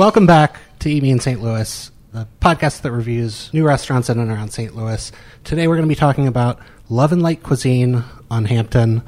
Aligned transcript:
Welcome 0.00 0.24
back 0.24 0.56
to 0.78 0.90
Eat 0.90 1.02
Me 1.02 1.10
in 1.10 1.20
St. 1.20 1.42
Louis, 1.42 1.92
the 2.14 2.26
podcast 2.40 2.80
that 2.80 2.90
reviews 2.90 3.52
new 3.52 3.66
restaurants 3.66 4.08
in 4.08 4.18
and 4.18 4.30
around 4.30 4.48
St. 4.50 4.74
Louis. 4.74 5.12
Today 5.44 5.68
we're 5.68 5.76
going 5.76 5.86
to 5.86 5.94
be 5.94 5.94
talking 5.94 6.26
about 6.26 6.58
Love 6.88 7.12
and 7.12 7.22
Light 7.22 7.42
Cuisine 7.42 8.02
on 8.30 8.46
Hampton, 8.46 9.02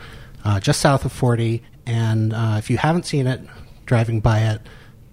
uh, 0.44 0.60
just 0.60 0.82
south 0.82 1.06
of 1.06 1.12
40. 1.12 1.62
And 1.86 2.34
uh, 2.34 2.56
if 2.58 2.68
you 2.68 2.76
haven't 2.76 3.06
seen 3.06 3.26
it, 3.26 3.40
driving 3.86 4.20
by 4.20 4.40
it, 4.40 4.60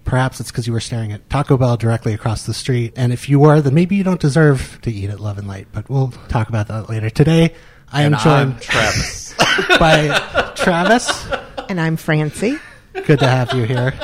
perhaps 0.04 0.38
it's 0.38 0.50
because 0.50 0.66
you 0.66 0.74
were 0.74 0.80
staring 0.80 1.12
at 1.12 1.30
Taco 1.30 1.56
Bell 1.56 1.78
directly 1.78 2.12
across 2.12 2.44
the 2.44 2.52
street. 2.52 2.92
And 2.94 3.10
if 3.10 3.30
you 3.30 3.38
were, 3.38 3.62
then 3.62 3.72
maybe 3.72 3.96
you 3.96 4.04
don't 4.04 4.20
deserve 4.20 4.78
to 4.82 4.92
eat 4.92 5.08
at 5.08 5.18
Love 5.18 5.38
and 5.38 5.48
Light. 5.48 5.68
But 5.72 5.88
we'll 5.88 6.12
talk 6.28 6.50
about 6.50 6.68
that 6.68 6.90
later. 6.90 7.08
Today, 7.08 7.54
I 7.90 8.02
am 8.02 8.12
And 8.12 8.22
joined 8.22 8.52
I'm 8.52 8.60
Travis. 8.60 9.34
by 9.78 10.52
Travis. 10.56 11.26
And 11.70 11.80
I'm 11.80 11.96
Francie. 11.96 12.58
Good 13.06 13.20
to 13.20 13.26
have 13.26 13.54
you 13.54 13.64
here. 13.64 13.94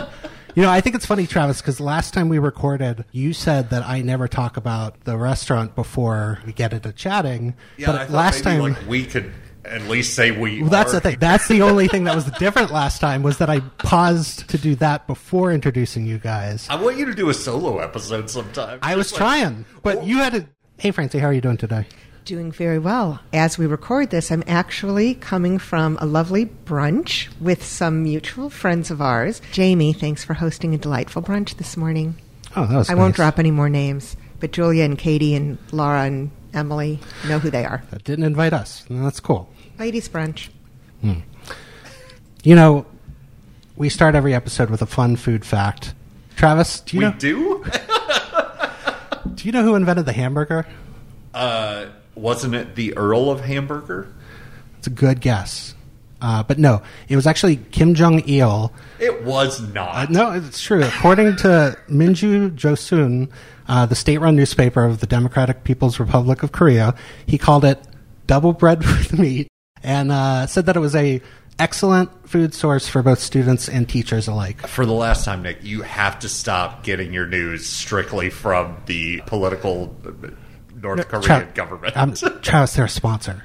You 0.56 0.62
know, 0.62 0.70
I 0.70 0.80
think 0.80 0.96
it's 0.96 1.04
funny, 1.04 1.26
Travis, 1.26 1.60
because 1.60 1.80
last 1.80 2.14
time 2.14 2.30
we 2.30 2.38
recorded, 2.38 3.04
you 3.12 3.34
said 3.34 3.68
that 3.70 3.84
I 3.84 4.00
never 4.00 4.26
talk 4.26 4.56
about 4.56 5.04
the 5.04 5.18
restaurant 5.18 5.74
before 5.74 6.40
we 6.46 6.54
get 6.54 6.72
into 6.72 6.92
chatting. 6.92 7.54
Yeah, 7.76 7.90
I 7.90 7.96
but 7.98 8.10
last 8.10 8.42
maybe, 8.42 8.56
time, 8.56 8.72
like, 8.72 8.88
we 8.88 9.04
could 9.04 9.34
at 9.66 9.82
least 9.82 10.14
say 10.14 10.30
we. 10.30 10.62
well, 10.62 10.70
that's 10.70 10.92
the 10.92 11.00
thing. 11.02 11.18
That's 11.20 11.46
the 11.46 11.60
only 11.60 11.88
thing 11.88 12.04
that 12.04 12.14
was 12.14 12.24
different 12.38 12.70
last 12.70 13.00
time 13.02 13.22
was 13.22 13.36
that 13.36 13.50
I 13.50 13.60
paused 13.60 14.48
to 14.48 14.56
do 14.56 14.74
that 14.76 15.06
before 15.06 15.52
introducing 15.52 16.06
you 16.06 16.16
guys. 16.18 16.66
I 16.70 16.76
want 16.76 16.96
you 16.96 17.04
to 17.04 17.14
do 17.14 17.28
a 17.28 17.34
solo 17.34 17.78
episode 17.80 18.30
sometime. 18.30 18.78
I 18.80 18.96
was 18.96 19.12
like- 19.12 19.18
trying, 19.18 19.66
but 19.82 20.06
you 20.06 20.16
had 20.18 20.32
to. 20.32 20.46
Hey, 20.78 20.90
Francie, 20.90 21.18
how 21.18 21.26
are 21.26 21.32
you 21.34 21.42
doing 21.42 21.58
today? 21.58 21.86
Doing 22.26 22.50
very 22.50 22.80
well. 22.80 23.20
As 23.32 23.56
we 23.56 23.66
record 23.66 24.10
this, 24.10 24.32
I'm 24.32 24.42
actually 24.48 25.14
coming 25.14 25.60
from 25.60 25.96
a 26.00 26.06
lovely 26.06 26.46
brunch 26.46 27.28
with 27.40 27.64
some 27.64 28.02
mutual 28.02 28.50
friends 28.50 28.90
of 28.90 29.00
ours. 29.00 29.40
Jamie, 29.52 29.92
thanks 29.92 30.24
for 30.24 30.34
hosting 30.34 30.74
a 30.74 30.78
delightful 30.78 31.22
brunch 31.22 31.56
this 31.56 31.76
morning. 31.76 32.16
Oh, 32.56 32.66
that 32.66 32.76
was. 32.76 32.90
I 32.90 32.94
won't 32.96 33.14
drop 33.14 33.38
any 33.38 33.52
more 33.52 33.68
names, 33.68 34.16
but 34.40 34.50
Julia 34.50 34.82
and 34.82 34.98
Katie 34.98 35.36
and 35.36 35.56
Laura 35.70 36.02
and 36.02 36.32
Emily 36.52 36.98
know 37.28 37.38
who 37.38 37.48
they 37.48 37.64
are. 37.64 37.84
That 37.90 38.02
didn't 38.02 38.24
invite 38.24 38.52
us. 38.52 38.84
That's 38.90 39.20
cool. 39.20 39.48
Ladies' 39.78 40.08
brunch. 40.08 40.48
You 42.42 42.54
know, 42.56 42.86
we 43.76 43.88
start 43.88 44.16
every 44.16 44.34
episode 44.34 44.68
with 44.68 44.82
a 44.82 44.86
fun 44.86 45.14
food 45.14 45.44
fact. 45.44 45.94
Travis, 46.34 46.80
do 46.80 46.96
you 46.96 47.00
We 47.02 47.06
know? 47.06 47.12
do? 47.18 47.64
Do 49.36 49.44
you 49.46 49.52
know 49.52 49.62
who 49.62 49.74
invented 49.76 50.06
the 50.06 50.12
hamburger? 50.12 50.66
Uh, 51.34 51.86
wasn't 52.16 52.54
it 52.54 52.74
the 52.74 52.96
Earl 52.96 53.30
of 53.30 53.40
Hamburger? 53.40 54.12
It's 54.78 54.86
a 54.86 54.90
good 54.90 55.20
guess. 55.20 55.74
Uh, 56.20 56.42
but 56.42 56.58
no, 56.58 56.82
it 57.08 57.16
was 57.16 57.26
actually 57.26 57.56
Kim 57.56 57.94
Jong 57.94 58.20
Il. 58.26 58.72
It 58.98 59.22
was 59.22 59.60
not. 59.60 60.08
Uh, 60.08 60.12
no, 60.12 60.32
it's 60.32 60.60
true. 60.60 60.82
According 60.82 61.36
to 61.36 61.76
Minju 61.88 62.52
Joseon, 62.52 63.30
uh, 63.68 63.86
the 63.86 63.94
state-run 63.94 64.34
newspaper 64.34 64.84
of 64.84 65.00
the 65.00 65.06
Democratic 65.06 65.64
People's 65.64 66.00
Republic 66.00 66.42
of 66.42 66.52
Korea, 66.52 66.94
he 67.26 67.36
called 67.36 67.64
it 67.64 67.78
double 68.26 68.52
bread 68.52 68.78
with 68.84 69.18
meat, 69.18 69.48
and 69.82 70.10
uh, 70.10 70.46
said 70.46 70.66
that 70.66 70.76
it 70.76 70.80
was 70.80 70.96
a 70.96 71.20
excellent 71.58 72.28
food 72.28 72.54
source 72.54 72.88
for 72.88 73.02
both 73.02 73.18
students 73.18 73.68
and 73.68 73.88
teachers 73.88 74.28
alike. 74.28 74.66
For 74.66 74.84
the 74.84 74.92
last 74.92 75.24
time, 75.24 75.42
Nick, 75.42 75.62
you 75.62 75.82
have 75.82 76.18
to 76.20 76.28
stop 76.28 76.82
getting 76.82 77.12
your 77.12 77.26
news 77.26 77.66
strictly 77.66 78.30
from 78.30 78.76
the 78.86 79.22
political 79.26 79.94
North 80.80 81.08
Korean 81.08 81.22
Tra- 81.22 81.48
government. 81.54 81.96
Um, 81.96 82.14
Travis, 82.42 82.74
they're 82.74 82.84
a 82.84 82.88
sponsor. 82.88 83.42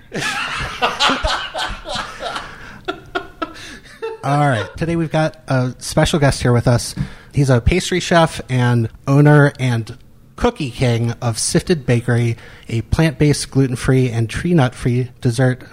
All 4.24 4.48
right. 4.48 4.70
Today 4.78 4.96
we've 4.96 5.12
got 5.12 5.42
a 5.48 5.74
special 5.80 6.20
guest 6.20 6.42
here 6.42 6.54
with 6.54 6.68
us. 6.68 6.94
He's 7.34 7.50
a 7.50 7.60
pastry 7.60 8.00
chef 8.00 8.40
and 8.50 8.90
owner 9.08 9.52
and 9.60 9.98
cookie 10.36 10.70
king 10.70 11.12
of 11.14 11.40
Sifted 11.40 11.86
Bakery, 11.86 12.38
a 12.68 12.82
plant 12.84 13.18
based, 13.18 13.50
gluten 13.50 13.76
free, 13.76 14.10
and 14.10 14.30
tree 14.30 14.54
nut 14.54 14.76
free 14.76 15.10
dessert 15.22 15.64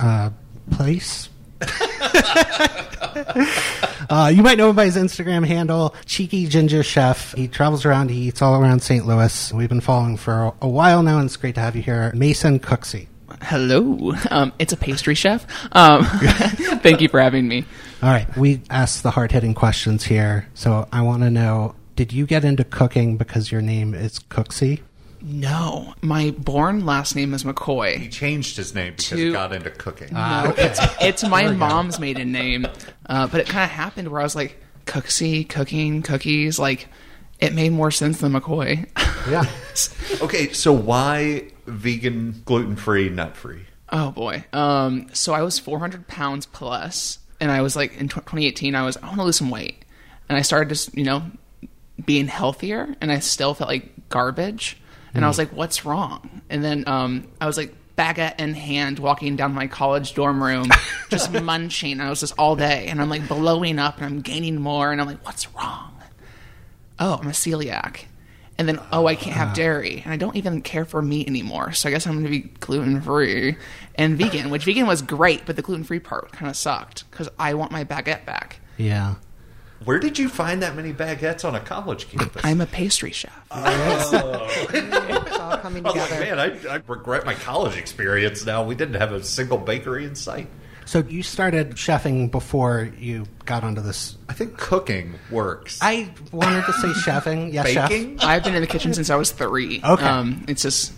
uh, 0.00 0.30
place. 0.70 1.28
Uh, 4.08 4.30
you 4.34 4.42
might 4.42 4.58
know 4.58 4.70
him 4.70 4.76
by 4.76 4.86
his 4.86 4.96
Instagram 4.96 5.46
handle, 5.46 5.94
Cheeky 6.06 6.46
Ginger 6.46 6.82
Chef. 6.82 7.34
He 7.34 7.48
travels 7.48 7.84
around, 7.84 8.10
he 8.10 8.28
eats 8.28 8.42
all 8.42 8.60
around 8.60 8.80
St. 8.80 9.06
Louis. 9.06 9.52
We've 9.52 9.68
been 9.68 9.80
following 9.80 10.16
for 10.16 10.54
a, 10.60 10.68
while 10.68 11.02
now, 11.02 11.18
and 11.18 11.26
it's 11.26 11.36
great 11.36 11.54
to 11.56 11.60
have 11.60 11.76
you 11.76 11.82
here. 11.82 12.12
Mason 12.14 12.58
Cooksey. 12.58 13.06
Hello. 13.42 14.14
Um, 14.30 14.52
it's 14.58 14.72
a 14.72 14.76
pastry 14.76 15.14
chef. 15.14 15.46
Um, 15.72 16.04
thank 16.82 17.00
you 17.00 17.08
for 17.08 17.20
having 17.20 17.48
me. 17.48 17.64
All 18.02 18.10
right, 18.10 18.36
we 18.36 18.62
ask 18.70 19.02
the 19.02 19.10
hard 19.10 19.32
hitting 19.32 19.54
questions 19.54 20.04
here. 20.04 20.48
So 20.54 20.88
I 20.92 21.02
want 21.02 21.22
to 21.22 21.30
know 21.30 21.74
did 21.96 22.12
you 22.12 22.26
get 22.26 22.44
into 22.44 22.64
cooking 22.64 23.16
because 23.16 23.52
your 23.52 23.62
name 23.62 23.94
is 23.94 24.18
Cooksey? 24.18 24.80
No, 25.26 25.94
my 26.02 26.32
born 26.32 26.84
last 26.84 27.16
name 27.16 27.32
is 27.32 27.44
McCoy. 27.44 27.96
he 27.96 28.08
changed 28.10 28.58
his 28.58 28.74
name 28.74 28.92
because 28.94 29.18
he 29.18 29.32
got 29.32 29.54
into 29.54 29.70
cooking. 29.70 30.10
Ah. 30.14 30.44
No, 30.44 30.54
it's 30.62 30.80
it's 31.00 31.24
my 31.28 31.50
mom's 31.50 31.98
maiden 31.98 32.30
name, 32.30 32.66
uh, 33.06 33.26
but 33.26 33.40
it 33.40 33.46
kind 33.46 33.64
of 33.64 33.70
happened 33.70 34.08
where 34.08 34.20
I 34.20 34.24
was 34.24 34.36
like 34.36 34.60
Cooksy, 34.84 35.48
cooking, 35.48 36.02
cookies. 36.02 36.58
Like 36.58 36.88
it 37.40 37.54
made 37.54 37.72
more 37.72 37.90
sense 37.90 38.18
than 38.20 38.32
McCoy. 38.32 38.86
Yeah. 39.28 39.46
okay, 40.22 40.52
so 40.52 40.72
why 40.74 41.48
vegan, 41.66 42.42
gluten 42.44 42.76
free, 42.76 43.08
nut 43.08 43.34
free? 43.34 43.62
oh 43.90 44.10
boy. 44.10 44.44
Um, 44.52 45.08
so 45.14 45.32
I 45.32 45.40
was 45.42 45.58
400 45.58 46.06
pounds 46.06 46.44
plus, 46.46 47.18
and 47.40 47.50
I 47.50 47.62
was 47.62 47.76
like 47.76 47.96
in 47.96 48.08
tw 48.08 48.16
2018. 48.16 48.74
I 48.74 48.84
was 48.84 48.98
I 48.98 49.06
want 49.06 49.16
to 49.16 49.24
lose 49.24 49.36
some 49.36 49.48
weight, 49.50 49.86
and 50.28 50.36
I 50.36 50.42
started 50.42 50.68
just 50.68 50.94
you 50.94 51.04
know 51.04 51.22
being 52.04 52.26
healthier, 52.26 52.94
and 53.00 53.10
I 53.10 53.20
still 53.20 53.54
felt 53.54 53.70
like 53.70 54.08
garbage. 54.10 54.76
And 55.14 55.24
I 55.24 55.28
was 55.28 55.38
like, 55.38 55.50
"What's 55.50 55.84
wrong?" 55.84 56.42
And 56.50 56.64
then 56.64 56.84
um, 56.88 57.28
I 57.40 57.46
was 57.46 57.56
like, 57.56 57.74
baguette 57.96 58.40
in 58.40 58.54
hand, 58.54 58.98
walking 58.98 59.36
down 59.36 59.54
my 59.54 59.66
college 59.66 60.14
dorm 60.14 60.42
room, 60.42 60.68
just 61.10 61.32
munching. 61.32 62.00
I 62.00 62.10
was 62.10 62.20
just 62.20 62.34
all 62.38 62.56
day, 62.56 62.86
and 62.88 63.00
I'm 63.00 63.08
like 63.08 63.28
blowing 63.28 63.78
up, 63.78 63.98
and 63.98 64.06
I'm 64.06 64.20
gaining 64.20 64.60
more, 64.60 64.90
and 64.92 65.00
I'm 65.00 65.06
like, 65.06 65.24
"What's 65.24 65.52
wrong?" 65.54 65.92
Oh, 66.98 67.18
I'm 67.20 67.28
a 67.28 67.32
celiac. 67.32 68.04
And 68.56 68.68
then, 68.68 68.78
oh, 68.92 69.06
I 69.06 69.16
can't 69.16 69.34
have 69.36 69.52
dairy, 69.52 70.02
and 70.04 70.12
I 70.12 70.16
don't 70.16 70.36
even 70.36 70.62
care 70.62 70.84
for 70.84 71.02
meat 71.02 71.26
anymore. 71.26 71.72
So 71.72 71.88
I 71.88 71.92
guess 71.92 72.06
I'm 72.06 72.12
going 72.12 72.24
to 72.24 72.30
be 72.30 72.40
gluten 72.60 73.00
free 73.00 73.56
and 73.96 74.16
vegan, 74.16 74.48
which 74.48 74.64
vegan 74.64 74.86
was 74.86 75.02
great, 75.02 75.44
but 75.44 75.56
the 75.56 75.62
gluten 75.62 75.82
free 75.82 75.98
part 75.98 76.30
kind 76.30 76.48
of 76.48 76.56
sucked 76.56 77.10
because 77.10 77.28
I 77.36 77.54
want 77.54 77.72
my 77.72 77.82
baguette 77.82 78.24
back. 78.24 78.60
Yeah. 78.76 79.16
Where 79.84 79.98
did 79.98 80.18
you 80.18 80.28
find 80.28 80.62
that 80.62 80.74
many 80.76 80.92
baguettes 80.92 81.44
on 81.44 81.54
a 81.54 81.60
college 81.60 82.08
campus? 82.08 82.42
I'm 82.44 82.60
a 82.60 82.66
pastry 82.66 83.12
chef. 83.12 83.32
It's 84.74 85.38
all 85.38 85.58
coming 85.58 85.84
I 85.84 85.90
was 85.90 85.96
like, 85.96 86.08
together. 86.10 86.36
man, 86.36 86.38
I, 86.68 86.74
I 86.74 86.80
regret 86.86 87.24
my 87.26 87.34
college 87.34 87.76
experience 87.76 88.44
now. 88.46 88.64
We 88.64 88.74
didn't 88.74 88.94
have 89.00 89.12
a 89.12 89.22
single 89.22 89.58
bakery 89.58 90.04
in 90.04 90.14
sight. 90.14 90.48
So 90.86 90.98
you 91.00 91.22
started 91.22 91.72
chefing 91.72 92.30
before 92.30 92.90
you 92.98 93.24
got 93.46 93.64
onto 93.64 93.80
this. 93.80 94.16
I 94.28 94.34
think 94.34 94.58
cooking 94.58 95.14
works. 95.30 95.78
I 95.80 96.10
wanted 96.30 96.66
to 96.66 96.72
say 96.74 96.88
chefing. 97.10 97.52
Yes, 97.52 97.74
Baking? 97.74 98.18
chef. 98.18 98.28
I've 98.28 98.44
been 98.44 98.54
in 98.54 98.60
the 98.60 98.66
kitchen 98.66 98.92
since 98.94 99.08
I 99.10 99.16
was 99.16 99.30
three. 99.32 99.80
Okay. 99.82 100.04
Um, 100.04 100.44
it's 100.48 100.62
just 100.62 100.92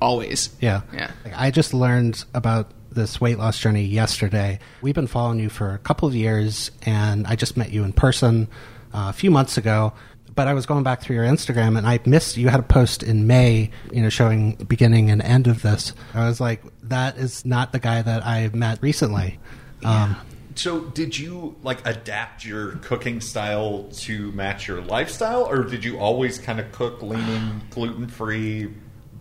always. 0.00 0.50
Yeah. 0.60 0.82
Yeah. 0.92 1.10
Like, 1.24 1.34
I 1.36 1.50
just 1.50 1.74
learned 1.74 2.24
about 2.34 2.70
this 2.94 3.20
weight 3.20 3.38
loss 3.38 3.58
journey 3.58 3.84
yesterday. 3.84 4.58
We've 4.80 4.94
been 4.94 5.06
following 5.06 5.38
you 5.38 5.48
for 5.48 5.74
a 5.74 5.78
couple 5.78 6.08
of 6.08 6.14
years, 6.14 6.70
and 6.82 7.26
I 7.26 7.36
just 7.36 7.56
met 7.56 7.70
you 7.72 7.84
in 7.84 7.92
person 7.92 8.48
uh, 8.94 9.06
a 9.08 9.12
few 9.12 9.30
months 9.30 9.56
ago. 9.56 9.92
But 10.34 10.48
I 10.48 10.54
was 10.54 10.64
going 10.64 10.82
back 10.82 11.02
through 11.02 11.16
your 11.16 11.26
Instagram, 11.26 11.76
and 11.76 11.86
I 11.86 12.00
missed 12.06 12.38
you 12.38 12.48
had 12.48 12.60
a 12.60 12.62
post 12.62 13.02
in 13.02 13.26
May, 13.26 13.70
you 13.92 14.00
know, 14.02 14.08
showing 14.08 14.54
beginning 14.54 15.10
and 15.10 15.20
end 15.20 15.46
of 15.46 15.60
this. 15.60 15.92
I 16.14 16.26
was 16.26 16.40
like, 16.40 16.62
that 16.84 17.18
is 17.18 17.44
not 17.44 17.72
the 17.72 17.78
guy 17.78 18.00
that 18.00 18.24
I 18.24 18.48
met 18.54 18.82
recently. 18.82 19.38
Um, 19.84 20.16
So, 20.54 20.80
did 20.80 21.18
you 21.18 21.56
like 21.62 21.86
adapt 21.86 22.44
your 22.44 22.72
cooking 22.76 23.20
style 23.20 23.88
to 23.92 24.32
match 24.32 24.68
your 24.68 24.80
lifestyle, 24.82 25.42
or 25.44 25.64
did 25.64 25.84
you 25.84 25.98
always 25.98 26.38
kind 26.38 26.60
of 26.60 26.70
cook 26.72 27.02
leaning 27.02 27.60
gluten 27.70 28.06
free, 28.08 28.72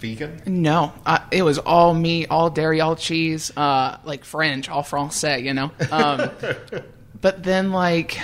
vegan? 0.02 0.42
No, 0.46 0.92
uh, 1.06 1.20
it 1.32 1.44
was 1.44 1.60
all 1.60 1.94
meat, 1.94 2.28
all 2.30 2.50
dairy, 2.50 2.82
all 2.82 2.96
cheese, 2.96 3.56
uh, 3.56 3.98
like 4.04 4.26
French, 4.26 4.68
all 4.68 4.84
français, 4.84 5.44
you 5.44 5.54
know. 5.54 5.72
Um, 5.92 6.32
but 7.22 7.44
then, 7.44 7.72
like, 7.72 8.20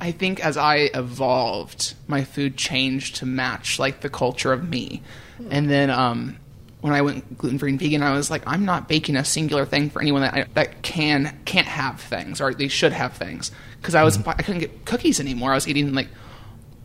I 0.00 0.12
think 0.12 0.44
as 0.44 0.56
I 0.56 0.90
evolved, 0.92 1.94
my 2.06 2.24
food 2.24 2.56
changed 2.56 3.16
to 3.16 3.26
match 3.26 3.78
like 3.78 4.00
the 4.00 4.10
culture 4.10 4.52
of 4.52 4.68
me. 4.68 5.02
And 5.50 5.70
then 5.70 5.88
um, 5.88 6.36
when 6.80 6.92
I 6.92 7.02
went 7.02 7.38
gluten 7.38 7.58
free 7.58 7.70
and 7.70 7.78
vegan, 7.78 8.02
I 8.02 8.12
was 8.12 8.30
like, 8.30 8.42
I'm 8.46 8.64
not 8.64 8.88
baking 8.88 9.16
a 9.16 9.24
singular 9.24 9.64
thing 9.64 9.90
for 9.90 10.00
anyone 10.00 10.22
that 10.22 10.34
I, 10.34 10.44
that 10.54 10.82
can 10.82 11.38
can't 11.44 11.66
have 11.66 12.00
things 12.00 12.40
or 12.40 12.52
they 12.52 12.68
should 12.68 12.92
have 12.92 13.14
things 13.14 13.50
because 13.80 13.94
I 13.94 14.04
was 14.04 14.18
I 14.26 14.42
couldn't 14.42 14.60
get 14.60 14.84
cookies 14.84 15.20
anymore. 15.20 15.52
I 15.52 15.54
was 15.54 15.68
eating 15.68 15.92
like 15.94 16.08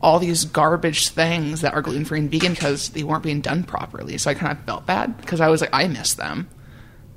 all 0.05 0.19
these 0.19 0.45
garbage 0.45 1.09
things 1.09 1.61
that 1.61 1.73
are 1.73 1.81
gluten 1.81 2.05
free 2.05 2.19
and 2.19 2.31
vegan 2.31 2.53
because 2.53 2.89
they 2.89 3.03
weren't 3.03 3.23
being 3.23 3.41
done 3.41 3.63
properly. 3.63 4.17
So 4.17 4.29
I 4.29 4.35
kind 4.35 4.51
of 4.57 4.63
felt 4.65 4.85
bad 4.85 5.17
because 5.17 5.41
I 5.41 5.49
was 5.49 5.61
like, 5.61 5.71
I 5.73 5.87
miss 5.87 6.13
them. 6.13 6.49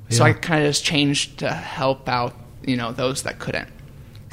So 0.09 0.23
I 0.23 0.33
kind 0.33 0.63
of 0.63 0.69
just 0.71 0.83
changed 0.83 1.39
to 1.39 1.51
help 1.51 2.09
out, 2.09 2.35
you 2.63 2.75
know, 2.75 2.91
those 2.91 3.23
that 3.23 3.37
couldn't. 3.37 3.69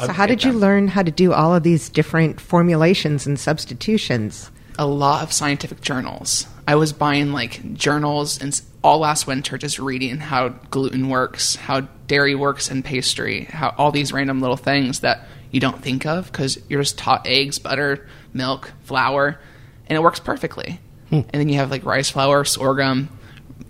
So, 0.00 0.08
how 0.11 0.25
take 0.25 0.38
did 0.38 0.47
you 0.47 0.53
that. 0.53 0.58
learn 0.58 0.88
how 0.88 1.03
to 1.03 1.11
do 1.11 1.35
all 1.35 1.55
of 1.55 1.62
these 1.62 1.91
different 1.91 2.41
formulations 2.41 3.26
and 3.26 3.38
substitutions? 3.38 4.50
a 4.79 4.87
lot 4.87 5.23
of 5.23 5.32
scientific 5.32 5.81
journals. 5.81 6.47
I 6.69 6.75
was 6.75 6.93
buying 6.93 7.32
like 7.32 7.75
journals 7.75 8.41
and 8.41 8.61
all 8.82 8.99
last 8.99 9.26
winter 9.26 9.59
just 9.59 9.79
reading 9.79 10.19
how 10.19 10.50
gluten 10.70 11.09
works, 11.09 11.56
how 11.56 11.82
dairy 12.06 12.35
works 12.35 12.70
in 12.70 12.82
pastry, 12.82 13.44
how 13.44 13.75
all 13.79 13.91
these 13.91 14.12
random 14.12 14.41
little 14.41 14.56
things 14.56 15.00
that 15.00 15.26
you 15.50 15.61
don't 15.61 15.82
think 15.82 16.06
of 16.06 16.31
because 16.31 16.59
you're 16.69 16.82
just 16.82 16.99
taught 16.99 17.26
eggs, 17.26 17.59
butter, 17.59 18.06
milk, 18.37 18.73
flour, 18.85 19.41
and 19.88 19.97
it 19.97 20.00
works 20.03 20.21
perfectly. 20.21 20.79
Hmm. 21.09 21.15
And 21.17 21.31
then 21.33 21.49
you 21.49 21.56
have 21.56 21.71
like 21.71 21.85
rice 21.85 22.11
flour, 22.11 22.44
sorghum, 22.44 23.09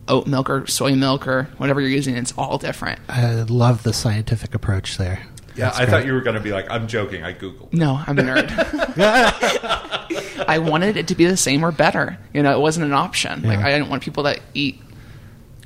oat 0.08 0.26
milk 0.26 0.48
or 0.50 0.66
soy 0.66 0.94
milk 0.94 1.26
or 1.26 1.44
whatever 1.58 1.80
you're 1.80 1.90
using. 1.90 2.16
It's 2.16 2.32
all 2.36 2.58
different. 2.58 3.00
I 3.08 3.32
love 3.42 3.82
the 3.82 3.92
scientific 3.92 4.54
approach 4.54 4.96
there. 4.98 5.22
Yeah, 5.54 5.66
That's 5.66 5.76
I 5.78 5.84
great. 5.84 5.90
thought 5.90 6.06
you 6.06 6.12
were 6.12 6.20
going 6.20 6.36
to 6.36 6.42
be 6.42 6.52
like, 6.52 6.70
I'm 6.70 6.86
joking. 6.86 7.22
I 7.24 7.32
Googled. 7.32 7.72
No, 7.72 8.02
I'm 8.06 8.18
a 8.18 8.22
nerd. 8.22 8.50
I 10.48 10.58
wanted 10.58 10.96
it 10.96 11.08
to 11.08 11.14
be 11.14 11.24
the 11.24 11.36
same 11.36 11.64
or 11.64 11.72
better. 11.72 12.18
You 12.34 12.42
know, 12.42 12.52
it 12.56 12.60
wasn't 12.60 12.86
an 12.86 12.92
option. 12.92 13.42
Like 13.42 13.58
I 13.60 13.70
didn't 13.72 13.88
want 13.88 14.02
people 14.02 14.24
that 14.24 14.40
eat 14.54 14.80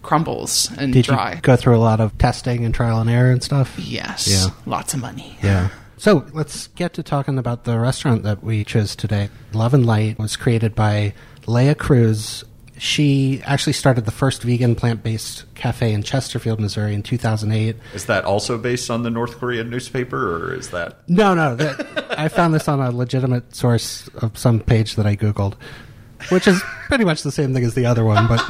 crumbles 0.03 0.71
and 0.79 0.93
Did 0.93 1.07
dry. 1.07 1.35
you 1.35 1.41
go 1.41 1.57
through 1.57 1.77
a 1.77 1.79
lot 1.79 2.01
of 2.01 2.17
testing 2.19 2.65
and 2.65 2.75
trial 2.75 3.01
and 3.01 3.11
error 3.11 3.31
and 3.31 3.43
stuff? 3.43 3.79
yes, 3.79 4.29
Yeah. 4.29 4.55
lots 4.65 4.95
of 4.95 5.01
money. 5.01 5.37
Yeah. 5.43 5.69
So 6.01 6.25
let's 6.33 6.69
get 6.69 6.95
to 6.95 7.03
talking 7.03 7.37
about 7.37 7.65
the 7.65 7.79
restaurant 7.79 8.23
that 8.23 8.43
we 8.43 8.65
chose 8.65 8.97
today. 8.97 9.29
Love 9.53 9.75
and 9.75 9.85
Light 9.85 10.19
was 10.19 10.35
created 10.35 10.75
by 10.75 11.13
Leah 11.47 11.75
Cruz. 11.75 12.43
She 12.79 13.43
actually 13.45 13.75
started 13.75 14.07
the 14.07 14.11
first 14.11 14.43
vegan 14.43 14.75
plant 14.77 15.03
based 15.03 15.45
cafe 15.55 15.93
in 15.93 16.03
Chesterfield, 16.03 16.59
Missouri 16.59 16.95
in 16.95 17.03
2008. 17.03 17.77
Is 17.93 18.07
that 18.07 18.25
also 18.25 18.57
based 18.57 18.91
on 18.91 19.03
the 19.03 19.11
North 19.11 19.39
Korean 19.39 19.69
newspaper, 19.69 20.37
or 20.37 20.55
is 20.55 20.71
that? 20.71 21.01
No, 21.07 21.35
no. 21.35 21.55
That, 21.55 22.19
I 22.19 22.29
found 22.29 22.55
this 22.55 22.67
on 22.67 22.81
a 22.81 22.91
legitimate 22.91 23.55
source 23.55 24.09
of 24.23 24.39
some 24.39 24.59
page 24.59 24.95
that 24.95 25.05
I 25.05 25.17
Googled, 25.17 25.57
which 26.31 26.49
is 26.49 26.63
pretty 26.87 27.05
much 27.05 27.25
the 27.25 27.33
same 27.33 27.53
thing 27.53 27.63
as 27.63 27.75
the 27.75 27.85
other 27.85 28.07
one. 28.07 28.27
But 28.27 28.43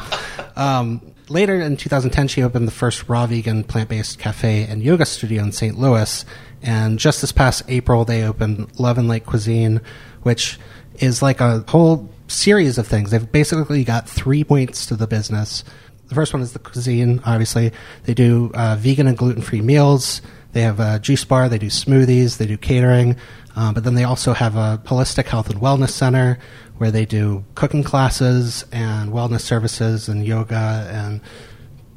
um, 0.57 1.01
later 1.29 1.61
in 1.61 1.77
2010, 1.77 2.29
she 2.29 2.45
opened 2.45 2.69
the 2.69 2.73
first 2.73 3.09
raw 3.09 3.27
vegan 3.27 3.65
plant 3.65 3.89
based 3.89 4.21
cafe 4.21 4.63
and 4.63 4.85
yoga 4.85 5.05
studio 5.05 5.43
in 5.43 5.51
St. 5.51 5.77
Louis. 5.77 6.25
And 6.63 6.99
just 6.99 7.21
this 7.21 7.33
past 7.33 7.63
April, 7.69 8.05
they 8.05 8.25
opened 8.25 8.79
Love 8.79 8.99
and 8.99 9.09
Light 9.09 9.27
Cuisine, 9.27 9.81
which 10.23 10.59
is 10.99 11.23
like 11.23 11.41
a 11.41 11.65
whole 11.69 12.09
series 12.29 12.79
of 12.79 12.87
things. 12.87 13.11
They've 13.11 13.33
basically 13.33 13.85
got 13.85 14.09
three 14.09 14.45
points 14.45 14.87
to 14.87 14.97
the 14.97 15.07
business. 15.07 15.65
The 16.09 16.15
first 16.15 16.33
one 16.33 16.43
is 16.43 16.53
the 16.53 16.59
cuisine, 16.59 17.21
obviously. 17.25 17.73
They 18.05 18.15
do 18.15 18.51
uh, 18.55 18.77
vegan 18.77 19.07
and 19.07 19.17
gluten 19.17 19.43
free 19.43 19.61
meals. 19.61 20.21
They 20.53 20.63
have 20.63 20.81
a 20.81 20.99
juice 20.99 21.25
bar, 21.25 21.49
they 21.49 21.59
do 21.59 21.69
smoothies, 21.69 22.39
they 22.39 22.47
do 22.47 22.57
catering, 22.57 23.17
uh, 23.55 23.73
but 23.73 23.85
then 23.85 23.95
they 23.95 24.03
also 24.03 24.33
have 24.33 24.57
a 24.57 24.83
holistic 24.85 25.27
health 25.27 25.49
and 25.49 25.61
wellness 25.61 25.91
center 25.91 26.39
where 26.79 26.91
they 26.91 27.05
do 27.05 27.45
cooking 27.55 27.85
classes 27.85 28.65
and 28.73 29.13
wellness 29.13 29.43
services 29.43 30.09
and 30.09 30.27
yoga 30.27 30.89
and 30.93 31.21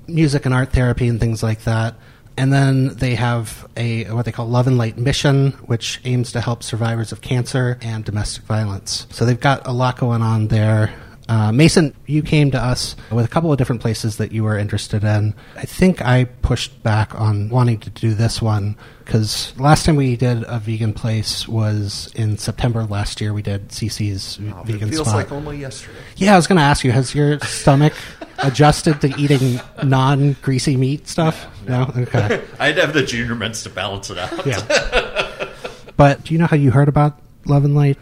music 0.08 0.46
and 0.46 0.54
art 0.54 0.72
therapy 0.72 1.08
and 1.08 1.20
things 1.20 1.42
like 1.42 1.64
that. 1.64 1.96
And 2.36 2.52
then 2.52 2.96
they 2.96 3.16
have 3.16 3.68
a 3.78 4.06
what 4.06 4.26
they 4.26 4.32
call 4.32 4.48
Love 4.48 4.68
and 4.68 4.78
Light 4.78 4.98
Mission, 4.98 5.52
which 5.68 6.02
aims 6.04 6.32
to 6.32 6.42
help 6.42 6.64
survivors 6.64 7.12
of 7.12 7.22
cancer 7.22 7.78
and 7.82 8.04
domestic 8.04 8.44
violence. 8.46 9.06
So 9.12 9.26
they've 9.26 9.40
got 9.40 9.68
a 9.68 9.72
lot 9.72 9.98
going 9.98 10.22
on 10.22 10.48
there. 10.48 10.94
Uh, 11.30 11.52
Mason, 11.52 11.96
you 12.06 12.22
came 12.22 12.52
to 12.52 12.58
us 12.62 12.96
with 13.12 13.24
a 13.26 13.28
couple 13.30 13.52
of 13.52 13.58
different 13.58 13.82
places 13.82 14.18
that 14.18 14.32
you 14.34 14.44
were 14.44 14.58
interested 14.58 15.04
in. 15.04 15.34
I 15.56 15.62
think 15.64 16.02
I 16.02 16.26
pushed 16.26 16.84
back 16.84 17.16
on 17.20 17.50
wanting 17.50 17.80
to 17.80 17.90
do 17.90 18.14
this 18.14 18.42
one 18.42 18.76
because 19.06 19.54
last 19.58 19.86
time 19.86 19.96
we 19.96 20.16
did 20.18 20.44
a 20.48 20.60
vegan 20.60 20.94
place 20.94 21.48
was 21.48 22.12
in 22.16 22.38
September 22.38 22.84
last 22.84 23.22
year. 23.22 23.34
We 23.34 23.42
did 23.42 23.70
CC's 23.70 24.38
Oh, 24.54 24.64
vegan 24.64 24.90
it 24.90 24.92
feels 24.92 25.08
spot. 25.08 25.16
like 25.16 25.32
only 25.32 25.58
yesterday. 25.60 25.98
Yeah, 26.18 26.34
I 26.34 26.36
was 26.36 26.48
going 26.48 26.58
to 26.58 26.64
ask 26.64 26.84
you, 26.84 26.92
has 26.92 27.16
your 27.16 27.40
stomach 27.42 27.94
adjusted 28.40 29.00
to 29.02 29.08
eating 29.18 29.62
non 29.84 30.34
greasy 30.42 30.76
meat 30.76 31.08
stuff? 31.08 31.48
No? 31.68 31.90
Okay. 31.96 32.42
I 32.60 32.68
had 32.68 32.76
to 32.76 32.82
have 32.82 32.94
the 32.94 33.04
junior 33.04 33.36
mints 33.36 33.64
to 33.64 33.70
balance 33.70 34.10
it 34.10 34.18
out. 34.18 34.46
Yeah. 34.46 35.30
But 35.96 36.24
do 36.24 36.34
you 36.34 36.40
know 36.40 36.48
how 36.48 36.58
you 36.58 36.72
heard 36.72 36.88
about 36.90 37.20
Love 37.46 37.66
and 37.66 37.76
Light? 37.76 38.00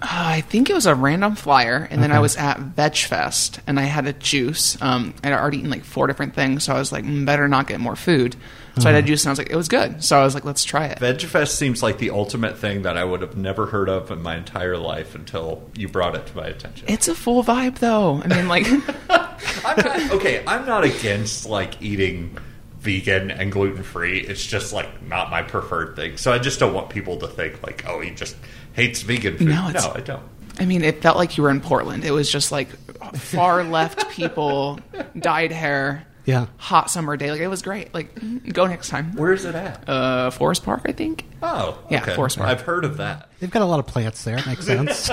Uh, 0.00 0.06
I 0.08 0.40
think 0.42 0.68
it 0.68 0.74
was 0.74 0.86
a 0.86 0.94
random 0.94 1.36
flyer, 1.36 1.88
and 1.90 2.02
then 2.02 2.12
I 2.12 2.18
was 2.18 2.36
at 2.36 2.58
Veg 2.58 2.96
Fest, 2.96 3.60
and 3.66 3.80
I 3.80 3.84
had 3.84 4.06
a 4.06 4.12
juice. 4.12 4.80
Um, 4.82 5.14
I'd 5.24 5.32
already 5.32 5.58
eaten 5.58 5.70
like 5.70 5.84
four 5.84 6.06
different 6.06 6.34
things, 6.34 6.64
so 6.64 6.74
I 6.74 6.78
was 6.78 6.92
like, 6.92 7.04
mm, 7.04 7.24
better 7.24 7.48
not 7.48 7.66
get 7.66 7.80
more 7.80 7.96
food. 7.96 8.36
So 8.78 8.90
I 8.90 8.92
had 8.92 9.04
a 9.04 9.06
juice, 9.06 9.24
and 9.24 9.30
I 9.30 9.32
was 9.32 9.38
like, 9.38 9.48
it 9.48 9.56
was 9.56 9.68
good. 9.68 10.04
So 10.04 10.20
I 10.20 10.22
was 10.22 10.34
like, 10.34 10.44
let's 10.44 10.62
try 10.62 10.84
it. 10.86 10.98
VegFest 10.98 11.52
seems 11.52 11.82
like 11.82 11.96
the 11.96 12.10
ultimate 12.10 12.58
thing 12.58 12.82
that 12.82 12.98
I 12.98 13.04
would 13.04 13.22
have 13.22 13.34
never 13.34 13.64
heard 13.64 13.88
of 13.88 14.10
in 14.10 14.20
my 14.20 14.36
entire 14.36 14.76
life 14.76 15.14
until 15.14 15.62
you 15.74 15.88
brought 15.88 16.14
it 16.14 16.26
to 16.26 16.36
my 16.36 16.46
attention. 16.46 16.86
It's 16.86 17.08
a 17.08 17.14
full 17.14 17.42
vibe, 17.42 17.78
though. 17.78 18.20
I 18.22 18.26
mean, 18.26 18.48
like, 18.48 18.66
I'm 19.08 19.76
not, 19.78 20.10
okay, 20.12 20.44
I'm 20.46 20.66
not 20.66 20.84
against 20.84 21.46
like 21.46 21.80
eating 21.80 22.36
vegan 22.80 23.30
and 23.30 23.50
gluten 23.50 23.82
free. 23.82 24.20
It's 24.20 24.44
just 24.44 24.72
like 24.72 25.02
not 25.02 25.30
my 25.30 25.42
preferred 25.42 25.96
thing. 25.96 26.18
So 26.18 26.32
I 26.32 26.38
just 26.38 26.60
don't 26.60 26.74
want 26.74 26.90
people 26.90 27.16
to 27.18 27.26
think 27.26 27.62
like, 27.62 27.84
oh, 27.86 28.00
he 28.00 28.10
just 28.10 28.36
hates 28.76 29.02
vegan 29.02 29.36
food. 29.38 29.48
No, 29.48 29.68
it's- 29.68 29.84
no 29.84 29.92
I 29.94 30.00
don't. 30.00 30.22
I 30.58 30.64
mean, 30.64 30.82
it 30.84 31.02
felt 31.02 31.16
like 31.18 31.36
you 31.36 31.42
were 31.42 31.50
in 31.50 31.60
Portland. 31.60 32.04
It 32.04 32.12
was 32.12 32.30
just 32.30 32.50
like 32.52 32.68
far 33.16 33.62
left 33.78 34.08
people, 34.08 34.80
dyed 35.18 35.52
hair, 35.52 36.06
Yeah. 36.24 36.46
hot 36.56 36.90
summer 36.90 37.14
day. 37.18 37.30
Like 37.30 37.42
it 37.42 37.48
was 37.48 37.60
great. 37.60 37.92
Like, 37.92 38.14
go 38.54 38.66
next 38.66 38.88
time. 38.88 39.14
Where 39.16 39.34
is 39.34 39.44
it 39.44 39.54
at? 39.54 39.86
Uh, 39.86 40.30
Forest 40.30 40.64
Park, 40.64 40.82
I 40.86 40.92
think. 40.92 41.26
oh, 41.42 41.78
yeah. 41.90 42.14
Forest 42.14 42.38
Park. 42.38 42.48
I've 42.48 42.62
heard 42.62 42.86
of 42.86 42.96
that. 42.96 43.28
They've 43.38 43.50
got 43.50 43.60
a 43.60 43.66
lot 43.66 43.80
of 43.80 43.86
plants 43.86 44.24
there. 44.24 44.38
Makes 44.46 44.64
sense. 44.66 45.10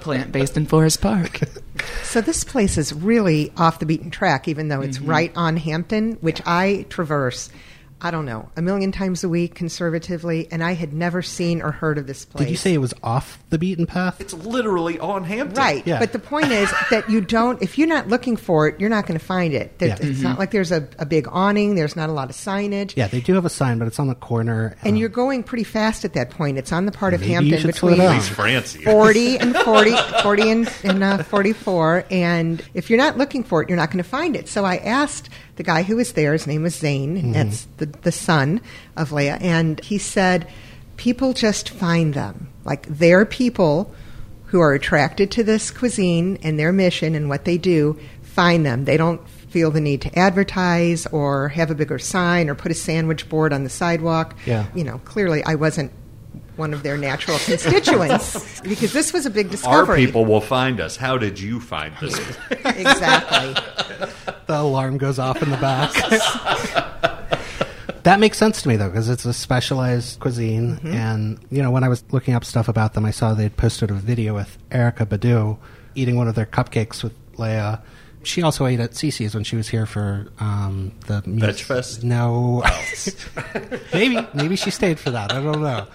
Plant 0.00 0.30
based 0.32 0.58
in 0.58 0.66
Forest 0.66 1.00
Park. 1.00 1.40
So 2.02 2.20
this 2.22 2.44
place 2.44 2.78
is 2.78 2.94
really 2.94 3.52
off 3.56 3.78
the 3.78 3.84
beaten 3.86 4.10
track, 4.10 4.48
even 4.48 4.68
though 4.68 4.78
Mm-hmm. 4.78 4.88
it's 4.88 5.00
right 5.00 5.32
on 5.36 5.56
Hampton, 5.58 6.12
which 6.22 6.40
I 6.46 6.86
traverse. 6.88 7.50
I 7.98 8.10
don't 8.10 8.26
know 8.26 8.50
a 8.56 8.62
million 8.62 8.92
times 8.92 9.24
a 9.24 9.28
week 9.28 9.54
conservatively, 9.54 10.48
and 10.50 10.62
I 10.62 10.74
had 10.74 10.92
never 10.92 11.22
seen 11.22 11.62
or 11.62 11.70
heard 11.72 11.96
of 11.96 12.06
this 12.06 12.24
place. 12.26 12.44
Did 12.44 12.50
you 12.50 12.56
say 12.56 12.74
it 12.74 12.78
was 12.78 12.92
off 13.02 13.38
the 13.48 13.58
beaten 13.58 13.86
path? 13.86 14.20
It's 14.20 14.34
literally 14.34 14.98
on 14.98 15.24
Hampton. 15.24 15.56
Right, 15.56 15.86
Yeah. 15.86 15.98
but 15.98 16.12
the 16.12 16.18
point 16.18 16.50
is 16.52 16.70
that 16.90 17.08
you 17.08 17.20
don't. 17.22 17.62
If 17.62 17.78
you're 17.78 17.88
not 17.88 18.08
looking 18.08 18.36
for 18.36 18.68
it, 18.68 18.78
you're 18.80 18.90
not 18.90 19.06
going 19.06 19.18
to 19.18 19.24
find 19.24 19.54
it. 19.54 19.78
That- 19.78 19.86
Yeah. 20.02 20.10
It's 20.10 20.20
not 20.20 20.38
like 20.38 20.50
there's 20.50 20.72
a, 20.72 20.86
a 20.98 21.06
big 21.06 21.26
awning. 21.30 21.74
There's 21.74 21.96
not 21.96 22.10
a 22.10 22.12
lot 22.12 22.28
of 22.28 22.36
signage. 22.36 22.94
Yeah, 22.96 23.06
they 23.06 23.20
do 23.20 23.32
have 23.34 23.44
a 23.46 23.50
sign, 23.50 23.78
but 23.78 23.88
it's 23.88 23.98
on 23.98 24.08
the 24.08 24.14
corner. 24.14 24.76
And 24.82 24.90
um, 24.92 24.96
you're 24.96 25.08
going 25.08 25.42
pretty 25.42 25.64
fast 25.64 26.04
at 26.04 26.12
that 26.14 26.30
point. 26.30 26.58
It's 26.58 26.72
on 26.72 26.84
the 26.86 26.92
part 26.92 27.14
of 27.14 27.22
Hampton 27.22 27.58
should 27.58 27.66
between 27.66 27.96
down. 27.98 28.14
He's 28.14 28.28
Francie. 28.28 28.84
40 28.84 29.38
and 29.38 29.56
40, 29.64 29.96
40 30.22 30.50
and, 30.50 30.72
and 30.84 31.02
uh, 31.02 31.22
44. 31.22 32.04
And 32.10 32.62
if 32.74 32.90
you're 32.90 32.98
not 32.98 33.16
looking 33.16 33.42
for 33.42 33.62
it, 33.62 33.68
you're 33.70 33.76
not 33.78 33.90
going 33.90 34.02
to 34.04 34.08
find 34.08 34.36
it. 34.36 34.48
So 34.48 34.64
I 34.66 34.76
asked 34.76 35.30
the 35.56 35.62
guy 35.62 35.82
who 35.82 35.96
was 35.96 36.12
there, 36.12 36.32
his 36.32 36.46
name 36.46 36.62
was 36.62 36.76
Zane, 36.76 37.16
and 37.16 37.24
mm-hmm. 37.24 37.32
that's 37.32 37.66
the, 37.78 37.86
the 37.86 38.12
son 38.12 38.60
of 38.96 39.12
Leah, 39.12 39.38
and 39.40 39.80
he 39.80 39.98
said, 39.98 40.48
people 40.96 41.32
just 41.32 41.68
find 41.68 42.14
them. 42.14 42.48
Like 42.64 42.86
they're 42.86 43.26
people 43.26 43.94
who 44.46 44.60
are 44.60 44.72
attracted 44.72 45.30
to 45.32 45.44
this 45.44 45.70
cuisine 45.70 46.38
and 46.42 46.58
their 46.58 46.72
mission 46.72 47.14
and 47.14 47.28
what 47.28 47.44
they 47.44 47.58
do, 47.58 47.98
find 48.22 48.64
them. 48.64 48.84
They 48.84 48.96
don't 48.96 49.26
feel 49.28 49.70
the 49.70 49.80
need 49.80 50.02
to 50.02 50.18
advertise 50.18 51.06
or 51.06 51.48
have 51.48 51.70
a 51.70 51.74
bigger 51.74 51.98
sign 51.98 52.48
or 52.48 52.54
put 52.54 52.70
a 52.70 52.74
sandwich 52.74 53.28
board 53.28 53.52
on 53.52 53.64
the 53.64 53.70
sidewalk. 53.70 54.36
Yeah. 54.46 54.66
You 54.74 54.84
know, 54.84 54.98
clearly 54.98 55.42
I 55.44 55.54
wasn't 55.54 55.92
one 56.56 56.72
of 56.72 56.82
their 56.82 56.96
natural 56.96 57.38
constituents 57.38 58.60
because 58.64 58.92
this 58.92 59.12
was 59.12 59.26
a 59.26 59.30
big 59.30 59.50
discovery. 59.50 60.00
Our 60.00 60.06
people 60.06 60.24
will 60.24 60.40
find 60.40 60.80
us. 60.80 60.96
How 60.96 61.18
did 61.18 61.38
you 61.38 61.60
find 61.60 61.94
this? 62.00 62.18
exactly. 62.50 63.54
the 64.46 64.60
alarm 64.60 64.98
goes 64.98 65.18
off 65.18 65.42
in 65.42 65.50
the 65.50 65.56
back. 65.58 65.92
that 68.02 68.20
makes 68.20 68.38
sense 68.38 68.62
to 68.62 68.68
me 68.68 68.76
though, 68.76 68.88
because 68.88 69.08
it's 69.08 69.24
a 69.24 69.32
specialized 69.32 70.18
cuisine. 70.20 70.76
Mm-hmm. 70.76 70.92
And 70.92 71.38
you 71.50 71.62
know, 71.62 71.70
when 71.70 71.84
I 71.84 71.88
was 71.88 72.04
looking 72.10 72.34
up 72.34 72.44
stuff 72.44 72.68
about 72.68 72.94
them, 72.94 73.04
I 73.04 73.10
saw 73.10 73.34
they'd 73.34 73.56
posted 73.56 73.90
a 73.90 73.94
video 73.94 74.34
with 74.34 74.58
Erykah 74.70 75.06
Badu 75.06 75.58
eating 75.94 76.16
one 76.16 76.28
of 76.28 76.34
their 76.34 76.46
cupcakes 76.46 77.02
with 77.02 77.14
Leah. 77.38 77.82
She 78.22 78.42
also 78.42 78.66
ate 78.66 78.80
at 78.80 78.90
Cece's 78.90 79.34
when 79.34 79.44
she 79.44 79.56
was 79.56 79.68
here 79.68 79.86
for 79.86 80.26
um, 80.40 80.92
the 81.06 81.22
mus- 81.26 81.60
Fest? 81.60 82.02
No, 82.02 82.64
maybe 83.92 84.26
maybe 84.34 84.56
she 84.56 84.70
stayed 84.70 84.98
for 84.98 85.12
that. 85.12 85.32
I 85.32 85.40
don't 85.40 85.62
know. 85.62 85.86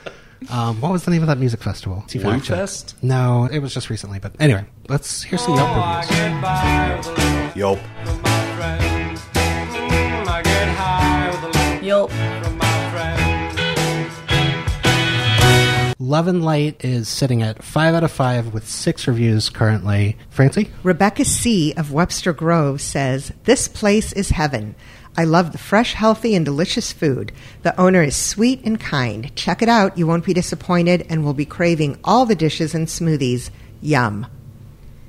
Um, 0.50 0.82
what 0.82 0.92
was 0.92 1.06
the 1.06 1.12
name 1.12 1.22
of 1.22 1.28
that 1.28 1.38
music 1.38 1.62
festival? 1.62 2.04
See 2.08 2.18
if 2.20 2.26
I 2.26 2.30
Blue 2.30 2.38
actually- 2.38 2.58
Fest? 2.58 2.96
No, 3.02 3.48
it 3.52 3.60
was 3.60 3.74
just 3.74 3.90
recently. 3.90 4.20
But 4.20 4.34
anyway, 4.40 4.66
let's 4.90 5.22
hear 5.24 5.38
some 5.38 5.56
Yelp 5.56 6.00
reviews. 6.10 7.56
Yelp. 7.56 7.80
Yup. 11.84 12.12
Love 16.00 16.28
and 16.28 16.44
Light 16.44 16.84
is 16.84 17.08
sitting 17.08 17.42
at 17.42 17.64
five 17.64 17.94
out 17.96 18.04
of 18.04 18.12
five 18.12 18.54
with 18.54 18.68
six 18.68 19.08
reviews 19.08 19.50
currently. 19.50 20.18
Francie? 20.30 20.70
Rebecca 20.84 21.24
C. 21.24 21.74
of 21.78 21.92
Webster 21.94 22.34
Grove 22.34 22.82
says, 22.82 23.32
This 23.46 23.68
place 23.68 24.12
is 24.12 24.30
heaven. 24.32 24.76
I 25.18 25.26
love 25.26 25.52
the 25.52 25.58
fresh, 25.58 25.94
healthy, 25.94 26.36
and 26.36 26.46
delicious 26.46 26.92
food. 26.92 27.32
The 27.64 27.80
owner 27.80 28.02
is 28.02 28.16
sweet 28.16 28.64
and 28.64 28.80
kind. 28.80 29.36
Check 29.36 29.62
it 29.62 29.70
out. 29.70 29.98
You 29.98 30.08
won't 30.08 30.26
be 30.26 30.34
disappointed 30.34 31.06
and 31.10 31.24
will 31.24 31.34
be 31.34 31.46
craving 31.46 32.00
all 32.04 32.26
the 32.26 32.36
dishes 32.36 32.74
and 32.74 32.88
smoothies. 32.88 33.50
Yum. 33.82 34.28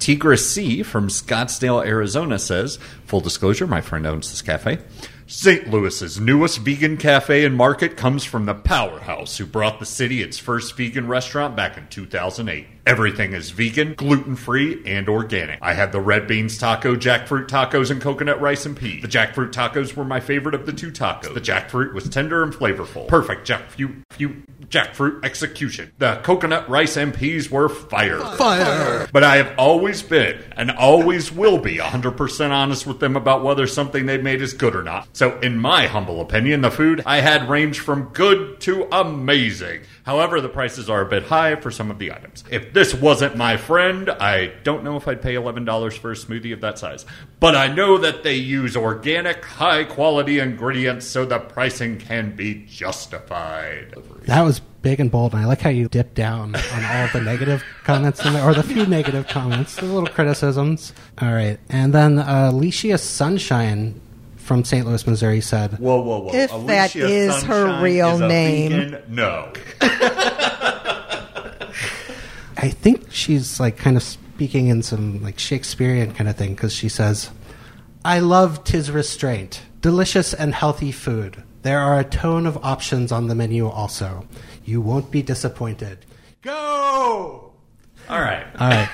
Tigris 0.01 0.51
C 0.51 0.83
from 0.83 1.07
Scottsdale, 1.09 1.87
Arizona 1.87 2.37
says, 2.37 2.81
full 3.07 3.21
disclosure, 3.21 3.69
my 3.69 3.81
friend 3.81 4.05
owns 4.05 4.31
this 4.31 4.43
cafe. 4.43 4.79
St. 5.29 5.71
Louis's 5.71 6.19
newest 6.19 6.59
vegan 6.59 6.97
cafe 6.97 7.45
and 7.45 7.57
market 7.57 7.97
comes 7.97 8.25
from 8.25 8.45
the 8.45 8.55
powerhouse 8.55 9.39
who 9.39 9.47
brought 9.47 9.79
the 9.79 9.87
city 9.87 10.21
its 10.21 10.37
first 10.37 10.77
vegan 10.77 11.07
restaurant 11.07 11.55
back 11.55 11.79
in 11.79 11.87
2008. 11.87 12.67
Everything 12.85 13.33
is 13.33 13.51
vegan, 13.51 13.95
gluten 13.95 14.35
free, 14.35 14.83
and 14.85 15.09
organic. 15.09 15.61
I 15.63 15.73
had 15.73 15.93
the 15.93 16.01
red 16.01 16.27
beans 16.27 16.59
taco, 16.59 16.97
jackfruit 16.97 17.47
tacos, 17.47 17.93
and 17.93 18.01
coconut 18.01 18.41
rice 18.41 18.67
and 18.67 18.77
peas. 18.77 19.03
The 19.03 19.09
jackfruit 19.09 19.53
tacos 19.53 19.95
were 19.95 20.05
my 20.05 20.19
favorite 20.19 20.57
of 20.57 20.67
the 20.67 20.73
two 20.73 20.91
tacos. 20.91 21.33
The 21.33 21.41
jackfruit 21.41 21.95
was 21.95 22.09
tender 22.09 22.43
and 22.43 22.53
flavorful. 22.53 23.07
Perfect 23.07 23.47
jackfruit, 23.47 24.03
few, 24.11 24.43
jackfruit 24.67 25.25
execution. 25.25 25.93
The 25.99 26.17
coconut 26.25 26.69
rice 26.69 26.97
and 26.97 27.15
peas 27.15 27.51
were 27.51 27.69
fire. 27.69 28.19
Fire. 28.19 29.07
But 29.13 29.23
I 29.23 29.37
have 29.37 29.57
always 29.59 30.03
been 30.03 30.43
and 30.57 30.73
always 30.73 31.31
will 31.31 31.59
be 31.59 31.77
100% 31.77 32.51
honest 32.51 32.87
with 32.87 32.99
them 32.99 33.15
about 33.15 33.45
whether 33.45 33.69
something 33.69 34.07
they 34.07 34.19
made 34.19 34.43
is 34.43 34.55
good 34.55 34.75
or 34.75 34.83
not. 34.83 35.09
So, 35.13 35.39
in 35.39 35.57
my 35.59 35.87
humble 35.87 36.21
opinion, 36.21 36.63
the 36.63 36.71
food 36.71 37.03
I 37.07 37.21
had 37.21 37.49
ranged 37.49 37.81
from 37.81 38.09
good 38.13 38.61
to 38.63 38.89
amazing. 38.91 39.83
However, 40.05 40.41
the 40.41 40.49
prices 40.49 40.91
are 40.91 41.03
a 41.03 41.09
bit 41.09 41.25
high 41.25 41.55
for 41.57 41.71
some 41.71 41.91
of 41.91 41.99
the 41.99 42.13
items. 42.13 42.43
If 42.51 42.72
this 42.73 42.95
wasn't 42.95 43.37
my 43.37 43.57
friend, 43.57 44.11
I 44.11 44.53
don't 44.65 44.85
know 44.85 44.97
if 44.97 45.07
I'd 45.07 45.23
pay 45.23 45.35
$11 45.35 45.99
for 45.99 46.13
a 46.13 46.15
smoothie 46.15 46.53
of 46.53 46.61
that 46.63 46.79
size. 46.79 47.05
But 47.41 47.55
I 47.55 47.69
know 47.73 47.99
that 47.99 48.23
they 48.23 48.35
use 48.35 48.77
organic, 48.77 49.45
high 49.45 49.85
quality 49.85 50.39
ingredients 50.39 51.07
so 51.07 51.25
the 51.25 51.39
pricing 51.39 51.99
can 51.99 52.35
be 52.37 52.65
justified. 52.67 53.95
That 54.23 54.43
was 54.43 54.61
big 54.61 55.01
and 55.01 55.11
bold, 55.11 55.33
and 55.33 55.43
I 55.43 55.47
like 55.47 55.61
how 55.61 55.71
you 55.71 55.89
dipped 55.89 56.15
down 56.15 56.55
on 56.55 56.85
all 56.85 57.05
of 57.05 57.13
the 57.13 57.21
negative 57.21 57.65
comments 57.85 58.25
in 58.25 58.33
there, 58.33 58.45
or 58.45 58.55
the 58.55 58.63
few 58.63 58.87
negative 58.87 59.29
comments, 59.29 59.77
the 59.77 59.87
little 59.87 60.09
criticisms. 60.09 60.93
All 61.21 61.33
right, 61.33 61.59
and 61.69 61.93
then 61.93 62.19
uh, 62.19 62.51
Alicia 62.53 62.99
Sunshine 62.99 64.01
from 64.37 64.65
St. 64.65 64.87
Louis, 64.87 65.07
Missouri 65.07 65.41
said, 65.41 65.79
Whoa, 65.79 66.01
whoa, 66.01 66.19
whoa. 66.21 66.35
If 66.35 66.51
that 66.67 66.97
is 66.97 67.43
her 67.45 67.81
real 67.83 68.17
is 68.17 68.21
a 68.21 68.29
name. 68.29 68.71
vegan? 68.73 69.03
No. 69.09 69.53
I 72.63 72.69
think 72.69 73.11
she's 73.11 73.59
like 73.59 73.77
kind 73.77 73.97
of 73.97 74.05
speaking 74.05 74.69
in 74.69 74.83
some 74.83 75.21
like 75.21 75.39
Shakespearean 75.39 76.15
kind 76.15 76.31
of 76.31 76.37
thing 76.37 76.55
because 76.55 76.73
she 76.73 76.89
says, 76.89 77.31
I 78.05 78.21
love 78.21 78.63
tis 78.63 78.89
restraint, 78.89 79.63
delicious 79.81 80.33
and 80.33 80.55
healthy 80.55 80.93
food. 80.93 81.43
There 81.63 81.81
are 81.81 81.99
a 81.99 82.05
ton 82.05 82.47
of 82.47 82.65
options 82.65 83.11
on 83.11 83.27
the 83.27 83.35
menu 83.35 83.69
also. 83.69 84.27
You 84.65 84.81
won't 84.81 85.11
be 85.11 85.23
disappointed. 85.23 86.07
Go! 86.43 87.53
All 88.09 88.21
right. 88.21 88.47
All 88.59 88.69
right. 88.69 88.89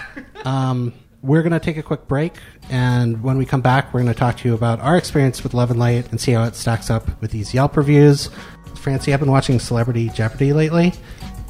Um, 0.46 0.94
we're 1.22 1.42
going 1.42 1.52
to 1.52 1.60
take 1.60 1.76
a 1.76 1.82
quick 1.82 2.06
break, 2.06 2.34
and 2.70 3.22
when 3.22 3.38
we 3.38 3.44
come 3.44 3.60
back, 3.60 3.92
we're 3.92 4.00
going 4.02 4.12
to 4.12 4.18
talk 4.18 4.36
to 4.38 4.48
you 4.48 4.54
about 4.54 4.80
our 4.80 4.96
experience 4.96 5.42
with 5.42 5.52
Love 5.52 5.70
and 5.70 5.80
Light 5.80 6.10
and 6.10 6.20
see 6.20 6.32
how 6.32 6.44
it 6.44 6.54
stacks 6.54 6.90
up 6.90 7.20
with 7.20 7.32
these 7.32 7.52
Yelp 7.52 7.76
reviews. 7.76 8.30
Francie, 8.76 9.12
I've 9.12 9.20
been 9.20 9.30
watching 9.30 9.58
Celebrity 9.58 10.10
Jeopardy 10.10 10.52
lately, 10.52 10.92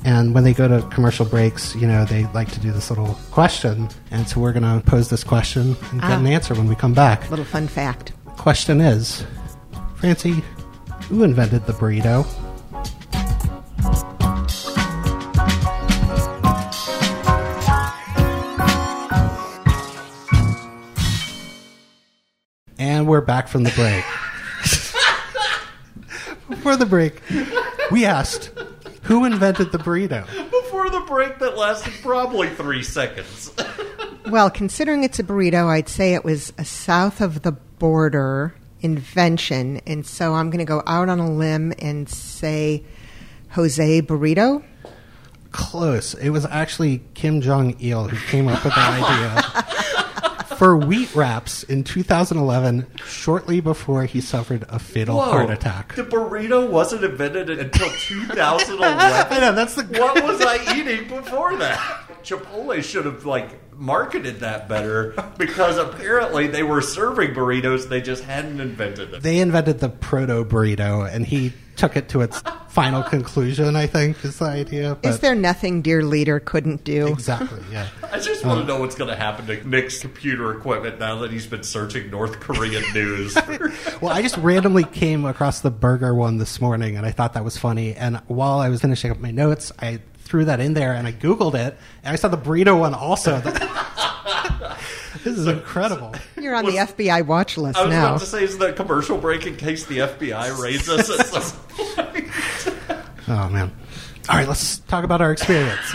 and 0.05 0.35
when 0.35 0.45
they 0.45 0.53
go 0.55 0.69
to 0.69 0.87
commercial 0.89 1.27
breaks, 1.27 1.75
you 1.75 1.87
know, 1.87 2.05
they 2.05 2.27
like 2.29 2.51
to 2.53 2.61
do 2.61 2.71
this 2.73 2.91
little 2.91 3.19
question, 3.31 3.89
and 4.11 4.29
so 4.29 4.41
we're 4.41 4.53
going 4.53 4.63
to 4.63 4.83
pose 4.87 5.09
this 5.11 5.25
question 5.25 5.77
and 5.91 6.01
get 6.01 6.11
Ah. 6.11 6.19
an 6.19 6.27
answer 6.27 6.55
when 6.55 6.69
we 6.69 6.75
come 6.75 6.95
back. 6.95 7.29
Little 7.31 7.45
fun 7.45 7.67
fact. 7.69 8.13
Question 8.37 8.81
is, 8.81 9.25
Francie, 9.97 10.43
who 11.09 11.25
invented 11.25 11.67
the 11.67 11.73
burrito? 11.73 12.25
And 22.79 23.09
we're 23.09 23.21
back 23.21 23.49
from 23.49 23.65
the 23.65 23.71
break. 23.71 24.05
Before 26.49 26.77
the 26.77 26.87
break, 26.87 27.21
we 27.91 28.05
asked, 28.05 28.51
who 29.09 29.25
invented 29.25 29.73
the 29.73 29.79
burrito? 29.79 30.27
Before 30.51 30.91
the 30.91 31.01
break 31.01 31.39
that 31.39 31.57
lasted 31.57 31.95
probably 32.03 32.51
three 32.51 32.83
seconds. 32.83 33.51
Well, 34.27 34.51
considering 34.51 35.03
it's 35.03 35.19
a 35.19 35.25
burrito, 35.25 35.67
I'd 35.67 35.89
say 35.89 36.13
it 36.13 36.25
was 36.25 36.53
a 36.59 36.65
south 36.65 37.23
of 37.23 37.41
the 37.41 37.53
border 37.53 38.55
invention. 38.83 39.81
And 39.87 40.07
so 40.07 40.35
I'm 40.35 40.51
going 40.51 40.59
to 40.59 40.67
go 40.67 40.83
out 40.87 41.09
on 41.09 41.21
a 41.21 41.31
limb 41.31 41.73
and 41.79 42.07
say 42.07 42.85
Jose 43.53 44.03
Burrito. 44.03 44.63
Close. 45.53 46.13
It 46.13 46.29
was 46.29 46.45
actually 46.45 47.03
Kim 47.15 47.41
Jong 47.41 47.81
Il 47.81 48.09
who 48.09 48.17
came 48.29 48.47
up 48.47 48.63
with 48.63 48.75
that 48.75 49.03
idea 49.03 49.88
for 50.59 50.77
wheat 50.77 51.15
wraps 51.15 51.63
in 51.63 51.85
2011, 51.85 52.85
shortly 53.07 53.61
before 53.61 54.07
he 54.07 54.21
suffered 54.21 54.67
a 54.69 54.81
fatal 54.81 55.21
heart 55.21 55.51
attack. 55.51 55.95
The 55.95 56.03
burrito 56.03 56.69
wasn't 56.69 57.05
invented 57.05 57.49
until 57.49 57.89
2011. 57.89 58.83
I 58.83 59.39
know 59.41 59.53
that's 59.53 59.77
the 59.77 59.85
what 59.85 60.21
was 60.25 60.41
I 60.41 60.77
eating 60.77 61.07
before 61.07 61.55
that? 61.59 61.79
Chipotle 62.25 62.83
should 62.83 63.05
have 63.05 63.25
like 63.25 63.73
marketed 63.79 64.41
that 64.41 64.69
better 64.69 65.15
because 65.39 65.79
apparently 65.79 66.49
they 66.49 66.65
were 66.65 66.81
serving 66.81 67.35
burritos, 67.35 67.89
they 67.89 68.01
just 68.01 68.25
hadn't 68.25 68.61
invented 68.61 69.13
them. 69.13 69.21
They 69.21 69.39
invented 69.39 69.79
the 69.79 69.89
proto 69.89 70.45
burrito, 70.45 71.09
and 71.09 71.25
he 71.25 71.53
took 71.79 71.97
it 71.97 72.09
to 72.11 72.21
its 72.21 72.43
final 72.69 73.03
conclusion. 73.03 73.77
I 73.77 73.87
think 73.87 74.23
is 74.25 74.39
the 74.39 74.45
idea. 74.45 74.97
But 75.01 75.09
Is 75.09 75.21
there 75.21 75.35
nothing 75.35 75.81
dear 75.81 76.03
leader 76.03 76.41
couldn't 76.41 76.85
do? 76.85 77.07
exactly? 77.09 77.61
Yeah. 77.73 77.89
I 78.13 78.19
just 78.19 78.45
want 78.45 78.61
to 78.61 78.67
know 78.67 78.81
what's 78.81 78.95
going 78.95 79.09
to 79.11 79.17
happen 79.17 79.47
to 79.47 79.67
Nick's 79.69 79.99
computer 80.01 80.57
equipment 80.57 80.99
now 80.99 81.19
that 81.21 81.31
he's 81.31 81.47
been 81.47 81.63
searching 81.63 82.11
North 82.11 82.41
Korean 82.41 82.85
news. 82.95 83.37
Well, 84.01 84.13
I 84.13 84.23
just 84.23 84.37
randomly 84.37 84.85
came 84.85 85.25
across 85.25 85.61
the 85.61 85.71
burger 85.73 86.15
one 86.15 86.39
this 86.39 86.61
morning, 86.61 86.97
and 86.97 87.05
I 87.05 87.11
thought 87.11 87.33
that 87.35 87.43
was 87.45 87.57
funny. 87.57 87.95
And 87.95 88.19
while 88.29 88.61
I 88.61 88.69
was 88.69 88.81
finishing 88.81 89.11
up 89.11 89.19
my 89.19 89.33
notes, 89.33 89.73
I 89.81 89.99
threw 90.19 90.45
that 90.45 90.61
in 90.61 90.75
there 90.75 90.93
and 90.93 91.07
I 91.07 91.13
googled 91.13 91.55
it, 91.55 91.77
and 92.05 92.13
I 92.13 92.17
saw 92.17 92.29
the 92.29 92.37
burrito 92.39 92.79
one 92.79 92.95
also. 92.95 93.41
This 95.31 95.39
is 95.39 95.47
incredible. 95.47 96.15
You're 96.41 96.55
on 96.55 96.65
the 96.65 96.73
FBI 96.73 97.27
watch 97.27 97.57
list 97.57 97.77
now. 97.77 97.83
I 97.83 97.87
was 97.87 97.95
now. 97.95 98.07
about 98.07 98.21
to 98.21 98.27
say, 98.27 98.45
is 98.45 98.59
the 98.59 98.73
commercial 98.73 99.19
break 99.19 99.47
in 99.47 99.57
case 99.57 99.87
the 99.87 99.99
FBI 99.99 100.61
raids 100.61 100.89
us 100.89 101.11
at 101.11 101.27
some 101.27 101.61
point? 101.69 102.29
Oh 103.31 103.47
man! 103.51 103.71
All 104.31 104.37
right, 104.37 104.49
let's 104.49 104.79
talk 104.79 105.05
about 105.05 105.21
our 105.21 105.33
experience. 105.33 105.95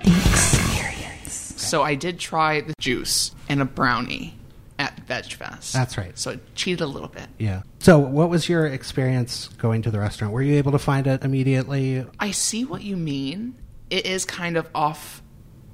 Experience. 0.00 1.54
So 1.56 1.82
I 1.82 1.94
did 1.94 2.18
try 2.18 2.60
the 2.62 2.74
juice 2.80 3.32
and 3.48 3.62
a 3.62 3.64
brownie 3.64 4.34
at 4.78 4.98
Veg 5.06 5.32
Fest. 5.32 5.72
That's 5.72 5.96
right. 5.98 6.18
So 6.18 6.32
I 6.32 6.38
cheated 6.54 6.80
a 6.80 6.86
little 6.86 7.08
bit. 7.08 7.28
Yeah. 7.38 7.62
So, 7.78 7.98
what 7.98 8.30
was 8.30 8.48
your 8.48 8.66
experience 8.66 9.48
going 9.58 9.82
to 9.82 9.90
the 9.90 9.98
restaurant? 9.98 10.32
Were 10.32 10.42
you 10.42 10.56
able 10.56 10.72
to 10.72 10.78
find 10.78 11.06
it 11.06 11.24
immediately? 11.24 12.04
I 12.18 12.30
see 12.30 12.64
what 12.64 12.82
you 12.82 12.96
mean. 12.96 13.54
It 13.90 14.06
is 14.06 14.24
kind 14.24 14.56
of 14.56 14.68
off 14.74 15.22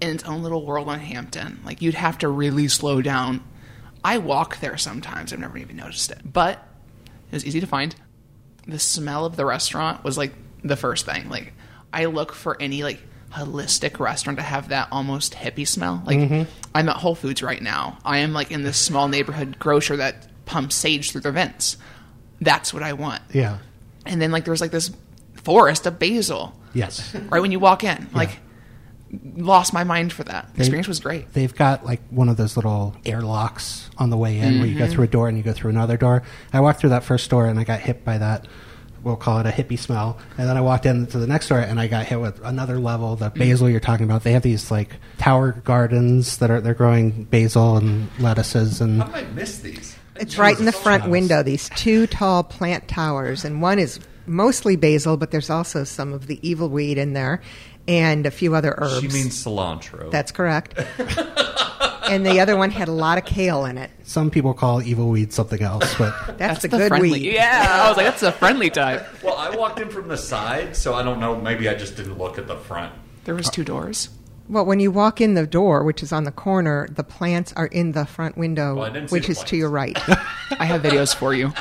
in 0.04 0.14
its 0.16 0.24
own 0.24 0.42
little 0.42 0.64
world 0.64 0.88
on 0.88 1.00
Hampton. 1.00 1.60
Like 1.64 1.82
you'd 1.82 1.94
have 1.94 2.18
to 2.18 2.28
really 2.28 2.68
slow 2.68 3.02
down. 3.02 3.42
I 4.04 4.18
walk 4.18 4.60
there 4.60 4.76
sometimes. 4.76 5.32
I've 5.32 5.38
never 5.38 5.58
even 5.58 5.76
noticed 5.76 6.10
it, 6.10 6.20
but 6.30 6.58
it 7.30 7.32
was 7.32 7.44
easy 7.46 7.60
to 7.60 7.66
find. 7.66 7.94
The 8.66 8.78
smell 8.78 9.24
of 9.24 9.36
the 9.36 9.44
restaurant 9.46 10.04
was 10.04 10.16
like 10.18 10.32
the 10.62 10.76
first 10.76 11.06
thing. 11.06 11.28
Like 11.28 11.52
I 11.92 12.04
look 12.06 12.32
for 12.32 12.60
any 12.60 12.82
like 12.82 13.00
holistic 13.32 13.98
restaurant 13.98 14.38
to 14.38 14.44
have 14.44 14.68
that 14.68 14.88
almost 14.92 15.34
hippie 15.34 15.66
smell. 15.66 16.02
Like 16.06 16.18
mm-hmm. 16.18 16.42
I'm 16.74 16.88
at 16.88 16.96
Whole 16.96 17.14
Foods 17.14 17.42
right 17.42 17.60
now. 17.60 17.98
I 18.04 18.18
am 18.18 18.32
like 18.32 18.50
in 18.50 18.62
this 18.62 18.76
small 18.78 19.08
neighborhood 19.08 19.58
grocer 19.58 19.96
that 19.96 20.28
pumps 20.44 20.74
sage 20.74 21.10
through 21.10 21.22
their 21.22 21.32
vents. 21.32 21.76
That's 22.40 22.74
what 22.74 22.82
I 22.82 22.92
want 22.92 23.22
Yeah. 23.32 23.58
and 24.04 24.20
then 24.20 24.30
like 24.30 24.44
there 24.44 24.52
was 24.52 24.60
like 24.60 24.70
this 24.70 24.90
forest 25.42 25.86
of 25.86 25.98
basil 25.98 26.54
Yes. 26.74 27.14
right 27.30 27.40
when 27.40 27.52
you 27.52 27.58
walk 27.60 27.84
in 27.84 28.08
like 28.12 28.38
lost 29.36 29.72
my 29.72 29.84
mind 29.84 30.12
for 30.12 30.24
that 30.24 30.52
The 30.54 30.60
experience 30.60 30.88
was 30.88 31.00
great 31.00 31.32
They've 31.32 31.54
got 31.54 31.84
like 31.84 32.00
one 32.10 32.28
of 32.28 32.36
those 32.36 32.56
little 32.56 32.94
airlocks 33.04 33.90
on 33.98 34.10
the 34.10 34.16
way 34.16 34.38
in 34.38 34.58
where 34.58 34.66
you 34.68 34.76
go 34.78 34.84
Mm-hmm. 34.84 34.92
through 34.92 35.04
a 35.04 35.08
door 35.08 35.28
and 35.28 35.36
you 35.36 35.42
go 35.44 35.52
through 35.52 35.70
another 35.70 35.96
door. 35.96 36.22
I 36.52 36.60
walked 36.60 36.80
through 36.80 36.90
that 36.90 37.04
first 37.04 37.28
door 37.30 37.46
and 37.46 37.58
I 37.58 37.64
got 37.64 37.80
hit 37.80 38.04
by 38.04 38.18
that. 38.18 38.46
We'll 39.02 39.16
call 39.16 39.38
it 39.40 39.46
a 39.46 39.50
hippie 39.50 39.78
smell. 39.78 40.18
And 40.38 40.48
then 40.48 40.56
I 40.56 40.60
walked 40.62 40.86
into 40.86 41.18
the 41.18 41.26
next 41.26 41.48
door 41.48 41.58
and 41.60 41.78
I 41.78 41.86
got 41.88 42.06
hit 42.06 42.20
with 42.20 42.40
another 42.44 42.78
level. 42.78 43.16
The 43.16 43.30
basil 43.30 43.68
you're 43.68 43.80
talking 43.80 44.04
about. 44.04 44.22
They 44.24 44.32
have 44.32 44.42
these 44.42 44.70
like 44.70 44.96
tower 45.18 45.52
gardens 45.52 46.38
that 46.38 46.50
are 46.50 46.60
they're 46.60 46.74
growing 46.74 47.24
basil 47.24 47.76
and 47.76 48.08
lettuces 48.18 48.80
and 48.80 49.02
I 49.02 49.06
might 49.08 49.32
miss 49.34 49.58
these. 49.58 49.96
It's 50.16 50.38
right 50.38 50.58
in 50.58 50.64
the 50.64 50.72
front 50.72 51.08
window, 51.08 51.42
these 51.42 51.68
two 51.70 52.06
tall 52.06 52.44
plant 52.44 52.86
towers, 52.88 53.44
and 53.44 53.60
one 53.60 53.78
is 53.80 53.98
mostly 54.26 54.76
basil, 54.76 55.16
but 55.16 55.32
there's 55.32 55.50
also 55.50 55.82
some 55.84 56.12
of 56.14 56.28
the 56.28 56.38
evil 56.48 56.68
weed 56.68 56.96
in 56.98 57.12
there 57.14 57.42
and 57.88 58.26
a 58.26 58.30
few 58.30 58.54
other 58.54 58.74
herbs. 58.78 59.00
She 59.00 59.08
means 59.08 59.44
cilantro. 59.44 60.10
That's 60.10 60.32
correct. 60.32 60.78
and 62.08 62.24
the 62.24 62.40
other 62.40 62.56
one 62.56 62.70
had 62.70 62.88
a 62.88 62.92
lot 62.92 63.18
of 63.18 63.24
kale 63.24 63.64
in 63.64 63.78
it. 63.78 63.90
Some 64.04 64.30
people 64.30 64.54
call 64.54 64.82
evil 64.82 65.08
weed 65.08 65.32
something 65.32 65.62
else, 65.62 65.94
but 65.96 66.14
That's, 66.38 66.62
the, 66.62 66.68
the 66.68 66.76
good 66.78 66.88
friendly. 66.88 67.10
weed. 67.12 67.32
Yeah, 67.34 67.82
I 67.84 67.88
was 67.88 67.96
like, 67.96 68.06
that's 68.06 68.22
a 68.22 68.32
friendly 68.32 68.70
type. 68.70 69.06
Well, 69.22 69.36
I 69.36 69.54
walked 69.56 69.80
in 69.80 69.88
from 69.90 70.08
the 70.08 70.16
side, 70.18 70.76
so 70.76 70.94
I 70.94 71.02
don't 71.02 71.20
know. 71.20 71.40
Maybe 71.40 71.68
I 71.68 71.74
just 71.74 71.96
didn't 71.96 72.18
look 72.18 72.38
at 72.38 72.46
the 72.46 72.56
front. 72.56 72.92
There 73.24 73.34
was 73.34 73.48
two 73.48 73.64
doors. 73.64 74.10
Well, 74.46 74.66
when 74.66 74.78
you 74.78 74.90
walk 74.90 75.22
in 75.22 75.34
the 75.34 75.46
door, 75.46 75.84
which 75.84 76.02
is 76.02 76.12
on 76.12 76.24
the 76.24 76.30
corner, 76.32 76.86
the 76.90 77.02
plants 77.04 77.54
are 77.56 77.66
in 77.66 77.92
the 77.92 78.04
front 78.04 78.36
window, 78.36 78.74
Well, 78.74 78.84
I 78.84 78.90
didn't 78.90 79.08
see 79.08 79.14
which 79.14 79.26
the 79.26 79.32
is 79.32 79.42
to 79.44 79.56
your 79.56 79.70
right. 79.70 79.96
I 80.58 80.66
have 80.66 80.82
videos 80.82 81.14
for 81.14 81.32
you. 81.32 81.52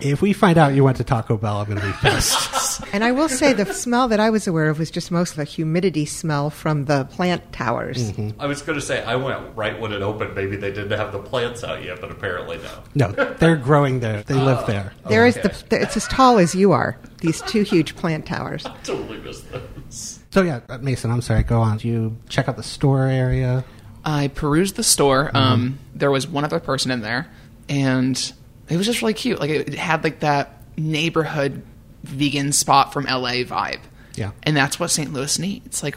If 0.00 0.22
we 0.22 0.32
find 0.32 0.58
out 0.58 0.74
you 0.74 0.84
went 0.84 0.96
to 0.98 1.04
Taco 1.04 1.36
Bell, 1.36 1.58
I'm 1.58 1.66
going 1.66 1.80
to 1.80 1.86
be 1.86 1.92
pissed. 1.92 2.82
and 2.92 3.02
I 3.02 3.12
will 3.12 3.28
say 3.28 3.52
the 3.52 3.72
smell 3.72 4.08
that 4.08 4.20
I 4.20 4.30
was 4.30 4.46
aware 4.46 4.68
of 4.68 4.78
was 4.78 4.90
just 4.90 5.10
mostly 5.10 5.42
a 5.42 5.44
humidity 5.44 6.04
smell 6.06 6.50
from 6.50 6.84
the 6.84 7.04
plant 7.06 7.52
towers. 7.52 8.12
I 8.38 8.46
was 8.46 8.62
going 8.62 8.78
to 8.78 8.84
say 8.84 9.02
I 9.02 9.16
went 9.16 9.56
right 9.56 9.78
when 9.78 9.92
it 9.92 10.02
opened. 10.02 10.34
Maybe 10.34 10.56
they 10.56 10.72
didn't 10.72 10.98
have 10.98 11.12
the 11.12 11.18
plants 11.18 11.64
out 11.64 11.82
yet, 11.82 12.00
but 12.00 12.10
apparently 12.10 12.58
no. 12.94 13.10
no, 13.10 13.34
they're 13.34 13.56
growing 13.56 14.00
there. 14.00 14.22
They 14.22 14.34
live 14.34 14.66
there. 14.66 14.92
There 15.08 15.26
is 15.26 15.36
okay. 15.36 15.54
the, 15.68 15.82
it's 15.82 15.96
as 15.96 16.06
tall 16.08 16.38
as 16.38 16.54
you 16.54 16.72
are. 16.72 16.98
These 17.18 17.42
two 17.42 17.62
huge 17.62 17.96
plant 17.96 18.26
towers. 18.26 18.64
Totally 18.84 19.18
missed 19.18 19.50
those. 19.50 20.20
So 20.30 20.42
yeah, 20.42 20.60
uh, 20.68 20.78
Mason, 20.78 21.10
I'm 21.10 21.22
sorry. 21.22 21.42
Go 21.42 21.60
on. 21.60 21.78
Do 21.78 21.88
you 21.88 22.16
check 22.28 22.48
out 22.48 22.56
the 22.56 22.62
store 22.62 23.06
area? 23.06 23.64
I 24.04 24.28
perused 24.28 24.76
the 24.76 24.84
store. 24.84 25.30
Um, 25.34 25.78
there 25.94 26.10
was 26.10 26.26
one 26.26 26.44
other 26.44 26.60
person 26.60 26.90
in 26.90 27.00
there, 27.00 27.28
and 27.68 28.32
it 28.68 28.76
was 28.76 28.86
just 28.86 29.00
really 29.02 29.14
cute. 29.14 29.40
Like 29.40 29.50
it, 29.50 29.68
it 29.68 29.74
had 29.74 30.04
like 30.04 30.20
that 30.20 30.62
neighborhood 30.76 31.62
vegan 32.04 32.52
spot 32.52 32.92
from 32.92 33.04
LA 33.04 33.42
vibe. 33.44 33.80
Yeah. 34.14 34.32
and 34.42 34.56
that's 34.56 34.80
what 34.80 34.90
St. 34.90 35.12
Louis 35.12 35.38
needs. 35.38 35.82
Like 35.82 35.96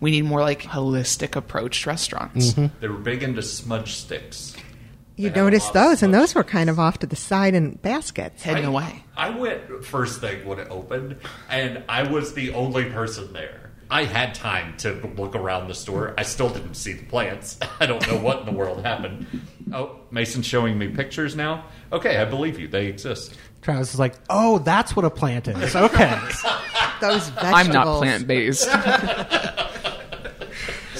we 0.00 0.10
need 0.10 0.22
more 0.26 0.40
like 0.40 0.62
holistic 0.62 1.36
approach 1.36 1.86
restaurants. 1.86 2.52
Mm-hmm. 2.52 2.78
They 2.80 2.88
were 2.88 2.98
big 2.98 3.22
into 3.22 3.40
smudge 3.42 3.94
sticks. 3.94 4.54
You 5.16 5.30
They 5.30 5.40
noticed 5.40 5.72
those, 5.74 6.02
and 6.02 6.12
those 6.12 6.34
were 6.34 6.42
kind 6.42 6.68
of 6.70 6.80
off 6.80 6.98
to 7.00 7.06
the 7.06 7.16
side 7.16 7.54
in 7.54 7.72
baskets. 7.76 8.42
Hidden 8.42 8.64
I- 8.64 8.68
away. 8.68 9.04
I 9.16 9.30
went 9.30 9.84
first 9.84 10.20
thing 10.20 10.46
when 10.46 10.58
it 10.58 10.68
opened, 10.70 11.18
and 11.50 11.84
I 11.88 12.10
was 12.10 12.32
the 12.34 12.52
only 12.54 12.86
person 12.86 13.32
there. 13.32 13.70
I 13.90 14.04
had 14.04 14.34
time 14.34 14.74
to 14.78 14.94
look 15.18 15.36
around 15.36 15.68
the 15.68 15.74
store. 15.74 16.14
I 16.16 16.22
still 16.22 16.48
didn't 16.48 16.74
see 16.74 16.94
the 16.94 17.04
plants. 17.04 17.58
I 17.80 17.84
don't 17.86 18.06
know 18.10 18.16
what 18.18 18.40
in 18.40 18.46
the 18.46 18.52
world 18.52 18.84
happened. 18.84 19.26
Oh, 19.74 19.96
Mason's 20.10 20.46
showing 20.46 20.78
me 20.78 20.88
pictures 20.88 21.34
now. 21.34 21.64
Okay, 21.92 22.18
I 22.18 22.24
believe 22.24 22.58
you. 22.58 22.68
They 22.68 22.86
exist. 22.86 23.36
Travis 23.62 23.94
is 23.94 24.00
like, 24.00 24.14
oh, 24.28 24.58
that's 24.58 24.96
what 24.96 25.04
a 25.04 25.10
plant 25.10 25.48
is. 25.48 25.76
Okay. 25.76 26.10
Those 27.00 27.28
vegetables. 27.30 27.54
I'm 27.54 27.68
not 27.68 27.98
plant 27.98 28.26
based. 28.26 28.68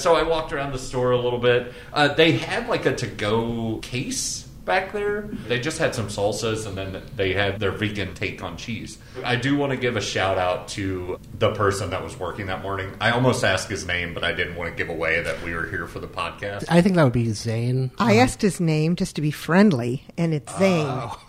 So 0.03 0.17
I 0.17 0.25
walked 0.25 0.53
around 0.53 0.73
the 0.73 0.81
store 0.81 1.13
a 1.13 1.17
little 1.17 1.39
bit. 1.39 1.73
Uh, 1.93 2.09
they 2.09 2.33
had 2.33 2.67
like 2.69 2.87
a 2.87 2.93
to-go 2.97 3.79
case 3.83 4.42
back 4.65 4.93
there. 4.93 5.23
They 5.49 5.61
just 5.61 5.79
had 5.79 5.95
some 5.95 6.09
salsas, 6.09 6.67
and 6.67 6.77
then 6.77 7.03
they 7.17 7.33
had 7.33 7.61
their 7.61 7.73
vegan 7.73 8.15
take 8.15 8.43
on 8.43 8.57
cheese. 8.57 8.99
I 9.25 9.37
do 9.37 9.57
want 9.57 9.71
to 9.73 9.77
give 9.77 9.97
a 9.97 10.01
shout 10.01 10.39
out 10.39 10.69
to 10.69 11.19
the 11.39 11.53
person 11.53 11.91
that 11.91 12.03
was 12.03 12.19
working 12.19 12.47
that 12.47 12.63
morning. 12.63 12.93
I 13.01 13.11
almost 13.11 13.45
asked 13.45 13.69
his 13.69 13.87
name, 13.87 14.15
but 14.15 14.25
I 14.25 14.33
didn't 14.33 14.57
want 14.57 14.71
to 14.71 14.77
give 14.77 14.89
away 14.89 15.23
that 15.23 15.43
we 15.43 15.55
were 15.55 15.67
here 15.67 15.87
for 15.87 15.99
the 15.99 16.07
podcast. 16.07 16.65
I 16.69 16.81
think 16.81 16.97
that 16.97 17.05
would 17.05 17.13
be 17.13 17.31
Zane. 17.33 17.91
I 17.99 18.17
asked 18.17 18.43
his 18.43 18.61
name 18.61 18.97
just 18.97 19.17
to 19.17 19.23
be 19.23 19.31
friendly, 19.31 20.05
and 20.17 20.33
it's 20.35 20.57
Zane. 20.59 21.11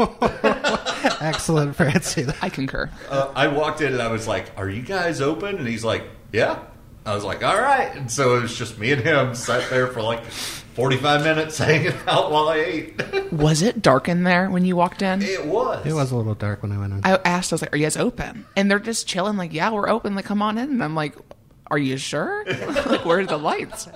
Excellent, 1.21 1.75
Francie. 1.75 2.25
I 2.41 2.49
concur. 2.49 2.89
Uh, 3.09 3.31
I 3.35 3.47
walked 3.47 3.81
in 3.81 3.93
and 3.93 4.01
I 4.01 4.09
was 4.11 4.27
like, 4.27 4.51
"Are 4.57 4.69
you 4.69 4.81
guys 4.81 5.21
open?" 5.21 5.57
And 5.57 5.67
he's 5.67 5.83
like, 5.83 6.03
"Yeah." 6.31 6.59
I 7.05 7.13
was 7.15 7.23
like, 7.23 7.43
"All 7.43 7.59
right." 7.59 7.93
And 7.95 8.09
so 8.09 8.37
it 8.37 8.41
was 8.43 8.57
just 8.57 8.79
me 8.79 8.91
and 8.91 9.01
him 9.01 9.35
sat 9.35 9.69
there 9.69 9.87
for 9.87 10.01
like 10.01 10.23
forty-five 10.73 11.23
minutes 11.23 11.57
hanging 11.57 11.93
out 12.07 12.31
while 12.31 12.49
I 12.49 12.55
ate. 12.57 13.31
Was 13.31 13.61
it 13.61 13.81
dark 13.81 14.09
in 14.09 14.23
there 14.23 14.49
when 14.49 14.65
you 14.65 14.75
walked 14.75 15.01
in? 15.01 15.21
it 15.21 15.45
was. 15.45 15.85
It 15.85 15.93
was 15.93 16.11
a 16.11 16.15
little 16.15 16.35
dark 16.35 16.61
when 16.61 16.71
I 16.71 16.77
went 16.77 16.93
in. 16.93 17.01
I 17.03 17.19
asked, 17.25 17.51
I 17.51 17.55
was 17.55 17.61
like, 17.61 17.73
"Are 17.73 17.77
you 17.77 17.85
guys 17.85 17.97
open?" 17.97 18.45
And 18.55 18.69
they're 18.69 18.79
just 18.79 19.07
chilling, 19.07 19.37
like, 19.37 19.53
"Yeah, 19.53 19.71
we're 19.71 19.89
open. 19.89 20.15
Like, 20.15 20.25
come 20.25 20.41
on 20.41 20.57
in." 20.57 20.69
And 20.69 20.83
I'm 20.83 20.95
like, 20.95 21.15
"Are 21.67 21.77
you 21.77 21.97
sure? 21.97 22.45
like, 22.85 23.05
where 23.05 23.19
are 23.19 23.25
the 23.25 23.37
lights?" 23.37 23.87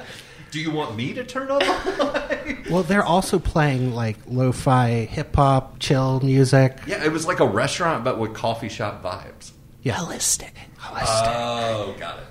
Do 0.49 0.61
you 0.61 0.71
want 0.71 0.95
me 0.95 1.13
to 1.13 1.25
turn 1.25 1.51
on 1.51 1.59
the 1.59 2.03
light? 2.03 2.69
Well, 2.69 2.83
they're 2.83 3.03
also 3.03 3.37
playing 3.37 3.93
like 3.93 4.17
lo-fi, 4.27 5.05
hip 5.05 5.35
hop, 5.35 5.79
chill 5.79 6.21
music. 6.21 6.79
Yeah, 6.87 7.03
it 7.03 7.11
was 7.11 7.27
like 7.27 7.41
a 7.41 7.45
restaurant, 7.45 8.05
but 8.05 8.17
with 8.17 8.33
coffee 8.33 8.69
shop 8.69 9.03
vibes. 9.03 9.51
Yeah. 9.83 9.95
Holistic. 9.95 10.51
Oh, 10.83 11.95
got 11.99 12.19
it. 12.19 12.23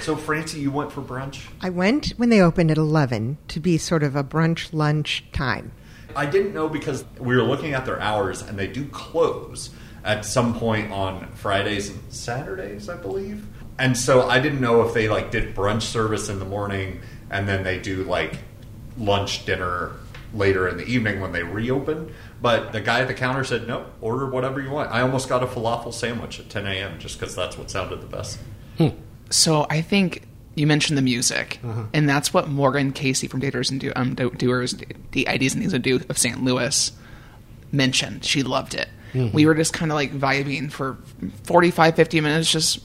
So, 0.00 0.16
Francie, 0.16 0.60
you 0.60 0.70
went 0.70 0.92
for 0.92 1.02
brunch? 1.02 1.48
I 1.60 1.70
went 1.70 2.10
when 2.16 2.28
they 2.30 2.40
opened 2.40 2.70
at 2.70 2.78
11 2.78 3.38
to 3.48 3.60
be 3.60 3.78
sort 3.78 4.02
of 4.02 4.16
a 4.16 4.24
brunch 4.24 4.72
lunch 4.72 5.24
time. 5.32 5.72
I 6.16 6.26
didn't 6.26 6.54
know 6.54 6.68
because 6.68 7.04
we 7.18 7.36
were 7.36 7.42
looking 7.42 7.74
at 7.74 7.84
their 7.84 8.00
hours, 8.00 8.42
and 8.42 8.58
they 8.58 8.66
do 8.66 8.86
close 8.86 9.70
at 10.04 10.24
some 10.24 10.54
point 10.58 10.92
on 10.92 11.32
Fridays 11.32 11.88
and 11.90 12.00
Saturdays, 12.12 12.88
I 12.88 12.96
believe. 12.96 13.46
And 13.78 13.96
so 13.96 14.28
I 14.28 14.38
didn't 14.40 14.60
know 14.60 14.82
if 14.82 14.94
they 14.94 15.08
like 15.08 15.30
did 15.30 15.54
brunch 15.54 15.82
service 15.82 16.28
in 16.28 16.38
the 16.38 16.44
morning, 16.44 17.00
and 17.30 17.48
then 17.48 17.64
they 17.64 17.78
do 17.78 18.04
like 18.04 18.38
lunch, 18.96 19.44
dinner 19.44 19.92
later 20.32 20.68
in 20.68 20.76
the 20.76 20.86
evening 20.86 21.20
when 21.20 21.32
they 21.32 21.42
reopen. 21.42 22.14
But 22.40 22.72
the 22.72 22.80
guy 22.80 23.00
at 23.00 23.08
the 23.08 23.14
counter 23.14 23.44
said, 23.44 23.66
"No, 23.66 23.86
order 24.00 24.26
whatever 24.26 24.60
you 24.60 24.70
want." 24.70 24.90
I 24.90 25.00
almost 25.00 25.28
got 25.28 25.42
a 25.42 25.46
falafel 25.46 25.94
sandwich 25.94 26.40
at 26.40 26.50
10 26.50 26.66
a.m. 26.66 26.98
just 26.98 27.18
because 27.18 27.34
that's 27.34 27.56
what 27.56 27.70
sounded 27.70 28.00
the 28.02 28.06
best. 28.06 28.38
Hmm. 28.76 28.88
So 29.30 29.66
I 29.70 29.80
think 29.80 30.26
you 30.54 30.66
mentioned 30.66 30.96
the 30.98 31.02
music, 31.02 31.58
uh-huh. 31.64 31.84
and 31.92 32.08
that's 32.08 32.32
what 32.32 32.48
Morgan 32.48 32.92
Casey 32.92 33.26
from 33.26 33.40
Daters 33.40 33.70
and 33.70 33.80
Do- 33.80 33.92
um, 33.96 34.14
Do- 34.14 34.30
Doers, 34.30 34.74
the 35.12 35.26
IDs 35.28 35.54
and 35.54 35.62
Things 35.62 35.72
to 35.72 35.78
Do 35.78 36.00
of 36.08 36.18
St. 36.18 36.42
Louis 36.42 36.92
mentioned. 37.72 38.24
She 38.24 38.42
loved 38.42 38.74
it. 38.74 38.88
Mm-hmm. 39.12 39.34
We 39.34 39.46
were 39.46 39.54
just 39.54 39.72
kind 39.72 39.90
of 39.90 39.96
like 39.96 40.12
vibing 40.12 40.70
for 40.70 40.98
45, 41.44 41.96
50 41.96 42.20
minutes, 42.20 42.50
just 42.50 42.80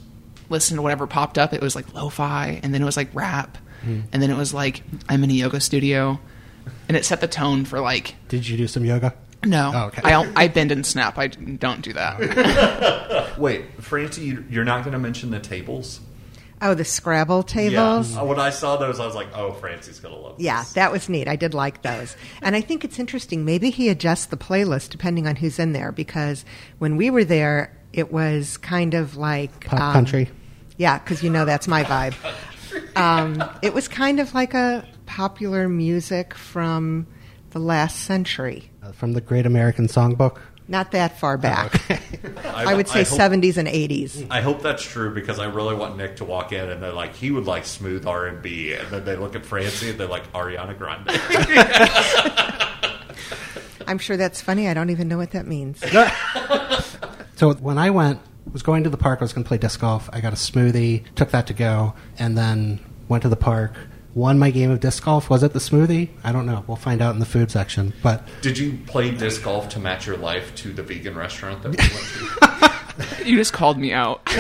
listening 0.50 0.78
to 0.78 0.82
whatever 0.82 1.08
popped 1.08 1.38
up. 1.38 1.54
It 1.54 1.62
was 1.62 1.76
like 1.76 1.94
lo-fi, 1.94 2.60
and 2.64 2.74
then 2.74 2.82
it 2.82 2.86
was 2.86 2.98
like 2.98 3.10
rap, 3.14 3.58
mm-hmm. 3.82 4.02
and 4.12 4.22
then 4.22 4.32
it 4.32 4.38
was 4.38 4.54
like 4.54 4.84
I'm 5.08 5.24
in 5.24 5.30
a 5.30 5.34
yoga 5.34 5.60
studio, 5.60 6.20
and 6.88 6.98
it 6.98 7.06
set 7.06 7.22
the 7.22 7.28
tone 7.28 7.66
for 7.66 7.80
like 7.80 8.16
Did 8.28 8.48
you 8.48 8.58
do 8.58 8.68
some 8.68 8.86
yoga? 8.86 9.14
No, 9.45 9.71
Oh, 9.73 9.86
okay. 9.88 10.02
I 10.04 10.12
don't, 10.12 10.32
I 10.38 10.47
bend 10.47 10.71
and 10.71 10.86
snap. 10.86 11.17
I 11.17 11.28
don't 11.28 11.82
do 11.82 11.93
that. 11.93 13.38
Wait, 13.38 13.82
Francie, 13.82 14.21
you- 14.25 14.45
you're 14.49 14.65
not 14.65 14.84
going 14.84 14.93
to 14.93 14.99
mention 14.99 15.32
the 15.32 15.39
tables? 15.39 16.02
Oh, 16.62 16.73
the 16.73 16.84
Scrabble 16.84 17.43
tables? 17.43 18.17
Uh, 18.17 18.25
When 18.25 18.38
I 18.38 18.49
saw 18.49 18.75
those, 18.75 18.99
I 18.99 19.06
was 19.06 19.15
like, 19.15 19.30
"Oh, 19.34 19.54
Francie's 19.54 20.02
going 20.02 20.13
to 20.13 20.19
love." 20.19 20.36
Yeah, 20.41 20.60
this. 20.60 20.73
that 20.73 20.91
was 20.91 21.08
neat. 21.08 21.30
I 21.30 21.38
did 21.38 21.54
like 21.54 21.84
those. 21.84 22.17
And 22.41 22.54
I 22.54 22.60
think 22.60 22.84
it's 22.84 22.99
interesting. 22.99 23.45
Maybe 23.45 23.69
he 23.69 23.88
adjusts 23.88 24.25
the 24.25 24.36
playlist 24.36 24.89
depending 24.89 25.25
on 25.25 25.38
who's 25.38 25.58
in 25.58 25.71
there 25.71 25.93
because 25.93 26.43
when 26.80 26.97
we 26.97 27.10
were 27.12 27.23
there, 27.23 27.73
it 27.93 28.12
was 28.12 28.58
kind 28.58 28.93
of 28.93 29.15
like. 29.15 29.63
Pop 29.67 29.80
um, 29.80 29.93
country. 29.93 30.30
Yeah, 30.75 30.99
because 30.99 31.23
you 31.23 31.30
know 31.30 31.45
that's 31.45 31.65
my 31.65 31.84
vibe. 31.86 32.15
Um, 32.97 33.41
it 33.62 33.73
was 33.73 33.88
kind 33.88 34.19
of 34.19 34.34
like 34.34 34.54
a 34.54 34.86
popular 35.06 35.69
music 35.69 36.34
from 36.34 37.08
the 37.52 37.60
last 37.60 38.02
century. 38.02 38.69
Uh, 38.89 38.93
from 38.93 39.13
the 39.13 39.21
Great 39.21 39.45
American 39.45 39.88
Songbook. 39.88 40.38
Not 40.67 40.91
that 40.91 41.19
far 41.19 41.38
back. 41.38 41.89
I, 42.45 42.45
I 42.67 42.73
would 42.75 42.88
say 42.88 43.04
hope- 43.04 43.19
70s 43.19 43.58
and 43.58 43.67
80s. 43.67 44.28
I 44.30 44.41
hope 44.41 44.62
that's 44.62 44.84
true 44.84 45.13
because 45.13 45.39
I 45.39 45.45
really 45.45 45.75
want 45.75 45.97
Nick 45.97 46.17
to 46.17 46.25
walk 46.25 46.52
in 46.52 46.69
and 46.69 46.82
they're 46.82 46.93
like, 46.93 47.15
he 47.15 47.32
would 47.32 47.45
like 47.45 47.65
smooth 47.65 48.06
R 48.06 48.28
and 48.28 48.41
B, 48.41 48.73
and 48.73 48.88
then 48.89 49.06
they 49.06 49.15
look 49.15 49.36
at 49.36 49.45
Francie 49.45 49.89
and 49.89 49.99
they're 49.99 50.08
like 50.08 50.32
Ariana 50.34 50.78
Grande. 50.78 51.10
I'm 53.88 53.97
sure 53.97 54.17
that's 54.17 54.41
funny. 54.41 54.67
I 54.67 54.75
don't 54.75 54.91
even 54.91 55.08
know 55.08 55.17
what 55.17 55.32
that 55.32 55.47
means. 55.47 55.80
So 57.36 57.54
when 57.56 57.80
I 57.80 57.89
went, 57.89 58.19
was 58.52 58.63
going 58.63 58.84
to 58.84 58.89
the 58.89 58.97
park. 58.97 59.19
I 59.21 59.23
was 59.23 59.34
going 59.34 59.43
to 59.43 59.47
play 59.47 59.58
disc 59.58 59.80
golf. 59.80 60.10
I 60.12 60.21
got 60.21 60.34
a 60.34 60.36
smoothie, 60.36 61.04
took 61.15 61.32
that 61.32 61.47
to 61.47 61.54
go, 61.54 61.93
and 62.17 62.38
then 62.38 62.80
went 63.08 63.23
to 63.23 63.30
the 63.30 63.36
park. 63.36 63.73
Won 64.20 64.38
my 64.38 64.52
game 64.52 64.70
of 64.70 64.82
disc 64.82 65.06
golf. 65.06 65.30
Was 65.30 65.44
it 65.44 65.54
the 65.54 65.60
smoothie? 65.60 66.10
I 66.26 66.34
don't 66.34 66.46
know. 66.46 66.66
We'll 66.68 66.76
find 66.76 67.02
out 67.02 67.14
in 67.14 67.22
the 67.22 67.26
food 67.26 67.50
section. 67.50 67.94
But 68.04 68.28
Did 68.42 68.58
you 68.58 68.78
play 68.86 69.12
disc 69.12 69.44
golf 69.44 69.70
to 69.70 69.80
match 69.80 70.06
your 70.06 70.18
life 70.18 70.54
to 70.56 70.74
the 70.74 70.84
vegan 70.84 71.16
restaurant 71.16 71.64
that 71.64 71.70
we 71.70 71.78
went 71.78 71.94
to? 73.22 73.26
you 73.30 73.38
just 73.38 73.54
called 73.54 73.78
me 73.78 73.94
out. 73.94 74.20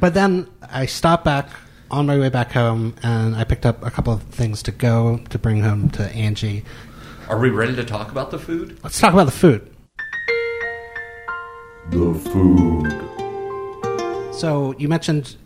but 0.00 0.14
then 0.14 0.48
I 0.68 0.86
stopped 0.86 1.24
back 1.24 1.48
on 1.92 2.06
my 2.06 2.18
way 2.18 2.28
back 2.28 2.50
home, 2.50 2.96
and 3.04 3.36
I 3.36 3.44
picked 3.44 3.64
up 3.64 3.86
a 3.86 3.90
couple 3.92 4.12
of 4.12 4.24
things 4.24 4.64
to 4.64 4.72
go 4.72 5.18
to 5.30 5.38
bring 5.38 5.60
home 5.60 5.90
to 5.90 6.10
Angie. 6.10 6.64
Are 7.28 7.38
we 7.38 7.50
ready 7.50 7.76
to 7.76 7.84
talk 7.84 8.10
about 8.10 8.32
the 8.32 8.40
food? 8.40 8.80
Let's 8.82 8.98
talk 8.98 9.12
about 9.12 9.26
the 9.26 9.30
food. 9.30 9.72
The 11.90 12.14
food. 12.32 13.12
So 14.34 14.74
you 14.76 14.88
mentioned 14.88 15.36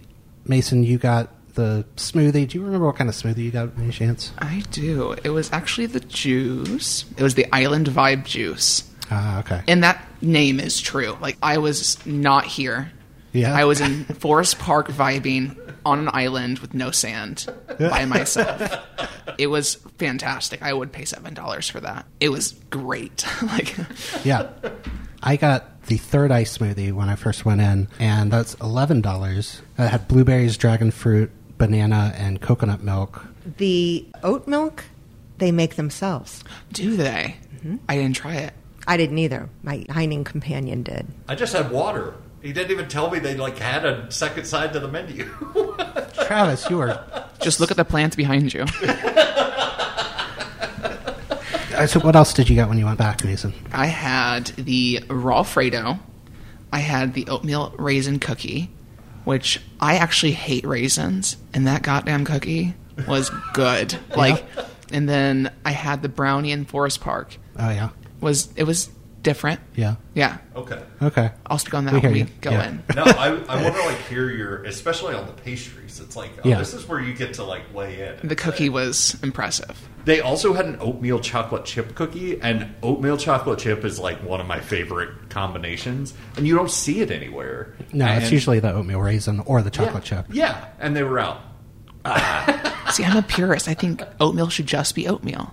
Mason. 0.49 0.83
You 0.85 0.99
got 0.99 1.31
the 1.55 1.85
smoothie. 1.97 2.49
Do 2.49 2.59
you 2.59 2.65
remember 2.65 2.87
what 2.87 2.97
kind 2.97 3.09
of 3.11 3.17
smoothie 3.17 3.39
you 3.39 3.51
got? 3.51 3.71
Any 3.79 3.91
chance? 3.91 4.33
I 4.39 4.63
do. 4.71 5.13
It 5.25 5.31
was 5.31 5.53
actually 5.53 5.87
the 5.87 6.01
juice. 6.01 7.05
It 7.17 7.23
was 7.23 7.35
the 7.35 7.47
Island 7.55 7.87
Vibe 7.89 8.25
juice. 8.25 8.89
Ah, 9.11 9.39
okay. 9.41 9.63
And 9.69 9.83
that 9.85 10.05
name 10.21 10.59
is 10.61 10.81
true. 10.81 11.17
Like 11.21 11.37
I 11.43 11.59
was 11.59 12.05
not 12.07 12.45
here 12.45 12.91
Yeah. 13.33 13.55
I 13.55 13.65
was 13.65 13.81
in 13.81 14.05
Forest 14.19 14.59
Park 14.59 14.89
vibing 14.89 15.57
on 15.85 16.01
an 16.01 16.11
island 16.13 16.59
with 16.59 16.75
no 16.75 16.91
sand 16.91 17.47
by 17.79 18.05
myself. 18.07 18.61
It 19.39 19.47
was 19.47 19.77
fantastic. 19.99 20.61
I 20.63 20.73
would 20.73 20.91
pay 20.93 21.05
seven 21.05 21.35
dollars 21.35 21.69
for 21.71 21.79
that. 21.81 22.07
It 22.19 22.31
was 22.31 22.53
great. 22.71 23.25
like 23.43 23.77
Yeah. 24.25 24.49
I 25.23 25.37
got 25.37 25.76
the 25.87 25.96
third 25.96 26.31
ice 26.31 26.57
smoothie 26.59 26.92
when 26.92 27.09
I 27.09 27.16
first 27.16 27.44
went 27.44 27.61
in, 27.61 27.88
and 27.99 28.31
that's 28.31 28.55
eleven 28.55 29.01
dollars. 29.01 29.62
Uh, 29.79 29.85
it 29.85 29.88
had 29.88 30.09
blueberries, 30.09 30.57
dragon 30.57 30.90
fruit, 30.90 31.31
banana, 31.59 32.12
and 32.16 32.40
coconut 32.40 32.83
milk. 32.83 33.25
The 33.59 34.07
oat 34.22 34.46
milk 34.46 34.85
they 35.38 35.53
make 35.53 35.77
themselves. 35.77 36.42
Do 36.72 36.96
they? 36.96 37.37
Mm-hmm. 37.57 37.77
I 37.88 37.96
didn't 37.96 38.16
try 38.16 38.37
it. 38.37 38.53
I 38.87 38.96
didn't 38.96 39.18
either. 39.18 39.49
My 39.62 39.79
dining 39.83 40.25
companion 40.25 40.83
did. 40.83 41.07
I 41.29 41.35
just 41.35 41.53
had 41.53 41.70
water. 41.70 42.14
He 42.42 42.53
didn't 42.53 42.70
even 42.70 42.88
tell 42.88 43.11
me 43.11 43.18
they 43.18 43.35
like 43.35 43.59
had 43.59 43.85
a 43.85 44.11
second 44.11 44.44
side 44.44 44.72
to 44.75 44.81
the 44.81 44.88
menu. 44.88 45.25
Travis, 46.27 46.68
you 46.70 46.81
are 46.81 47.05
Just 47.40 47.59
look 47.59 47.70
at 47.70 47.77
the 47.77 47.85
plants 47.85 48.14
behind 48.14 48.55
you. 48.55 48.64
So, 51.87 52.01
what 52.01 52.17
else 52.17 52.33
did 52.33 52.49
you 52.49 52.55
get 52.55 52.69
when 52.69 52.79
you 52.79 52.87
went 52.87 52.99
back, 52.99 53.23
Mason? 53.25 53.53
I 53.73 53.87
had 53.87 54.47
the 54.57 55.01
raw 55.09 55.43
Fredo. 55.43 55.99
I 56.73 56.79
had 56.81 57.15
the 57.15 57.27
oatmeal 57.29 57.75
raisin 57.79 58.19
cookie, 58.19 58.71
which 59.25 59.61
I 59.81 59.97
actually 59.97 60.33
hate 60.33 60.65
raisins, 60.67 61.37
and 61.53 61.67
that 61.67 61.83
goddamn 61.83 62.25
cookie 62.25 62.75
was 63.07 63.31
good. 63.53 63.97
Like, 64.17 64.45
and 64.91 65.09
then 65.09 65.53
I 65.65 65.73
had 65.73 66.03
the 66.03 66.09
brownie 66.09 66.51
in 66.53 66.65
Forest 66.65 67.01
Park. 67.03 67.37
Oh 67.59 67.71
yeah, 67.71 67.91
Was 68.21 68.49
it 68.57 68.65
was 68.65 68.89
different? 69.27 69.61
yeah. 69.75 69.97
Yeah, 70.15 70.39
okay. 70.55 70.81
Okay. 71.03 71.31
I'll 71.47 71.59
speak 71.59 71.75
on 71.75 71.85
that 71.85 71.93
We 71.95 71.99
when 72.01 72.15
hear 72.15 72.25
we 72.25 72.31
you. 72.31 72.37
go 72.41 72.51
Yeah. 72.53 72.69
in. 72.69 72.83
No, 72.95 73.03
I, 73.05 73.27
I 73.49 73.62
want 73.62 73.75
to 73.75 73.83
like 73.83 73.99
hear 74.09 74.31
your, 74.31 74.62
especially 74.65 75.15
on 75.15 75.27
the 75.27 75.33
pastries. 75.33 75.99
It's 76.01 76.15
like, 76.17 76.31
oh, 76.45 76.49
Yeah. 76.49 76.59
this 76.59 76.73
is 76.73 76.87
where 76.89 77.01
you 77.01 77.12
get 77.12 77.35
to 77.35 77.43
like 77.45 77.62
weigh 77.75 78.09
in. 78.21 78.29
The 78.29 78.37
cookie 78.37 78.69
was 78.69 79.17
impressive. 79.23 79.77
They 80.05 80.21
also 80.21 80.53
had 80.53 80.67
an 80.67 80.77
oatmeal 80.81 81.19
chocolate 81.19 81.65
chip 81.65 81.97
cookie, 81.97 82.41
and 82.41 82.73
oatmeal 82.85 83.17
chocolate 83.17 83.59
chip 83.59 83.85
is 83.85 83.99
like 83.99 84.23
one 84.23 84.41
of 84.41 84.47
my 84.47 84.61
favorite 84.61 85.11
combinations, 85.29 86.15
and 86.37 86.47
you 86.47 86.55
don't 86.55 86.71
see 86.71 87.01
it 87.01 87.11
anywhere. 87.11 87.75
No, 87.93 88.07
it's 88.07 88.25
And- 88.27 88.33
usually 88.33 88.61
the 88.61 88.73
oatmeal 88.73 89.01
raisin 89.01 89.41
or 89.41 89.61
the 89.62 89.71
chocolate 89.71 90.09
yeah, 90.11 90.23
chip. 90.23 90.27
Yeah, 90.33 90.65
and 90.79 90.95
they 90.97 91.03
were 91.03 91.19
out. 91.19 91.41
See, 92.93 93.05
I'm 93.05 93.17
a 93.17 93.23
purist. 93.23 93.67
I 93.69 93.75
think 93.75 94.01
oatmeal 94.21 94.49
should 94.49 94.67
just 94.67 94.95
be 94.95 95.09
oatmeal 95.09 95.53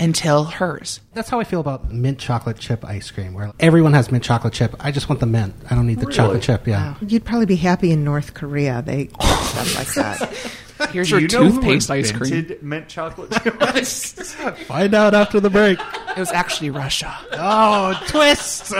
until 0.00 0.44
hers. 0.44 1.00
That's 1.14 1.28
how 1.28 1.40
I 1.40 1.44
feel 1.44 1.60
about 1.60 1.90
mint 1.92 2.18
chocolate 2.18 2.58
chip 2.58 2.84
ice 2.84 3.10
cream, 3.10 3.34
where 3.34 3.52
everyone 3.60 3.92
has 3.94 4.10
mint 4.10 4.24
chocolate 4.24 4.52
chip. 4.52 4.74
I 4.80 4.90
just 4.90 5.08
want 5.08 5.20
the 5.20 5.26
mint. 5.26 5.54
I 5.70 5.74
don't 5.74 5.86
need 5.86 5.98
the 5.98 6.06
Really? 6.06 6.16
chocolate 6.16 6.42
chip. 6.42 6.66
Yeah. 6.66 6.94
You'd 7.00 7.24
probably 7.24 7.46
be 7.46 7.56
happy 7.56 7.90
in 7.90 8.04
North 8.04 8.34
Korea. 8.34 8.82
They 8.84 9.04
do 9.04 9.14
stuff 9.20 9.76
like 9.76 9.94
that. 9.94 10.52
Here's 10.92 11.08
Do 11.08 11.14
your 11.18 11.20
you 11.22 11.28
toothpaste 11.28 11.90
ice 11.90 12.12
cream. 12.12 12.52
mint 12.62 12.88
chocolate 12.88 13.32
chip? 13.42 13.60
Find 14.66 14.94
out 14.94 15.14
after 15.14 15.40
the 15.40 15.50
break. 15.50 15.78
It 16.16 16.18
was 16.18 16.30
actually 16.30 16.70
Russia. 16.70 17.14
oh, 17.32 18.00
twist! 18.08 18.72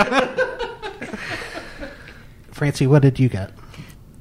Francie, 2.52 2.86
what 2.86 3.02
did 3.02 3.18
you 3.18 3.28
get? 3.28 3.50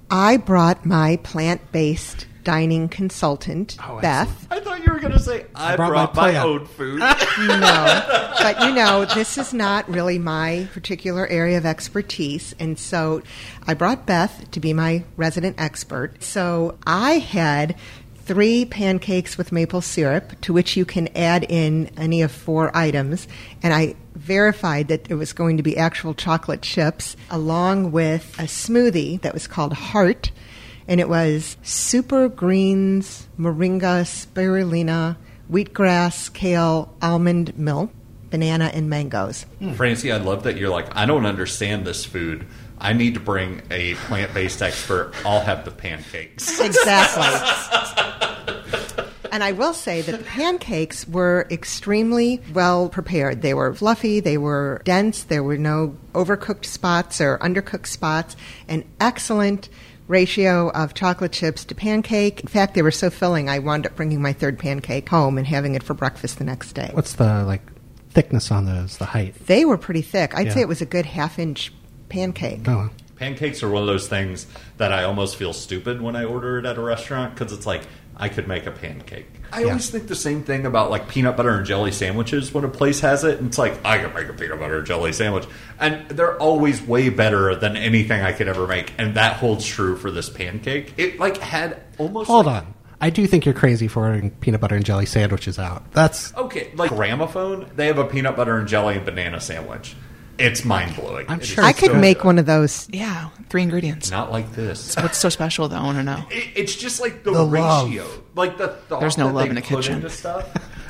I 0.09 0.37
brought 0.37 0.85
my 0.85 1.17
plant 1.23 1.71
based 1.71 2.26
dining 2.47 2.87
consultant, 2.87 3.75
Oh, 3.83 3.99
Beth. 3.99 4.47
I 4.49 4.61
thought 4.61 4.81
you 4.85 4.93
were 4.93 5.01
going 5.01 5.11
to 5.11 5.19
say 5.19 5.45
I, 5.53 5.75
brought 5.75 5.89
brought, 5.89 6.15
my 6.15 6.31
my, 6.31 6.37
own 6.37 6.65
food. 6.65 6.99
No, 7.37 8.31
but 8.39 8.61
you 8.61 8.73
know, 8.73 9.03
this 9.03 9.37
is 9.37 9.53
not 9.53 9.89
really 9.89 10.17
my 10.17 10.69
particular 10.71 11.27
area 11.27 11.57
of 11.57 11.65
expertise. 11.65 12.55
And 12.57 12.79
so 12.79 13.21
I 13.67 13.73
brought 13.73 14.05
Beth 14.05 14.49
to 14.51 14.61
be 14.61 14.71
my 14.71 15.03
resident 15.17 15.59
expert. 15.59 16.23
So 16.23 16.77
I 16.87 17.19
had 17.19 17.75
three 18.23 18.63
pancakes 18.63 19.37
with 19.37 19.51
maple 19.51 19.81
syrup, 19.81 20.39
to 20.39 20.53
which 20.53 20.77
you 20.77 20.85
can 20.85 21.09
add 21.17 21.45
in 21.49 21.91
any 21.97 22.21
of 22.21 22.31
four 22.31 22.75
items. 22.75 23.27
And 23.61 23.73
I 23.73 23.95
verified 24.15 24.87
that 24.87 25.11
it 25.11 25.15
was 25.15 25.33
going 25.33 25.57
to 25.57 25.63
be 25.63 25.75
actual 25.75 26.13
chocolate 26.13 26.61
chips, 26.61 27.17
along 27.29 27.91
with 27.91 28.33
a 28.39 28.43
smoothie 28.43 29.19
that 29.19 29.33
was 29.33 29.47
called 29.47 29.73
Heart. 29.73 30.31
And 30.87 30.99
it 30.99 31.09
was 31.09 31.57
super 31.63 32.29
greens, 32.29 33.27
moringa, 33.37 34.03
spirulina, 34.05 35.17
wheatgrass, 35.51 36.31
kale, 36.33 36.93
almond 37.01 37.57
milk, 37.57 37.91
banana, 38.29 38.71
and 38.73 38.89
mangoes. 38.89 39.43
Hmm. 39.59 39.73
Francie, 39.73 40.11
I 40.11 40.17
love 40.17 40.43
that 40.43 40.57
you're 40.57 40.69
like, 40.69 40.95
I 40.95 41.05
don't 41.05 41.25
understand 41.25 41.85
this 41.85 42.05
food. 42.05 42.45
I 42.79 42.93
need 42.93 43.15
to 43.15 43.19
bring 43.19 43.61
a 43.71 43.95
plant 43.95 44.33
based 44.33 44.61
expert. 44.61 45.13
I'll 45.25 45.41
have 45.41 45.65
the 45.65 45.71
pancakes. 45.71 46.59
Exactly. 46.67 47.23
and 49.31 49.43
I 49.43 49.51
will 49.51 49.73
say 49.73 50.01
that 50.01 50.11
the 50.17 50.23
pancakes 50.23 51.07
were 51.07 51.47
extremely 51.49 52.41
well 52.53 52.89
prepared. 52.89 53.41
They 53.41 53.53
were 53.53 53.73
fluffy, 53.73 54.19
they 54.19 54.37
were 54.37 54.81
dense, 54.85 55.23
there 55.23 55.43
were 55.43 55.57
no 55.57 55.95
overcooked 56.13 56.65
spots 56.65 57.19
or 57.19 57.37
undercooked 57.39 57.87
spots, 57.87 58.35
an 58.67 58.83
excellent 58.99 59.69
ratio 60.07 60.69
of 60.71 60.93
chocolate 60.93 61.31
chips 61.31 61.65
to 61.65 61.75
pancake. 61.75 62.41
In 62.41 62.47
fact, 62.47 62.73
they 62.73 62.81
were 62.81 62.91
so 62.91 63.09
filling, 63.09 63.49
I 63.49 63.59
wound 63.59 63.85
up 63.85 63.95
bringing 63.95 64.21
my 64.21 64.33
third 64.33 64.57
pancake 64.59 65.07
home 65.09 65.37
and 65.37 65.45
having 65.47 65.75
it 65.75 65.83
for 65.83 65.93
breakfast 65.93 66.37
the 66.37 66.43
next 66.45 66.73
day. 66.73 66.89
What's 66.93 67.13
the 67.13 67.43
like 67.43 67.61
thickness 68.11 68.51
on 68.51 68.65
those? 68.65 68.97
The 68.97 69.05
height? 69.05 69.35
They 69.47 69.65
were 69.65 69.77
pretty 69.77 70.01
thick. 70.01 70.35
I'd 70.35 70.47
Yeah. 70.47 70.53
say 70.53 70.61
it 70.61 70.67
was 70.67 70.81
a 70.81 70.85
good 70.85 71.05
half 71.05 71.39
inch 71.39 71.73
pancake. 72.09 72.67
Oh, 72.67 72.89
Pancakes 73.17 73.63
are 73.63 73.69
one 73.69 73.81
of 73.81 73.87
those 73.87 74.07
things 74.07 74.45
that 74.77 74.93
I 74.93 75.03
almost 75.03 75.37
feel 75.37 75.51
stupid 75.51 76.01
when 76.01 76.15
I 76.15 76.23
order 76.23 76.59
it 76.59 76.65
at 76.65 76.77
a 76.77 76.81
restaurant 76.81 77.33
because 77.35 77.51
it's 77.51 77.65
like 77.65 77.81
I 78.19 78.29
could 78.29 78.47
make 78.47 78.65
a 78.65 78.71
pancake. 78.71 79.27
I 79.53 79.61
Yeah. 79.61 79.67
always 79.67 79.89
think 79.89 80.07
the 80.07 80.15
same 80.15 80.41
thing 80.43 80.65
about 80.65 80.89
like 80.89 81.07
peanut 81.07 81.37
butter 81.37 81.51
and 81.51 81.65
jelly 81.65 81.91
sandwiches 81.91 82.51
when 82.53 82.63
a 82.63 82.67
place 82.67 82.99
has 83.01 83.23
it. 83.23 83.37
And 83.37 83.47
it's 83.49 83.57
like 83.59 83.79
I 83.85 83.99
could 83.99 84.13
make 84.15 84.27
a 84.27 84.33
peanut 84.33 84.59
butter 84.59 84.79
and 84.79 84.87
jelly 84.87 85.13
sandwich, 85.13 85.45
and 85.79 86.07
they're 86.09 86.35
always 86.37 86.81
way 86.81 87.09
better 87.09 87.55
than 87.55 87.77
anything 87.77 88.21
I 88.21 88.31
could 88.31 88.47
ever 88.47 88.65
make. 88.67 88.91
And 88.97 89.13
that 89.15 89.37
holds 89.37 89.65
true 89.65 89.95
for 89.95 90.09
this 90.09 90.29
pancake. 90.29 90.93
It 90.97 91.19
like 91.19 91.37
had 91.37 91.79
almost 91.99 92.27
hold 92.27 92.47
like- 92.47 92.63
on. 92.63 92.73
I 92.99 93.11
do 93.11 93.27
think 93.27 93.45
you're 93.45 93.53
crazy 93.53 93.87
for 93.87 94.05
ordering 94.05 94.31
peanut 94.31 94.59
butter 94.59 94.75
and 94.75 94.83
jelly 94.83 95.05
sandwiches 95.05 95.59
out. 95.59 95.91
That's 95.93 96.33
Okay, 96.35 96.69
like 96.75 96.89
gramophone, 96.89 97.67
they 97.75 97.85
have 97.85 97.99
a 97.99 98.03
peanut 98.05 98.35
butter 98.35 98.57
and 98.57 98.67
jelly 98.67 98.95
and 98.95 99.05
banana 99.05 99.39
sandwich. 99.39 99.95
It's 100.39 100.63
mind 100.65 100.95
blowing. 100.95 101.25
I'm 101.29 101.39
sure 101.39 101.63
I 101.63 101.73
could 101.73 101.91
good. 101.91 102.01
make 102.01 102.23
one 102.23 102.37
of 102.39 102.45
those. 102.45 102.87
Yeah, 102.91 103.29
three 103.49 103.63
ingredients. 103.63 104.11
Not 104.11 104.31
like 104.31 104.51
this. 104.53 104.95
What's 104.95 105.17
so 105.17 105.29
special 105.29 105.67
though? 105.67 105.77
I 105.77 105.83
want 105.83 105.97
to 105.97 106.03
know. 106.03 106.23
It, 106.29 106.49
it's 106.55 106.75
just 106.75 106.99
like 107.01 107.23
the, 107.23 107.31
The 107.31 107.43
love. 107.43 107.87
ratio, 107.89 108.07
like 108.35 108.57
the 108.57 108.67
thought 108.69 108.99
There's 108.99 109.17
no 109.17 109.27
that 109.27 109.33
love 109.33 109.43
they 109.45 109.49
in 109.49 109.55
the 109.55 109.61
put 109.61 109.77
kitchen. 109.83 109.95
into 109.95 110.09
stuff. 110.09 110.47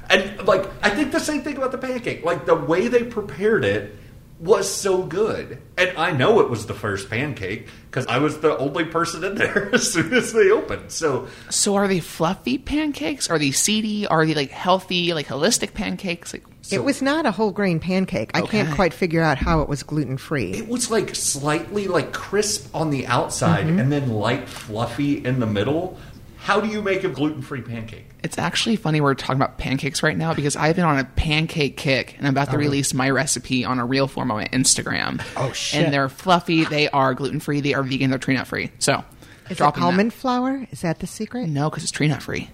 And 0.10 0.46
like, 0.48 0.66
I 0.84 0.90
think 0.90 1.12
the 1.12 1.20
same 1.20 1.42
thing 1.42 1.58
about 1.58 1.72
the 1.72 1.78
pancake. 1.78 2.24
Like 2.24 2.46
the 2.46 2.56
way 2.56 2.88
they 2.88 3.04
prepared 3.04 3.66
it 3.66 3.96
was 4.40 4.72
so 4.72 5.02
good, 5.02 5.60
and 5.80 5.98
I 5.98 6.12
know 6.12 6.42
it 6.42 6.50
was 6.50 6.68
the 6.68 6.76
first 6.76 7.10
pancake 7.10 7.68
because 7.90 8.06
I 8.06 8.20
was 8.20 8.40
the 8.40 8.56
only 8.60 8.86
person 8.86 9.24
in 9.24 9.34
there 9.34 9.70
as 9.74 9.92
soon 9.92 10.14
as 10.14 10.32
they 10.32 10.52
opened. 10.52 10.92
So 10.92 11.28
So 11.50 11.74
are 11.76 11.88
they 11.88 12.00
fluffy 12.00 12.60
pancakes? 12.60 13.30
Are 13.32 13.40
they 13.40 13.50
seedy? 13.50 14.06
Are 14.06 14.26
they 14.28 14.36
like 14.36 14.52
healthy, 14.52 15.14
like 15.16 15.26
holistic 15.28 15.74
pancakes? 15.74 16.34
Like 16.34 16.44
it 16.72 16.84
was 16.84 17.02
not 17.02 17.26
a 17.26 17.32
whole 17.32 17.52
grain 17.52 17.80
pancake. 17.80 18.32
I 18.34 18.42
can't 18.42 18.74
quite 18.76 18.94
figure 18.94 19.22
out 19.22 19.38
how 19.38 19.62
it 19.62 19.70
was 19.70 19.84
gluten 19.84 20.18
free. 20.18 20.52
it 20.54 20.68
was 20.68 20.90
like 20.92 21.16
slightly 21.16 21.88
like 21.88 22.14
crisp 22.14 22.74
on 22.76 22.90
the 22.90 23.08
outside 23.08 23.66
Mm-hmm. 23.68 23.80
and 23.80 23.92
then 23.92 24.10
light 24.10 24.48
fluffy 24.50 25.24
in 25.26 25.40
the 25.40 25.46
middle. 25.48 25.98
How 26.38 26.62
do 26.62 26.68
you 26.70 26.82
make 26.82 27.04
a 27.04 27.10
gluten 27.10 27.42
free 27.42 27.62
pancake? 27.62 28.06
it's 28.24 28.38
actually 28.38 28.76
funny 28.76 29.00
we're 29.00 29.14
talking 29.14 29.36
about 29.38 29.58
pancakes 29.58 30.02
right 30.04 30.18
now 30.18 30.34
because 30.34 30.56
I've 30.58 30.76
been 30.76 30.84
on 30.84 30.98
a 31.00 31.04
pancake 31.06 31.78
kick 31.78 32.16
and 32.18 32.28
I'm 32.28 32.34
about 32.34 32.50
to 32.52 32.58
release 32.58 32.94
my 32.94 33.10
recipe 33.10 33.64
on 33.64 33.80
a 33.80 33.86
real 33.86 34.08
form 34.08 34.32
on 34.32 34.38
my 34.38 34.48
Instagram. 34.48 35.22
Oh, 35.38 35.52
shit. 35.54 35.84
And 35.84 35.94
they're 35.94 36.10
fluffy. 36.10 36.66
They 36.66 36.90
are 36.90 37.14
gluten 37.14 37.40
free. 37.40 37.62
They 37.62 37.74
are 37.74 37.84
vegan. 37.84 38.10
They're 38.10 38.20
tree 38.20 38.34
nut 38.36 38.48
free. 38.48 38.72
So 38.80 39.04
Is 39.46 39.52
it 39.52 39.58
dropping 39.60 39.82
that. 39.82 39.86
almond 39.88 40.14
flour? 40.14 40.68
Is 40.72 40.82
that 40.82 41.00
the 41.00 41.08
secret? 41.08 41.48
No, 41.48 41.70
because 41.70 41.84
it's 41.84 41.92
tree 41.92 42.08
nut 42.10 42.22
free. 42.24 42.50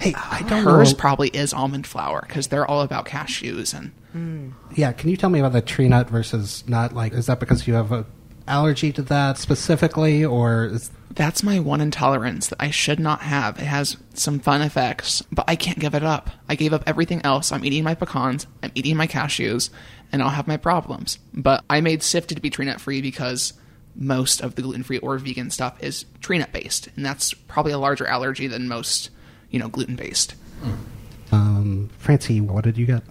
Hey, 0.00 0.14
uh, 0.14 0.20
I 0.30 0.42
don't 0.42 0.64
Hers 0.64 0.92
know. 0.92 0.98
probably 0.98 1.28
is 1.28 1.52
almond 1.52 1.86
flour 1.86 2.24
because 2.26 2.48
they're 2.48 2.66
all 2.66 2.82
about 2.82 3.06
cashews 3.06 3.76
and 3.76 3.92
hmm. 4.12 4.50
yeah, 4.74 4.92
can 4.92 5.10
you 5.10 5.16
tell 5.16 5.30
me 5.30 5.40
about 5.40 5.52
the 5.52 5.62
tree 5.62 5.88
nut 5.88 6.08
versus 6.08 6.64
not? 6.66 6.92
Like, 6.92 7.12
is 7.12 7.26
that 7.26 7.40
because 7.40 7.66
you 7.66 7.74
have 7.74 7.92
a 7.92 8.06
allergy 8.48 8.92
to 8.92 9.02
that 9.02 9.38
specifically, 9.38 10.24
or 10.24 10.66
is 10.66 10.90
That's 11.10 11.42
my 11.42 11.60
one 11.60 11.80
intolerance 11.80 12.48
that 12.48 12.60
I 12.60 12.70
should 12.70 12.98
not 12.98 13.20
have. 13.20 13.58
It 13.58 13.66
has 13.66 13.96
some 14.14 14.40
fun 14.40 14.62
effects, 14.62 15.22
but 15.30 15.44
I 15.46 15.54
can't 15.54 15.78
give 15.78 15.94
it 15.94 16.02
up. 16.02 16.30
I 16.48 16.54
gave 16.54 16.72
up 16.72 16.82
everything 16.86 17.20
else. 17.24 17.52
I'm 17.52 17.64
eating 17.64 17.84
my 17.84 17.94
pecans, 17.94 18.46
I'm 18.62 18.72
eating 18.74 18.96
my 18.96 19.06
cashews, 19.06 19.70
and 20.10 20.22
I'll 20.22 20.30
have 20.30 20.48
my 20.48 20.56
problems. 20.56 21.18
But 21.32 21.64
I 21.68 21.80
made 21.80 22.02
Sifted 22.02 22.36
to 22.36 22.40
be 22.40 22.50
tree 22.50 22.64
nut 22.64 22.80
free 22.80 23.02
because 23.02 23.52
most 23.94 24.40
of 24.40 24.54
the 24.54 24.62
gluten 24.62 24.82
free 24.82 24.98
or 24.98 25.18
vegan 25.18 25.50
stuff 25.50 25.76
is 25.82 26.06
tree 26.20 26.38
nut 26.38 26.52
based, 26.52 26.88
and 26.96 27.04
that's 27.04 27.34
probably 27.34 27.72
a 27.72 27.78
larger 27.78 28.06
allergy 28.06 28.46
than 28.46 28.68
most, 28.68 29.10
you 29.50 29.58
know, 29.58 29.68
gluten 29.68 29.96
based. 29.96 30.34
um, 31.32 31.90
Francie? 31.98 32.40
What 32.40 32.64
did 32.64 32.78
you 32.78 32.86
get? 32.86 33.02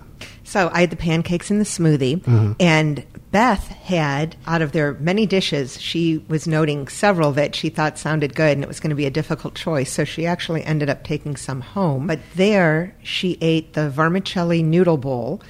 So 0.43 0.69
I 0.73 0.81
had 0.81 0.89
the 0.89 0.95
pancakes 0.95 1.51
and 1.51 1.59
the 1.59 1.65
smoothie, 1.65 2.55
and 2.59 3.05
Beth 3.31 3.67
had, 3.67 4.35
out 4.47 4.61
of 4.61 4.71
their 4.71 4.93
many 4.93 5.25
dishes, 5.25 5.79
she 5.79 6.23
was 6.29 6.47
noting 6.47 6.87
several 6.87 7.33
that 7.33 7.53
she 7.53 7.69
thought 7.69 7.99
sounded 7.99 8.33
good, 8.33 8.53
and 8.53 8.63
it 8.63 8.67
was 8.67 8.79
going 8.79 8.89
to 8.89 8.95
be 8.95 9.05
a 9.05 9.11
difficult 9.11 9.55
choice. 9.55 9.91
So 9.91 10.05
she 10.05 10.25
actually 10.25 10.63
ended 10.63 10.89
up 10.89 11.03
taking 11.03 11.35
some 11.35 11.61
home. 11.61 12.07
But 12.07 12.19
there, 12.35 12.95
she 13.03 13.37
ate 13.41 13.73
the 13.73 13.89
vermicelli 13.89 14.63
noodle 14.63 14.97
bowl, 14.97 15.41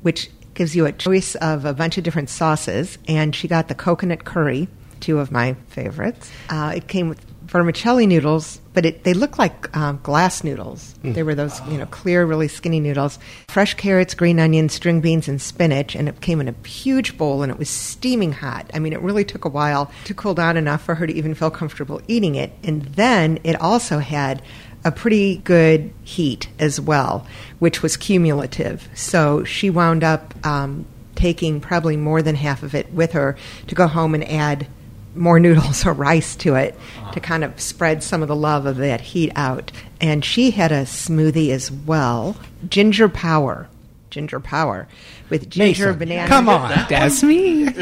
which 0.00 0.30
gives 0.54 0.74
you 0.74 0.86
a 0.86 0.92
choice 0.92 1.34
of 1.36 1.66
a 1.66 1.74
bunch 1.74 1.98
of 1.98 2.04
different 2.04 2.30
sauces, 2.30 2.96
and 3.06 3.36
she 3.36 3.46
got 3.46 3.68
the 3.68 3.74
coconut 3.74 4.24
curry, 4.24 4.68
two 5.00 5.18
of 5.18 5.30
my 5.30 5.54
favorites. 5.68 6.30
Uh, 6.48 6.72
it 6.74 6.88
came 6.88 7.10
with 7.10 7.20
vermicelli 7.44 8.06
noodles, 8.06 8.58
but 8.76 8.84
it, 8.84 9.04
they 9.04 9.14
look 9.14 9.38
like 9.38 9.74
um, 9.74 9.98
glass 10.02 10.44
noodles. 10.44 10.94
They 11.02 11.22
were 11.22 11.34
those, 11.34 11.66
you 11.66 11.78
know, 11.78 11.86
clear, 11.86 12.26
really 12.26 12.46
skinny 12.46 12.78
noodles. 12.78 13.18
Fresh 13.48 13.72
carrots, 13.74 14.12
green 14.12 14.38
onions, 14.38 14.74
string 14.74 15.00
beans, 15.00 15.28
and 15.28 15.40
spinach, 15.40 15.94
and 15.94 16.10
it 16.10 16.20
came 16.20 16.42
in 16.42 16.48
a 16.48 16.68
huge 16.68 17.16
bowl, 17.16 17.42
and 17.42 17.50
it 17.50 17.58
was 17.58 17.70
steaming 17.70 18.32
hot. 18.32 18.70
I 18.74 18.78
mean, 18.78 18.92
it 18.92 19.00
really 19.00 19.24
took 19.24 19.46
a 19.46 19.48
while 19.48 19.90
to 20.04 20.12
cool 20.12 20.34
down 20.34 20.58
enough 20.58 20.82
for 20.82 20.94
her 20.96 21.06
to 21.06 21.14
even 21.14 21.34
feel 21.34 21.50
comfortable 21.50 22.02
eating 22.06 22.34
it. 22.34 22.52
And 22.62 22.82
then 22.82 23.38
it 23.44 23.58
also 23.58 23.98
had 23.98 24.42
a 24.84 24.92
pretty 24.92 25.38
good 25.38 25.90
heat 26.02 26.50
as 26.58 26.78
well, 26.78 27.26
which 27.60 27.82
was 27.82 27.96
cumulative. 27.96 28.90
So 28.92 29.42
she 29.44 29.70
wound 29.70 30.04
up 30.04 30.34
um, 30.46 30.84
taking 31.14 31.62
probably 31.62 31.96
more 31.96 32.20
than 32.20 32.34
half 32.34 32.62
of 32.62 32.74
it 32.74 32.92
with 32.92 33.12
her 33.12 33.38
to 33.68 33.74
go 33.74 33.86
home 33.86 34.14
and 34.14 34.30
add 34.30 34.66
more 35.16 35.40
noodles 35.40 35.84
or 35.86 35.92
rice 35.92 36.36
to 36.36 36.54
it 36.54 36.78
to 37.12 37.20
kind 37.20 37.44
of 37.44 37.60
spread 37.60 38.02
some 38.02 38.22
of 38.22 38.28
the 38.28 38.36
love 38.36 38.66
of 38.66 38.76
that 38.76 39.00
heat 39.00 39.32
out. 39.36 39.72
And 40.00 40.24
she 40.24 40.50
had 40.50 40.72
a 40.72 40.82
smoothie 40.82 41.50
as 41.50 41.70
well, 41.70 42.36
ginger 42.68 43.08
power, 43.08 43.68
ginger 44.10 44.40
power 44.40 44.88
with 45.30 45.50
ginger 45.50 45.86
Mason, 45.86 45.98
banana. 45.98 46.28
Come 46.28 46.48
on. 46.48 46.70
That's 46.88 47.22
me. 47.22 47.64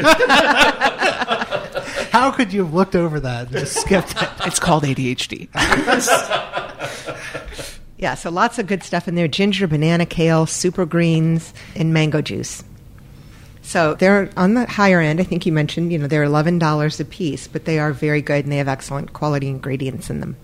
How 2.11 2.31
could 2.31 2.53
you 2.53 2.63
have 2.63 2.73
looked 2.73 2.95
over 2.95 3.19
that 3.19 3.47
and 3.47 3.57
just 3.57 3.75
skipped 3.81 4.21
it? 4.21 4.29
It's 4.45 4.59
called 4.59 4.83
ADHD. 4.83 5.49
Yeah, 7.97 8.15
so 8.15 8.29
lots 8.29 8.59
of 8.59 8.67
good 8.67 8.83
stuff 8.83 9.07
in 9.07 9.15
there: 9.15 9.27
ginger, 9.27 9.67
banana, 9.67 10.05
kale, 10.05 10.45
super 10.45 10.85
greens, 10.85 11.53
and 11.75 11.93
mango 11.93 12.21
juice. 12.21 12.63
So 13.65 13.95
they're 13.95 14.29
on 14.37 14.53
the 14.53 14.67
higher 14.67 15.01
end. 15.01 15.19
I 15.19 15.23
think 15.23 15.45
you 15.47 15.51
mentioned, 15.51 15.91
you 15.91 15.97
know, 15.97 16.05
they're 16.05 16.23
eleven 16.23 16.59
dollars 16.59 16.99
a 16.99 17.05
piece, 17.05 17.47
but 17.47 17.65
they 17.65 17.79
are 17.79 17.91
very 17.91 18.21
good 18.21 18.45
and 18.45 18.51
they 18.51 18.57
have 18.57 18.67
excellent 18.67 19.11
quality 19.11 19.47
ingredients 19.47 20.09
in 20.09 20.19
them. 20.19 20.37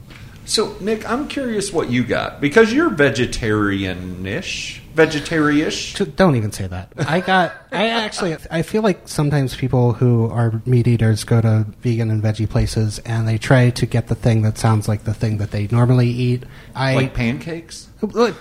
So, 0.45 0.75
Nick, 0.81 1.07
I'm 1.07 1.27
curious 1.27 1.71
what 1.71 1.91
you 1.91 2.03
got 2.03 2.41
because 2.41 2.73
you're 2.73 2.89
vegetarian-ish, 2.89 4.80
vegetarian-ish. 4.93 5.93
Don't 5.93 6.35
even 6.35 6.51
say 6.51 6.67
that. 6.67 6.91
I 6.97 7.21
got. 7.21 7.53
I 7.71 7.87
actually. 7.87 8.35
I 8.49 8.61
feel 8.61 8.81
like 8.81 9.07
sometimes 9.07 9.55
people 9.55 9.93
who 9.93 10.29
are 10.29 10.61
meat 10.65 10.87
eaters 10.87 11.23
go 11.23 11.41
to 11.41 11.65
vegan 11.81 12.11
and 12.11 12.21
veggie 12.21 12.49
places 12.49 12.99
and 12.99 13.27
they 13.27 13.37
try 13.37 13.69
to 13.71 13.85
get 13.85 14.07
the 14.07 14.15
thing 14.15 14.41
that 14.43 14.57
sounds 14.57 14.87
like 14.87 15.03
the 15.03 15.13
thing 15.13 15.37
that 15.37 15.51
they 15.51 15.67
normally 15.67 16.09
eat. 16.09 16.43
I 16.75 16.95
Like 16.95 17.13
pancakes. 17.13 17.87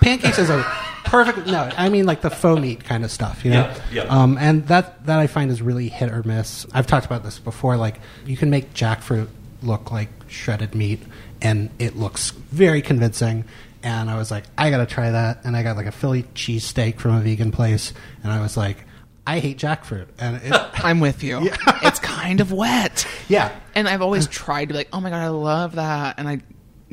Pancakes 0.01 0.39
is 0.39 0.49
a 0.49 0.63
perfect. 1.05 1.47
No, 1.47 1.69
I 1.77 1.89
mean 1.89 2.05
like 2.05 2.21
the 2.21 2.29
faux 2.29 2.61
meat 2.61 2.83
kind 2.83 3.03
of 3.03 3.11
stuff. 3.11 3.45
You 3.45 3.51
know. 3.51 3.73
Yeah, 3.91 4.03
yeah. 4.05 4.23
Um, 4.23 4.37
and 4.37 4.67
that 4.67 5.05
that 5.05 5.19
I 5.19 5.27
find 5.27 5.51
is 5.51 5.61
really 5.61 5.89
hit 5.89 6.11
or 6.11 6.23
miss. 6.23 6.65
I've 6.73 6.87
talked 6.87 7.05
about 7.05 7.23
this 7.23 7.39
before. 7.39 7.77
Like 7.77 7.99
you 8.25 8.37
can 8.37 8.49
make 8.49 8.73
jackfruit 8.73 9.27
look 9.61 9.91
like 9.91 10.09
shredded 10.27 10.73
meat, 10.75 11.01
and 11.41 11.69
it 11.79 11.95
looks 11.95 12.31
very 12.31 12.81
convincing. 12.81 13.45
And 13.83 14.09
I 14.09 14.17
was 14.17 14.29
like, 14.31 14.43
I 14.57 14.69
gotta 14.69 14.85
try 14.85 15.11
that. 15.11 15.43
And 15.45 15.55
I 15.55 15.63
got 15.63 15.75
like 15.77 15.87
a 15.87 15.91
Philly 15.91 16.23
cheesesteak 16.35 16.99
from 16.99 17.15
a 17.15 17.21
vegan 17.21 17.51
place, 17.51 17.93
and 18.23 18.31
I 18.31 18.41
was 18.41 18.55
like, 18.57 18.85
I 19.25 19.39
hate 19.39 19.57
jackfruit, 19.57 20.07
and 20.19 20.37
it, 20.37 20.51
I'm 20.83 20.99
with 20.99 21.23
you. 21.23 21.49
It's 21.83 21.99
kind 21.99 22.41
of 22.41 22.51
wet. 22.51 23.07
yeah, 23.27 23.51
And 23.73 23.87
I've 23.89 24.01
always 24.03 24.27
tried 24.27 24.65
to 24.65 24.73
be 24.73 24.77
like, 24.77 24.89
oh 24.93 24.99
my 25.01 25.09
god, 25.09 25.21
I 25.21 25.29
love 25.29 25.75
that, 25.75 26.19
and 26.19 26.27
I, 26.27 26.41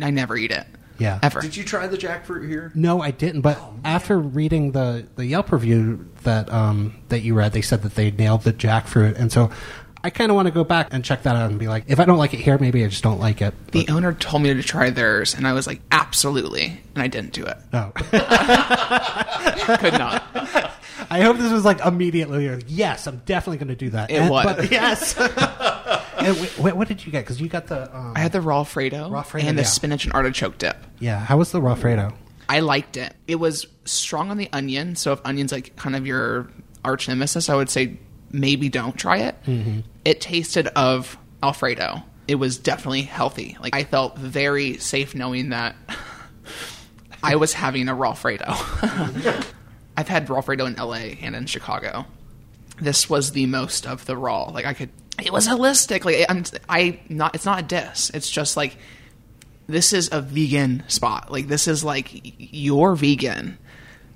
I 0.01 0.11
never 0.11 0.37
eat 0.37 0.51
it. 0.51 0.67
Yeah. 0.99 1.19
ever. 1.23 1.41
Did 1.41 1.57
you 1.57 1.63
try 1.63 1.87
the 1.87 1.97
jackfruit 1.99 2.49
here? 2.49 2.73
No, 2.75 3.01
I 3.01 3.13
didn't. 3.13 3.43
But 3.43 3.61
after 3.85 4.19
reading 4.19 4.73
the, 4.73 5.07
the 5.15 5.25
Yelp 5.27 5.53
review 5.53 6.09
that 6.25 6.51
um, 6.53 6.97
that 7.09 7.21
you 7.21 7.35
read, 7.35 7.53
they 7.53 7.63
said 7.63 7.83
that 7.83 7.95
they 7.95 8.11
nailed 8.11 8.43
the 8.43 8.53
jackfruit, 8.53 9.17
and 9.17 9.31
so 9.31 9.51
I 10.03 10.11
kind 10.11 10.31
of 10.31 10.37
want 10.37 10.47
to 10.47 10.53
go 10.53 10.63
back 10.65 10.89
and 10.93 11.05
check 11.05 11.25
that 11.25 11.35
out 11.35 11.51
and 11.51 11.59
be 11.59 11.67
like, 11.69 11.85
if 11.89 11.99
I 11.99 12.05
don't 12.05 12.19
like 12.19 12.33
it 12.33 12.39
here, 12.41 12.57
maybe 12.59 12.85
I 12.85 12.89
just 12.89 13.03
don't 13.03 13.19
like 13.19 13.43
it. 13.43 13.53
The 13.73 13.89
owner 13.89 14.13
told 14.13 14.43
me 14.45 14.55
to 14.55 14.63
try 14.63 14.91
theirs, 14.91 15.35
and 15.35 15.47
I 15.47 15.53
was 15.53 15.67
like, 15.67 15.81
absolutely, 15.91 16.81
and 16.95 17.03
I 17.03 17.09
didn't 17.09 17.33
do 17.33 17.45
it. 17.45 17.57
No, 17.73 17.91
Could 19.79 19.93
not. 19.95 20.23
I 21.11 21.23
hope 21.23 21.39
this 21.39 21.51
was 21.53 21.65
like 21.65 21.81
immediately. 21.85 22.63
Yes, 22.69 23.07
I'm 23.07 23.23
definitely 23.25 23.59
going 23.59 23.69
to 23.69 23.77
do 23.77 23.91
that. 23.91 24.11
It 24.11 24.17
And- 24.17 24.31
was. 24.31 24.45
But 24.45 24.71
yes. 24.71 25.17
and 26.19 26.37
wait, 26.59 26.77
what 26.77 26.89
did 26.89 27.05
you 27.05 27.13
get? 27.13 27.25
Because 27.25 27.41
you 27.41 27.49
got 27.49 27.67
the. 27.67 27.95
Um, 27.97 28.13
I 28.17 28.21
had 28.21 28.33
the 28.33 28.41
raw 28.41 28.65
Fredo, 28.65 29.11
Raw 29.11 29.23
Fredo, 29.23 29.45
and 29.45 29.59
the 29.59 29.63
yeah. 29.63 29.69
spinach 29.69 30.05
and 30.05 30.13
artichoke 30.15 30.59
dip. 30.59 30.77
yeah. 30.99 31.19
How 31.19 31.37
was 31.37 31.53
the 31.53 31.61
raw 31.61 31.75
Fredo? 31.75 32.15
I 32.49 32.61
liked 32.61 32.97
it. 32.97 33.15
It 33.27 33.37
was 33.37 33.67
strong 33.85 34.31
on 34.31 34.37
the 34.39 34.49
onion, 34.53 34.97
so 34.97 35.13
if 35.13 35.21
onion's 35.25 35.53
like 35.53 35.77
kind 35.77 35.95
of 35.97 36.07
your 36.07 36.51
arch 36.85 37.09
nemesis, 37.09 37.49
I 37.49 37.55
would 37.55 37.69
say 37.71 37.99
maybe 38.31 38.69
don't 38.69 38.97
try 38.97 39.19
it. 39.19 39.37
Mm-hmm. 39.45 39.81
It 40.05 40.21
tasted 40.21 40.69
of 40.69 41.17
Alfredo. 41.43 42.03
It 42.27 42.37
was 42.37 42.59
definitely 42.59 43.03
healthy. 43.03 43.57
Like 43.61 43.75
I 43.75 43.85
felt 43.85 44.19
very 44.19 44.77
safe 44.79 45.15
knowing 45.15 45.51
that 45.51 45.77
I 47.23 47.37
was 47.37 47.53
having 47.53 47.89
a 47.89 47.95
raw 47.95 48.13
Fredo. 48.13 48.47
I've 49.97 50.09
had 50.09 50.29
raw 50.31 50.41
Fredo 50.41 50.67
in 50.67 50.75
LA 50.75 51.17
and 51.25 51.35
in 51.35 51.47
Chicago. 51.47 52.07
This 52.81 53.11
was 53.11 53.33
the 53.33 53.47
most 53.47 53.87
of 53.87 54.07
the 54.07 54.17
raw. 54.17 54.45
Like 54.45 54.67
I 54.67 54.75
could. 54.75 54.91
It 55.23 55.33
was 55.33 55.49
holistic. 55.49 56.05
Like 56.05 56.27
I'm. 56.29 56.45
I 56.69 57.01
not. 57.09 57.35
It's 57.35 57.45
not 57.45 57.59
a 57.59 57.63
diss. 57.63 58.11
It's 58.11 58.31
just 58.31 58.57
like 58.57 58.77
this 59.67 59.93
is 59.93 60.09
a 60.13 60.21
vegan 60.21 60.85
spot. 60.87 61.33
Like 61.33 61.49
this 61.49 61.67
is 61.67 61.83
like 61.83 62.09
you're 62.13 62.95
vegan. 62.95 63.59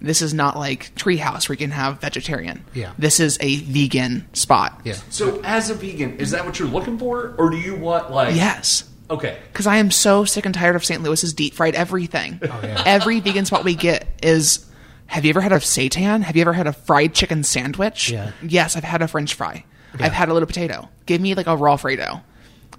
This 0.02 0.20
is 0.20 0.34
not 0.34 0.56
like 0.56 0.94
Treehouse 0.96 1.48
where 1.48 1.54
you 1.54 1.58
can 1.58 1.70
have 1.70 2.00
vegetarian. 2.00 2.64
Yeah. 2.74 2.92
This 2.98 3.20
is 3.20 3.38
a 3.40 3.56
vegan 3.56 4.26
spot. 4.32 4.80
Yeah. 4.84 4.94
So, 5.10 5.40
as 5.44 5.70
a 5.70 5.74
vegan, 5.74 6.18
is 6.18 6.32
that 6.32 6.44
what 6.44 6.58
you're 6.58 6.68
looking 6.68 6.98
for, 6.98 7.34
or 7.38 7.50
do 7.50 7.56
you 7.56 7.76
want 7.76 8.10
like? 8.10 8.34
Yes. 8.34 8.88
Okay. 9.08 9.38
Because 9.52 9.66
I 9.66 9.76
am 9.76 9.90
so 9.90 10.24
sick 10.24 10.44
and 10.44 10.54
tired 10.54 10.74
of 10.74 10.84
St. 10.84 11.02
Louis's 11.02 11.32
deep 11.32 11.54
fried 11.54 11.74
everything. 11.74 12.40
Oh, 12.42 12.60
yeah. 12.62 12.82
Every 12.84 13.20
vegan 13.20 13.44
spot 13.44 13.64
we 13.64 13.74
get 13.74 14.06
is. 14.22 14.68
Have 15.06 15.26
you 15.26 15.30
ever 15.30 15.42
had 15.42 15.52
a 15.52 15.56
seitan? 15.56 16.22
Have 16.22 16.36
you 16.36 16.40
ever 16.40 16.54
had 16.54 16.66
a 16.66 16.72
fried 16.72 17.14
chicken 17.14 17.44
sandwich? 17.44 18.10
Yeah. 18.10 18.32
Yes, 18.42 18.76
I've 18.76 18.84
had 18.84 19.02
a 19.02 19.08
French 19.08 19.34
fry. 19.34 19.64
I've 20.00 20.12
had 20.12 20.30
a 20.30 20.32
little 20.32 20.46
potato. 20.46 20.88
Give 21.04 21.20
me 21.20 21.34
like 21.34 21.46
a 21.46 21.54
raw 21.54 21.76
Fredo. 21.76 22.22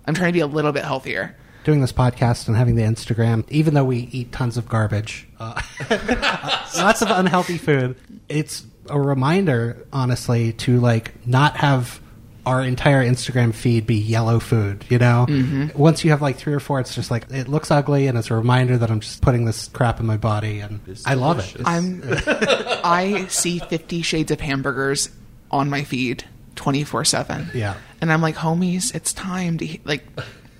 I'm 0.07 0.15
trying 0.15 0.29
to 0.29 0.33
be 0.33 0.39
a 0.39 0.47
little 0.47 0.71
bit 0.71 0.83
healthier. 0.83 1.37
Doing 1.63 1.79
this 1.81 1.93
podcast 1.93 2.47
and 2.49 2.57
having 2.57 2.75
the 2.75 2.81
Instagram, 2.83 3.45
even 3.49 3.73
though 3.73 3.85
we 3.85 4.09
eat 4.11 4.31
tons 4.33 4.57
of 4.57 4.67
garbage, 4.67 5.25
uh, 5.39 5.61
lots 6.77 7.01
of 7.01 7.09
unhealthy 7.09 7.57
food, 7.57 7.95
it's 8.27 8.65
a 8.89 8.99
reminder, 8.99 9.85
honestly, 9.93 10.51
to 10.53 10.79
like 10.81 11.25
not 11.25 11.55
have 11.57 12.01
our 12.45 12.61
entire 12.61 13.01
Instagram 13.01 13.53
feed 13.53 13.87
be 13.87 13.95
yellow 13.95 14.39
food. 14.41 14.83
You 14.89 14.97
know, 14.99 15.71
once 15.73 16.03
you 16.03 16.11
have 16.11 16.21
like 16.21 16.35
three 16.35 16.53
or 16.53 16.59
four, 16.59 16.81
it's 16.81 16.93
just 16.93 17.09
like 17.09 17.31
it 17.31 17.47
looks 17.47 17.71
ugly, 17.71 18.07
and 18.07 18.17
it's 18.17 18.29
a 18.29 18.35
reminder 18.35 18.77
that 18.77 18.91
I'm 18.91 18.99
just 18.99 19.21
putting 19.21 19.45
this 19.45 19.69
crap 19.69 20.01
in 20.01 20.05
my 20.05 20.17
body, 20.17 20.59
and 20.59 20.81
It's 20.85 21.07
I 21.07 21.13
love 21.13 21.39
it. 21.39 21.53
delicious. 21.57 21.61
It's- 21.61 22.27
I'm 22.35 22.79
I 22.83 23.27
see 23.27 23.59
50 23.59 24.01
shades 24.01 24.31
of 24.31 24.41
hamburgers 24.41 25.09
on 25.49 25.69
my 25.69 25.85
feed 25.85 26.25
24/7. 26.57 27.53
Yeah. 27.55 27.75
And 28.01 28.11
I'm 28.11 28.21
like, 28.21 28.35
"Homies, 28.35 28.93
it's 28.93 29.13
time 29.13 29.57
to 29.59 29.65
eat, 29.65 29.85
like 29.85 30.03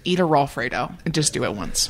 eat 0.03 0.19
a 0.19 0.25
raw 0.25 0.45
Fredo 0.45 0.97
and 1.05 1.13
just 1.13 1.33
do 1.33 1.43
it 1.43 1.55
once." 1.55 1.89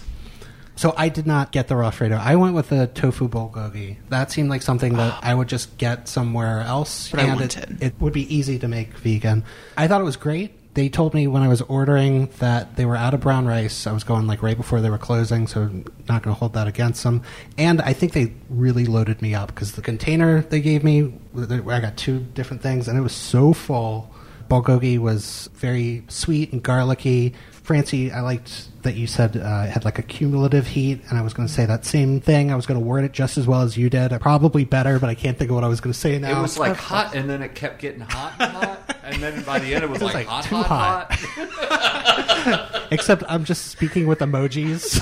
So 0.75 0.93
I 0.97 1.09
did 1.09 1.27
not 1.27 1.51
get 1.51 1.67
the 1.67 1.75
raw 1.75 1.91
Fredo. 1.91 2.19
I 2.19 2.35
went 2.35 2.55
with 2.55 2.69
the 2.69 2.87
tofu 2.87 3.29
bulgogi. 3.29 3.97
That 4.09 4.31
seemed 4.31 4.49
like 4.49 4.63
something 4.63 4.93
that 4.95 5.13
ah. 5.13 5.19
I 5.21 5.35
would 5.35 5.47
just 5.47 5.77
get 5.77 6.07
somewhere 6.07 6.61
else, 6.61 7.09
But 7.11 7.19
I 7.19 7.23
and 7.23 7.39
wanted. 7.39 7.77
it, 7.79 7.83
it 7.83 7.93
would 7.99 8.13
be 8.13 8.33
easy 8.35 8.57
to 8.59 8.67
make 8.67 8.97
vegan. 8.97 9.43
I 9.77 9.87
thought 9.87 10.01
it 10.01 10.05
was 10.05 10.15
great. 10.15 10.51
They 10.73 10.89
told 10.89 11.13
me 11.13 11.27
when 11.27 11.43
I 11.43 11.47
was 11.47 11.61
ordering 11.61 12.29
that 12.39 12.75
they 12.77 12.85
were 12.85 12.95
out 12.95 13.13
of 13.13 13.19
brown 13.19 13.45
rice. 13.45 13.85
I 13.85 13.91
was 13.91 14.03
going 14.03 14.25
like 14.25 14.41
right 14.41 14.57
before 14.57 14.81
they 14.81 14.89
were 14.89 14.97
closing, 14.97 15.45
so 15.45 15.61
I'm 15.61 15.85
not 16.09 16.23
going 16.23 16.33
to 16.35 16.39
hold 16.39 16.53
that 16.53 16.67
against 16.67 17.03
them. 17.03 17.21
And 17.59 17.79
I 17.79 17.93
think 17.93 18.13
they 18.13 18.33
really 18.49 18.87
loaded 18.87 19.21
me 19.21 19.35
up 19.35 19.49
because 19.49 19.73
the 19.73 19.83
container 19.83 20.41
they 20.41 20.61
gave 20.61 20.83
me, 20.83 21.13
I 21.37 21.79
got 21.79 21.97
two 21.97 22.21
different 22.33 22.63
things, 22.63 22.87
and 22.87 22.97
it 22.97 23.01
was 23.01 23.13
so 23.13 23.53
full. 23.53 24.11
Bulgogi 24.49 24.97
was 24.97 25.47
very 25.53 26.03
sweet 26.07 26.51
and 26.51 26.63
garlicky. 26.63 27.35
Francie, 27.63 28.11
I 28.11 28.19
liked 28.19 28.67
that 28.83 28.95
you 28.95 29.07
said 29.07 29.37
uh, 29.37 29.63
it 29.65 29.69
had 29.69 29.85
like 29.85 29.97
a 29.97 30.01
cumulative 30.01 30.67
heat, 30.67 30.99
and 31.09 31.17
I 31.17 31.21
was 31.21 31.33
going 31.33 31.47
to 31.47 31.53
say 31.53 31.65
that 31.65 31.85
same 31.85 32.19
thing. 32.19 32.51
I 32.51 32.55
was 32.55 32.65
going 32.65 32.77
to 32.77 32.85
word 32.85 33.05
it 33.05 33.13
just 33.13 33.37
as 33.37 33.47
well 33.47 33.61
as 33.61 33.77
you 33.77 33.89
did, 33.89 34.11
probably 34.19 34.65
better, 34.65 34.99
but 34.99 35.09
I 35.09 35.15
can't 35.15 35.37
think 35.37 35.49
of 35.49 35.55
what 35.55 35.63
I 35.63 35.69
was 35.69 35.79
going 35.79 35.93
to 35.93 35.99
say 35.99 36.19
now. 36.19 36.37
It 36.37 36.41
was 36.41 36.59
like 36.59 36.75
hot, 36.75 37.15
and 37.15 37.29
then 37.29 37.41
it 37.41 37.55
kept 37.55 37.79
getting 37.79 38.01
hot 38.01 38.33
and 38.37 38.51
hot, 38.51 38.97
and 39.03 39.23
then 39.23 39.43
by 39.43 39.59
the 39.59 39.73
end 39.73 39.85
it 39.85 39.89
was, 39.89 40.01
like, 40.01 40.13
like 40.13 40.27
hot, 40.27 40.43
too 40.43 40.55
hot, 40.57 41.13
hot. 41.13 41.13
hot. 41.13 42.87
except 42.91 43.23
I'm 43.29 43.45
just 43.45 43.67
speaking 43.67 44.07
with 44.07 44.19
emojis. 44.19 44.99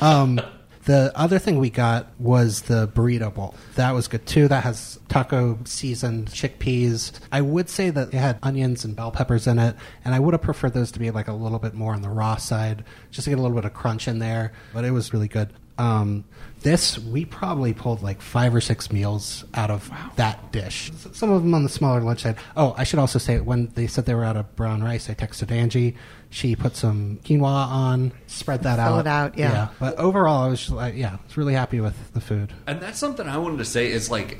um, 0.02 0.40
The 0.84 1.12
other 1.14 1.38
thing 1.38 1.58
we 1.58 1.68
got 1.68 2.08
was 2.18 2.62
the 2.62 2.88
burrito 2.88 3.32
bowl. 3.32 3.54
That 3.74 3.92
was 3.92 4.08
good 4.08 4.24
too. 4.24 4.48
That 4.48 4.64
has 4.64 4.98
taco 5.08 5.58
seasoned 5.64 6.28
chickpeas. 6.28 7.12
I 7.30 7.42
would 7.42 7.68
say 7.68 7.90
that 7.90 8.08
it 8.08 8.14
had 8.14 8.38
onions 8.42 8.84
and 8.84 8.96
bell 8.96 9.10
peppers 9.10 9.46
in 9.46 9.58
it, 9.58 9.76
and 10.04 10.14
I 10.14 10.20
would 10.20 10.32
have 10.32 10.42
preferred 10.42 10.72
those 10.72 10.90
to 10.92 10.98
be 10.98 11.10
like 11.10 11.28
a 11.28 11.34
little 11.34 11.58
bit 11.58 11.74
more 11.74 11.92
on 11.92 12.02
the 12.02 12.08
raw 12.08 12.36
side, 12.36 12.84
just 13.10 13.24
to 13.24 13.30
get 13.30 13.38
a 13.38 13.42
little 13.42 13.56
bit 13.56 13.66
of 13.66 13.74
crunch 13.74 14.08
in 14.08 14.20
there. 14.20 14.52
But 14.72 14.84
it 14.84 14.92
was 14.92 15.12
really 15.12 15.28
good. 15.28 15.52
Um, 15.76 16.24
this 16.60 16.98
we 16.98 17.24
probably 17.24 17.72
pulled 17.72 18.02
like 18.02 18.20
five 18.20 18.54
or 18.54 18.60
six 18.60 18.92
meals 18.92 19.44
out 19.54 19.70
of 19.70 19.90
that 20.16 20.52
dish. 20.52 20.90
Some 21.12 21.30
of 21.30 21.42
them 21.42 21.54
on 21.54 21.62
the 21.62 21.68
smaller 21.68 22.00
lunch 22.00 22.20
side. 22.22 22.36
Oh, 22.56 22.74
I 22.76 22.84
should 22.84 22.98
also 22.98 23.18
say 23.18 23.40
when 23.40 23.68
they 23.74 23.86
said 23.86 24.06
they 24.06 24.14
were 24.14 24.24
out 24.24 24.36
of 24.36 24.54
brown 24.56 24.82
rice, 24.82 25.08
I 25.10 25.14
texted 25.14 25.50
Angie. 25.50 25.96
She 26.28 26.54
put 26.54 26.76
some 26.76 27.18
quinoa 27.24 27.44
on, 27.66 28.12
spread 28.26 28.62
that 28.62 28.76
Fill 28.76 28.94
out. 28.94 29.00
it 29.00 29.06
out, 29.06 29.38
yeah. 29.38 29.68
But 29.80 29.96
overall, 29.96 30.44
I 30.44 30.48
was 30.48 30.60
just 30.60 30.70
like, 30.72 30.94
yeah, 30.94 31.14
I 31.14 31.18
was 31.26 31.36
really 31.36 31.54
happy 31.54 31.80
with 31.80 32.12
the 32.12 32.20
food. 32.20 32.52
And 32.66 32.80
that's 32.80 32.98
something 32.98 33.26
I 33.26 33.38
wanted 33.38 33.58
to 33.58 33.64
say 33.64 33.90
is 33.90 34.10
like 34.10 34.38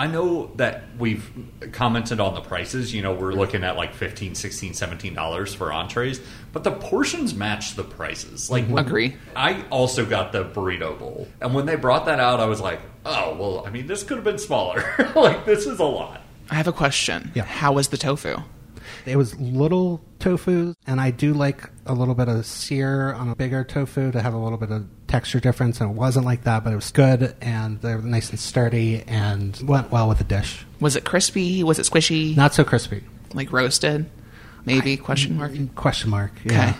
I 0.00 0.06
know 0.06 0.50
that 0.56 0.84
we've 0.98 1.30
commented 1.72 2.20
on 2.20 2.32
the 2.32 2.40
prices, 2.40 2.94
you 2.94 3.02
know, 3.02 3.12
we're 3.12 3.32
looking 3.32 3.62
at 3.64 3.76
like 3.76 3.92
15, 3.92 4.34
16, 4.34 4.72
17 4.72 5.12
dollars 5.12 5.52
for 5.52 5.70
entrees, 5.70 6.22
but 6.54 6.64
the 6.64 6.70
portions 6.70 7.34
match 7.34 7.74
the 7.74 7.84
prices. 7.84 8.50
Like 8.50 8.64
when- 8.64 8.86
Agree. 8.86 9.16
I 9.36 9.62
also 9.68 10.06
got 10.06 10.32
the 10.32 10.42
burrito 10.42 10.98
bowl. 10.98 11.28
And 11.42 11.52
when 11.52 11.66
they 11.66 11.76
brought 11.76 12.06
that 12.06 12.18
out, 12.18 12.40
I 12.40 12.46
was 12.46 12.62
like, 12.62 12.80
"Oh, 13.04 13.36
well, 13.38 13.66
I 13.66 13.70
mean, 13.70 13.86
this 13.88 14.02
could 14.02 14.16
have 14.16 14.24
been 14.24 14.38
smaller. 14.38 14.82
like 15.14 15.44
this 15.44 15.66
is 15.66 15.78
a 15.78 15.84
lot." 15.84 16.22
I 16.50 16.54
have 16.54 16.66
a 16.66 16.72
question. 16.72 17.30
Yeah. 17.34 17.44
How 17.44 17.74
was 17.74 17.88
the 17.88 17.98
tofu? 17.98 18.38
It 19.06 19.16
was 19.16 19.38
little 19.38 20.00
tofu, 20.18 20.74
and 20.86 21.00
I 21.00 21.10
do 21.10 21.32
like 21.32 21.68
a 21.86 21.94
little 21.94 22.14
bit 22.14 22.28
of 22.28 22.46
sear 22.46 23.12
on 23.14 23.28
a 23.28 23.34
bigger 23.34 23.64
tofu 23.64 24.12
to 24.12 24.20
have 24.20 24.34
a 24.34 24.38
little 24.38 24.58
bit 24.58 24.70
of 24.70 24.86
texture 25.06 25.40
difference. 25.40 25.80
And 25.80 25.90
it 25.90 25.96
wasn't 25.96 26.26
like 26.26 26.44
that, 26.44 26.64
but 26.64 26.72
it 26.72 26.76
was 26.76 26.90
good, 26.90 27.34
and 27.40 27.80
they 27.80 27.94
were 27.94 28.02
nice 28.02 28.30
and 28.30 28.38
sturdy, 28.38 29.02
and 29.06 29.60
went 29.64 29.90
well 29.90 30.08
with 30.08 30.18
the 30.18 30.24
dish. 30.24 30.64
Was 30.80 30.96
it 30.96 31.04
crispy? 31.04 31.62
Was 31.62 31.78
it 31.78 31.82
squishy? 31.82 32.36
Not 32.36 32.54
so 32.54 32.64
crispy. 32.64 33.04
like 33.34 33.52
roasted? 33.52 34.10
Maybe? 34.64 34.96
question 34.96 35.36
mark. 35.38 35.52
Mm, 35.52 35.74
question 35.74 36.10
mark. 36.10 36.32
Yeah. 36.44 36.70
Okay. 36.70 36.78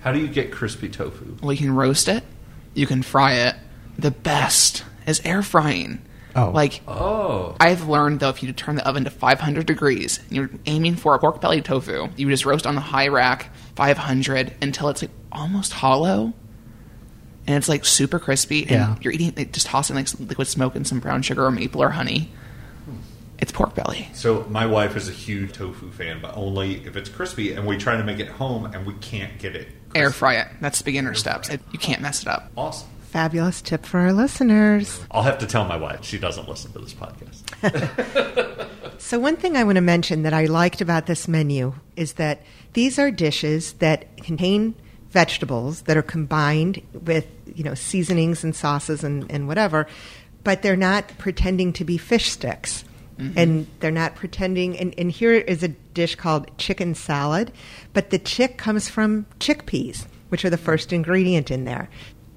How 0.00 0.12
do 0.12 0.18
you 0.18 0.28
get 0.28 0.50
crispy 0.50 0.88
tofu? 0.88 1.36
Well, 1.42 1.52
you 1.52 1.58
can 1.58 1.74
roast 1.74 2.08
it. 2.08 2.24
You 2.74 2.86
can 2.86 3.02
fry 3.02 3.34
it. 3.34 3.56
The 3.98 4.10
best 4.10 4.84
is 5.06 5.20
air 5.24 5.42
frying. 5.42 6.00
Oh. 6.36 6.50
Like 6.50 6.80
Oh. 6.88 7.56
I've 7.60 7.88
learned 7.88 8.20
though, 8.20 8.28
if 8.28 8.42
you 8.42 8.52
turn 8.52 8.76
the 8.76 8.86
oven 8.86 9.04
to 9.04 9.10
500 9.10 9.66
degrees 9.66 10.18
and 10.28 10.32
you're 10.36 10.50
aiming 10.66 10.96
for 10.96 11.14
a 11.14 11.18
pork 11.18 11.40
belly 11.40 11.60
tofu, 11.62 12.08
you 12.16 12.28
just 12.30 12.44
roast 12.46 12.66
on 12.66 12.74
the 12.74 12.80
high 12.80 13.08
rack 13.08 13.50
500 13.76 14.54
until 14.62 14.88
it's 14.88 15.02
like 15.02 15.10
almost 15.32 15.72
hollow, 15.72 16.32
and 17.46 17.56
it's 17.56 17.68
like 17.68 17.84
super 17.84 18.18
crispy. 18.18 18.62
And 18.62 18.70
Yeah. 18.70 18.96
you're 19.00 19.12
eating 19.12 19.32
like, 19.36 19.52
just 19.52 19.66
tossing 19.66 19.96
like 19.96 20.08
some 20.08 20.26
liquid 20.28 20.46
smoke 20.48 20.74
and 20.76 20.86
some 20.86 21.00
brown 21.00 21.22
sugar 21.22 21.44
or 21.44 21.50
maple 21.50 21.82
or 21.82 21.90
honey. 21.90 22.30
It's 23.38 23.52
pork 23.52 23.74
belly. 23.74 24.06
So 24.12 24.44
my 24.50 24.66
wife 24.66 24.96
is 24.96 25.08
a 25.08 25.12
huge 25.12 25.52
tofu 25.54 25.90
fan, 25.92 26.20
but 26.20 26.36
only 26.36 26.84
if 26.86 26.94
it's 26.94 27.08
crispy, 27.08 27.52
and 27.54 27.66
we 27.66 27.78
try 27.78 27.96
to 27.96 28.04
make 28.04 28.18
it 28.20 28.28
home, 28.28 28.66
and 28.66 28.84
we 28.84 28.92
can't 29.00 29.38
get 29.38 29.56
it. 29.56 29.68
Air 29.94 30.10
fry 30.10 30.34
it. 30.34 30.48
That's 30.60 30.76
the 30.78 30.84
beginner 30.84 31.14
steps. 31.14 31.48
It, 31.48 31.60
you 31.72 31.78
can't 31.78 32.02
mess 32.02 32.20
it 32.20 32.28
up. 32.28 32.50
Awesome. 32.54 32.86
Fabulous 33.10 33.60
tip 33.60 33.84
for 33.84 34.00
our 34.00 34.12
listeners. 34.12 35.00
I'll 35.10 35.22
have 35.22 35.38
to 35.38 35.46
tell 35.46 35.64
my 35.64 35.76
wife. 35.76 36.04
She 36.04 36.18
doesn't 36.18 36.48
listen 36.48 36.72
to 36.72 36.78
this 36.78 36.94
podcast. 36.94 38.68
So, 39.00 39.18
one 39.18 39.36
thing 39.36 39.56
I 39.56 39.64
want 39.64 39.76
to 39.76 39.80
mention 39.80 40.24
that 40.24 40.34
I 40.34 40.44
liked 40.44 40.82
about 40.82 41.06
this 41.06 41.26
menu 41.26 41.72
is 41.96 42.12
that 42.12 42.42
these 42.74 42.98
are 42.98 43.10
dishes 43.10 43.72
that 43.74 44.14
contain 44.18 44.74
vegetables 45.08 45.82
that 45.82 45.96
are 45.96 46.02
combined 46.02 46.82
with, 46.92 47.26
you 47.54 47.64
know, 47.64 47.74
seasonings 47.74 48.44
and 48.44 48.54
sauces 48.54 49.02
and, 49.02 49.28
and 49.30 49.48
whatever, 49.48 49.86
but 50.44 50.60
they're 50.60 50.76
not 50.76 51.16
pretending 51.16 51.72
to 51.72 51.84
be 51.84 51.96
fish 51.96 52.30
sticks. 52.30 52.84
Mm-hmm. 53.18 53.38
And 53.38 53.66
they're 53.80 53.90
not 53.90 54.16
pretending. 54.16 54.78
And, 54.78 54.94
and 54.98 55.10
here 55.10 55.32
is 55.32 55.62
a 55.62 55.68
dish 55.68 56.14
called 56.14 56.56
chicken 56.58 56.94
salad, 56.94 57.52
but 57.94 58.10
the 58.10 58.18
chick 58.18 58.58
comes 58.58 58.88
from 58.90 59.26
chickpeas, 59.40 60.06
which 60.28 60.44
are 60.44 60.50
the 60.50 60.58
first 60.58 60.92
ingredient 60.92 61.50
in 61.50 61.64
there. 61.64 61.88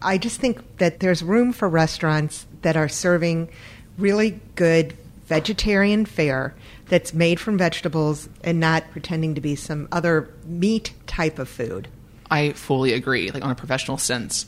I 0.04 0.18
just 0.18 0.40
think 0.40 0.78
that 0.78 1.00
there's 1.00 1.24
room 1.24 1.54
for 1.54 1.70
restaurants 1.70 2.46
that 2.62 2.76
are 2.76 2.90
serving 2.90 3.50
really 3.98 4.40
good 4.56 4.96
vegetarian 5.28 6.06
fare 6.06 6.54
that's 6.88 7.14
made 7.14 7.40
from 7.40 7.58
vegetables 7.58 8.30
and 8.44 8.60
not 8.60 8.92
pretending 8.92 9.36
to 9.36 9.42
be 9.42 9.56
some 9.56 9.88
other 9.92 10.30
meat 10.46 10.94
type 11.08 11.40
of 11.40 11.48
food. 11.48 11.88
I 12.30 12.54
fully 12.54 12.94
agree. 12.94 13.32
Like 13.32 13.44
on 13.44 13.52
a 13.52 13.56
professional 13.56 13.98
sense, 13.98 14.46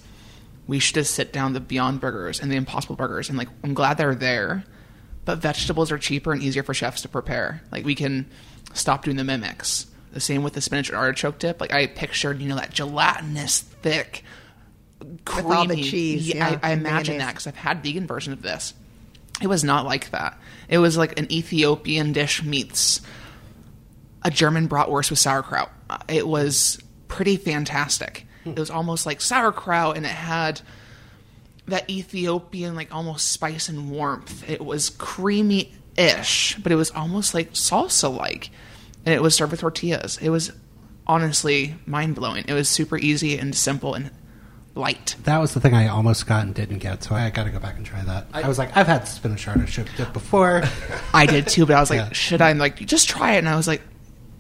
we 0.68 0.80
should 0.80 0.96
just 0.96 1.14
sit 1.14 1.32
down 1.32 1.54
the 1.54 1.60
Beyond 1.60 2.02
Burgers 2.02 2.40
and 2.40 2.52
the 2.52 2.56
Impossible 2.56 2.96
Burgers, 2.96 3.30
and 3.30 3.38
like 3.38 3.50
I'm 3.64 3.74
glad 3.74 3.98
they're 3.98 4.16
there, 4.16 4.64
but 5.24 5.38
vegetables 5.38 5.92
are 5.92 5.98
cheaper 5.98 6.34
and 6.34 6.42
easier 6.42 6.64
for 6.64 6.74
chefs 6.74 7.02
to 7.04 7.10
prepare. 7.10 7.62
Like 7.72 7.86
we 7.86 7.96
can 7.96 8.26
stop 8.74 9.06
doing 9.06 9.18
the 9.18 9.24
mimics. 9.24 9.88
The 10.12 10.20
same 10.20 10.44
with 10.44 10.54
the 10.54 10.62
spinach 10.62 10.90
and 10.90 10.98
artichoke 10.98 11.40
dip. 11.40 11.60
Like 11.60 11.74
I 11.74 11.88
pictured, 11.88 12.42
you 12.42 12.48
know, 12.48 12.56
that 12.56 12.74
gelatinous, 12.74 13.60
thick, 13.60 14.24
creamy. 15.26 15.52
all 15.56 15.66
the 15.68 15.82
cheese, 15.84 16.28
yeah, 16.34 16.60
I, 16.64 16.70
I 16.70 16.74
imagine 16.74 17.18
mayonnaise. 17.18 17.26
that 17.28 17.32
because 17.34 17.48
I've 17.48 17.56
had 17.56 17.84
vegan 17.84 18.08
version 18.08 18.34
of 18.34 18.42
this. 18.42 18.74
It 19.42 19.48
was 19.48 19.64
not 19.64 19.86
like 19.86 20.12
that. 20.12 20.40
It 20.70 20.78
was 20.78 20.98
like 20.98 21.20
an 21.20 21.32
Ethiopian 21.32 22.14
dish 22.14 22.42
meets 22.44 23.02
a 24.24 24.32
German 24.32 24.68
bratwurst 24.70 25.10
with 25.10 25.20
sauerkraut. 25.20 25.72
Uh, 25.90 25.98
It 26.08 26.28
was 26.28 26.80
pretty 27.08 27.36
fantastic. 27.38 28.26
It 28.46 28.58
was 28.60 28.70
almost 28.70 29.06
like 29.06 29.22
sauerkraut, 29.22 29.98
and 29.98 30.06
it 30.06 30.10
had 30.12 30.62
that 31.68 31.90
Ethiopian 31.90 32.76
like 32.76 32.94
almost 32.94 33.32
spice 33.32 33.70
and 33.70 33.90
warmth. 33.90 34.48
It 34.50 34.64
was 34.64 34.92
creamy-ish, 34.92 36.56
but 36.62 36.72
it 36.72 36.76
was 36.76 36.92
almost 36.92 37.34
like 37.34 37.54
salsa-like, 37.54 38.52
and 39.06 39.14
it 39.16 39.22
was 39.22 39.36
served 39.36 39.52
with 39.52 39.62
tortillas. 39.62 40.18
It 40.22 40.30
was 40.30 40.52
honestly 41.08 41.76
mind-blowing. 41.86 42.46
It 42.48 42.54
was 42.54 42.70
super 42.70 42.98
easy 42.98 43.38
and 43.38 43.54
simple 43.56 43.94
and 43.96 44.12
light. 44.76 45.16
That 45.24 45.40
was 45.40 45.54
the 45.54 45.60
thing 45.60 45.74
I 45.74 45.88
almost 45.88 46.28
got 46.28 46.44
and 46.46 46.54
didn't 46.54 46.80
get, 46.80 47.04
so 47.04 47.16
I 47.16 47.30
got 47.30 47.46
to 47.46 47.50
go 47.50 47.60
back 47.60 47.78
and 47.78 47.86
try 47.86 48.04
that. 48.04 48.28
I, 48.34 48.48
was 48.48 48.58
like, 48.58 48.76
I've 48.76 48.88
had 48.88 49.08
spinach 49.08 49.48
artichoke 49.48 49.88
dip 49.98 50.12
before. 50.14 50.64
I 51.14 51.26
did 51.26 51.48
too, 51.48 51.66
but 51.66 51.76
I 51.76 51.80
was 51.80 51.90
like, 51.90 52.00
Yeah. 52.00 52.12
should 52.12 52.42
I? 52.42 52.50
I'm 52.50 52.58
like, 52.58 52.78
just 52.86 53.08
try 53.10 53.36
it. 53.36 53.40
And 53.40 53.50
I 53.50 53.56
was 53.56 53.68
like, 53.68 53.82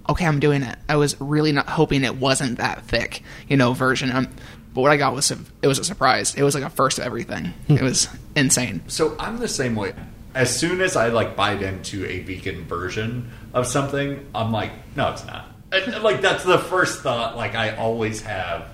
okay, 0.10 0.26
I'm 0.26 0.39
doing 0.39 0.62
it. 0.62 0.78
I 0.89 0.98
was 0.98 1.19
really 1.21 1.52
not 1.52 1.67
hoping 1.69 2.04
it 2.04 2.17
wasn't 2.17 2.58
that 2.58 2.84
thick, 2.84 3.24
you 3.48 3.58
know, 3.58 3.74
version. 3.74 4.12
Um, 4.12 4.28
but 4.74 4.82
what 4.82 4.91
I 4.91 4.98
got 4.98 5.15
was 5.15 5.32
a, 5.32 5.38
it 5.62 5.67
was 5.67 5.80
a 5.80 5.84
surprise. 5.86 6.36
It 6.36 6.43
was 6.43 6.54
like 6.54 6.63
a 6.65 6.69
first 6.69 7.00
of 7.00 7.06
everything. 7.06 7.54
it 7.69 7.82
was 7.82 8.10
insane. 8.36 8.84
So 8.88 9.15
I'm 9.17 9.38
the 9.39 9.48
same 9.48 9.76
way. 9.76 9.93
As 10.34 10.54
soon 10.54 10.82
as 10.82 10.98
I 10.98 11.08
like 11.08 11.38
bite 11.38 11.62
into 11.62 12.06
a 12.06 12.19
vegan 12.19 12.65
version 12.65 13.32
of 13.54 13.65
something, 13.67 14.26
I'm 14.36 14.52
like, 14.52 14.71
no, 14.98 15.12
it's 15.12 15.26
not. 15.26 15.48
And, 15.71 16.04
like 16.04 16.19
that's 16.21 16.43
the 16.43 16.58
first 16.58 17.02
thought 17.02 17.38
like 17.38 17.56
I 17.56 17.76
always 17.78 18.21
have. 18.24 18.69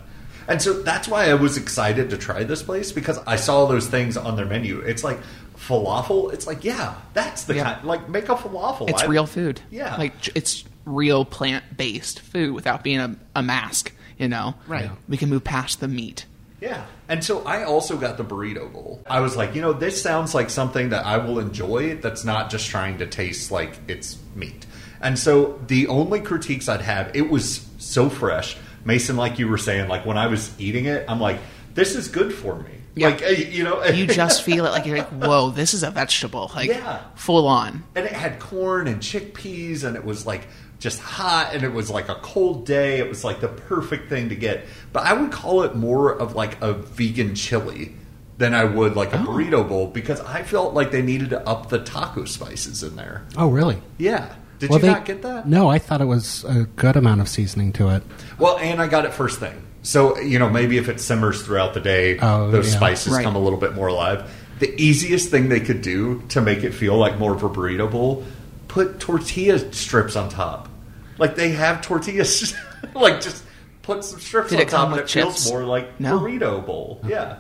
And 0.48 0.62
so 0.62 0.74
that's 0.82 1.08
why 1.08 1.30
I 1.30 1.34
was 1.36 1.58
excited 1.58 2.10
to 2.10 2.18
try 2.18 2.44
this 2.44 2.62
place 2.64 2.92
because 2.92 3.18
I 3.28 3.36
saw 3.36 3.66
those 3.66 3.88
things 3.88 4.18
on 4.18 4.36
their 4.36 4.46
menu. 4.46 4.80
It's 4.80 5.04
like 5.04 5.20
falafel. 5.58 6.34
It's 6.34 6.48
like, 6.48 6.64
yeah, 6.64 6.96
that's 7.14 7.44
the 7.46 7.56
Yeah. 7.56 7.64
kind. 7.76 7.86
Like 7.86 8.10
make 8.10 8.30
a 8.30 8.36
falafel. 8.36 8.90
It's 8.90 9.04
I- 9.04 9.08
real 9.08 9.26
food. 9.26 9.62
Yeah. 9.70 9.96
like 9.98 10.14
it's 10.36 10.64
real 10.86 11.26
plant 11.26 11.64
based 11.78 12.20
food 12.22 12.54
without 12.54 12.84
being 12.84 13.00
a, 13.00 13.16
a 13.36 13.44
mask. 13.44 13.94
You 14.18 14.28
know, 14.28 14.54
Right. 14.68 14.86
Yeah. 14.86 14.92
We 15.10 15.18
can 15.18 15.30
move 15.30 15.44
past 15.44 15.80
the 15.80 15.88
meat. 15.88 16.26
Yeah. 16.60 16.86
And 17.10 17.24
so 17.24 17.42
I 17.44 17.64
also 17.64 17.98
got 17.98 18.18
the 18.18 18.24
burrito 18.24 18.72
bowl. 18.72 19.02
I 19.10 19.20
was 19.20 19.36
like, 19.36 19.56
you 19.56 19.62
know, 19.62 19.74
this 19.74 20.00
sounds 20.00 20.36
like 20.36 20.52
something 20.52 20.90
that 20.90 21.06
I 21.08 21.18
will 21.18 21.40
enjoy 21.40 21.96
that's 21.96 22.24
not 22.24 22.52
just 22.52 22.70
trying 22.70 23.00
to 23.00 23.08
taste 23.08 23.50
like 23.50 23.80
it's 23.88 24.20
meat. 24.36 24.68
And 25.02 25.18
so 25.18 25.60
the 25.66 25.88
only 25.88 26.20
critiques 26.22 26.70
I'd 26.70 26.82
have, 26.82 27.16
it 27.16 27.32
was 27.32 27.66
so 27.80 28.10
fresh. 28.12 28.58
Mason, 28.86 29.18
like 29.18 29.40
you 29.40 29.48
were 29.48 29.58
saying, 29.58 29.88
like 29.88 30.06
when 30.06 30.18
I 30.18 30.28
was 30.28 30.54
eating 30.60 30.86
it, 30.86 31.06
I'm 31.08 31.20
like, 31.20 31.40
this 31.74 31.96
is 31.96 32.08
good 32.08 32.34
for 32.34 32.56
me. 32.60 32.72
Yeah. 32.96 33.08
Like, 33.10 33.22
you 33.52 33.64
know, 33.64 33.84
You 33.86 34.06
just 34.06 34.44
feel 34.48 34.66
it 34.66 34.72
like 34.72 34.86
you're 34.86 34.98
like, 34.98 35.10
whoa, 35.10 35.50
this 35.50 35.74
is 35.74 35.84
a 35.84 35.92
vegetable. 35.92 36.52
Like 36.54 36.70
Yeah. 36.70 37.00
full 37.16 37.48
on. 37.48 37.84
and 37.96 38.06
it 38.06 38.12
had 38.12 38.40
corn 38.40 38.88
and 38.88 39.02
chickpeas 39.02 39.84
and 39.84 39.96
it 39.96 40.04
was 40.04 40.26
like 40.26 40.48
just 40.80 41.00
hot 41.00 41.54
and 41.54 41.64
it 41.64 41.72
was 41.72 41.90
like 41.92 42.10
a 42.10 42.16
cold 42.16 42.66
day 42.66 42.98
it 42.98 43.08
was 43.08 43.24
like 43.24 43.40
the 43.40 43.48
perfect 43.48 44.10
thing 44.10 44.30
to 44.30 44.36
get 44.36 44.66
but 44.92 45.06
i 45.06 45.14
would 45.14 45.32
call 45.32 45.62
it 45.62 45.76
more 45.76 46.12
of 46.12 46.34
like 46.36 46.60
a 46.62 46.74
vegan 46.74 47.36
chili 47.36 47.94
than 48.40 48.56
i 48.56 48.64
would 48.64 48.96
like 48.96 49.14
a 49.14 49.20
oh. 49.20 49.26
burrito 49.26 49.68
bowl 49.68 49.86
because 49.86 50.20
i 50.22 50.42
felt 50.42 50.74
like 50.74 50.90
they 50.90 51.04
needed 51.04 51.30
to 51.30 51.48
up 51.48 51.70
the 51.70 51.78
taco 51.78 52.26
spices 52.26 52.82
in 52.82 52.96
there 52.96 53.24
oh, 53.38 53.48
really? 53.48 53.80
yeah 54.00 54.34
did 54.62 54.70
Well, 54.70 54.80
you 54.80 54.84
they- 54.86 54.92
not 54.94 55.04
get 55.06 55.22
that 55.24 55.48
No, 55.50 55.68
I 55.70 55.78
thought 55.80 56.00
it 56.00 56.06
was 56.06 56.46
a 56.46 56.64
good 56.78 56.96
amount 56.96 57.20
of 57.20 57.28
seasoning 57.28 57.74
to 57.74 57.90
it. 57.90 58.04
well 58.40 58.58
and 58.60 58.82
i 58.82 58.88
got 58.88 59.04
it 59.06 59.14
first 59.14 59.40
thing 59.40 59.62
so 59.84 60.18
you 60.20 60.40
know 60.40 60.50
maybe 60.50 60.78
if 60.78 60.88
it 60.88 61.02
simmers 61.02 61.42
throughout 61.44 61.74
the 61.74 61.80
day 61.82 62.18
Oh, 62.20 62.50
those 62.52 62.72
yeah. 62.72 62.78
spices 62.78 63.14
Right. 63.14 63.24
come 63.24 63.36
a 63.36 63.40
little 63.40 63.60
bit 63.60 63.74
more 63.74 63.88
alive 63.88 64.32
the 64.60 64.74
easiest 64.82 65.30
thing 65.32 65.50
they 65.50 65.60
could 65.60 65.82
do 65.82 66.22
to 66.30 66.40
make 66.40 66.64
it 66.64 66.72
feel 66.74 66.96
like 66.96 67.18
more 67.20 67.34
of 67.36 67.44
a 67.44 67.50
burrito 67.50 67.90
bowl 67.92 68.24
put 68.68 69.00
tortilla 69.00 69.58
strips 69.74 70.16
on 70.16 70.30
top 70.30 70.70
like 71.18 71.36
they 71.36 71.50
have 71.50 71.82
tortillas 71.82 72.54
like 72.94 73.20
just 73.22 73.44
put 73.82 74.04
some 74.04 74.20
strips 74.20 74.52
Did 74.52 74.60
on 74.62 74.66
top 74.68 74.84
and 74.90 74.92
with 74.98 75.02
it 75.06 75.10
feels 75.10 75.50
more 75.52 75.64
like 75.64 76.00
No. 76.00 76.20
burrito 76.20 76.64
bowl 76.66 77.02
yeah 77.08 77.38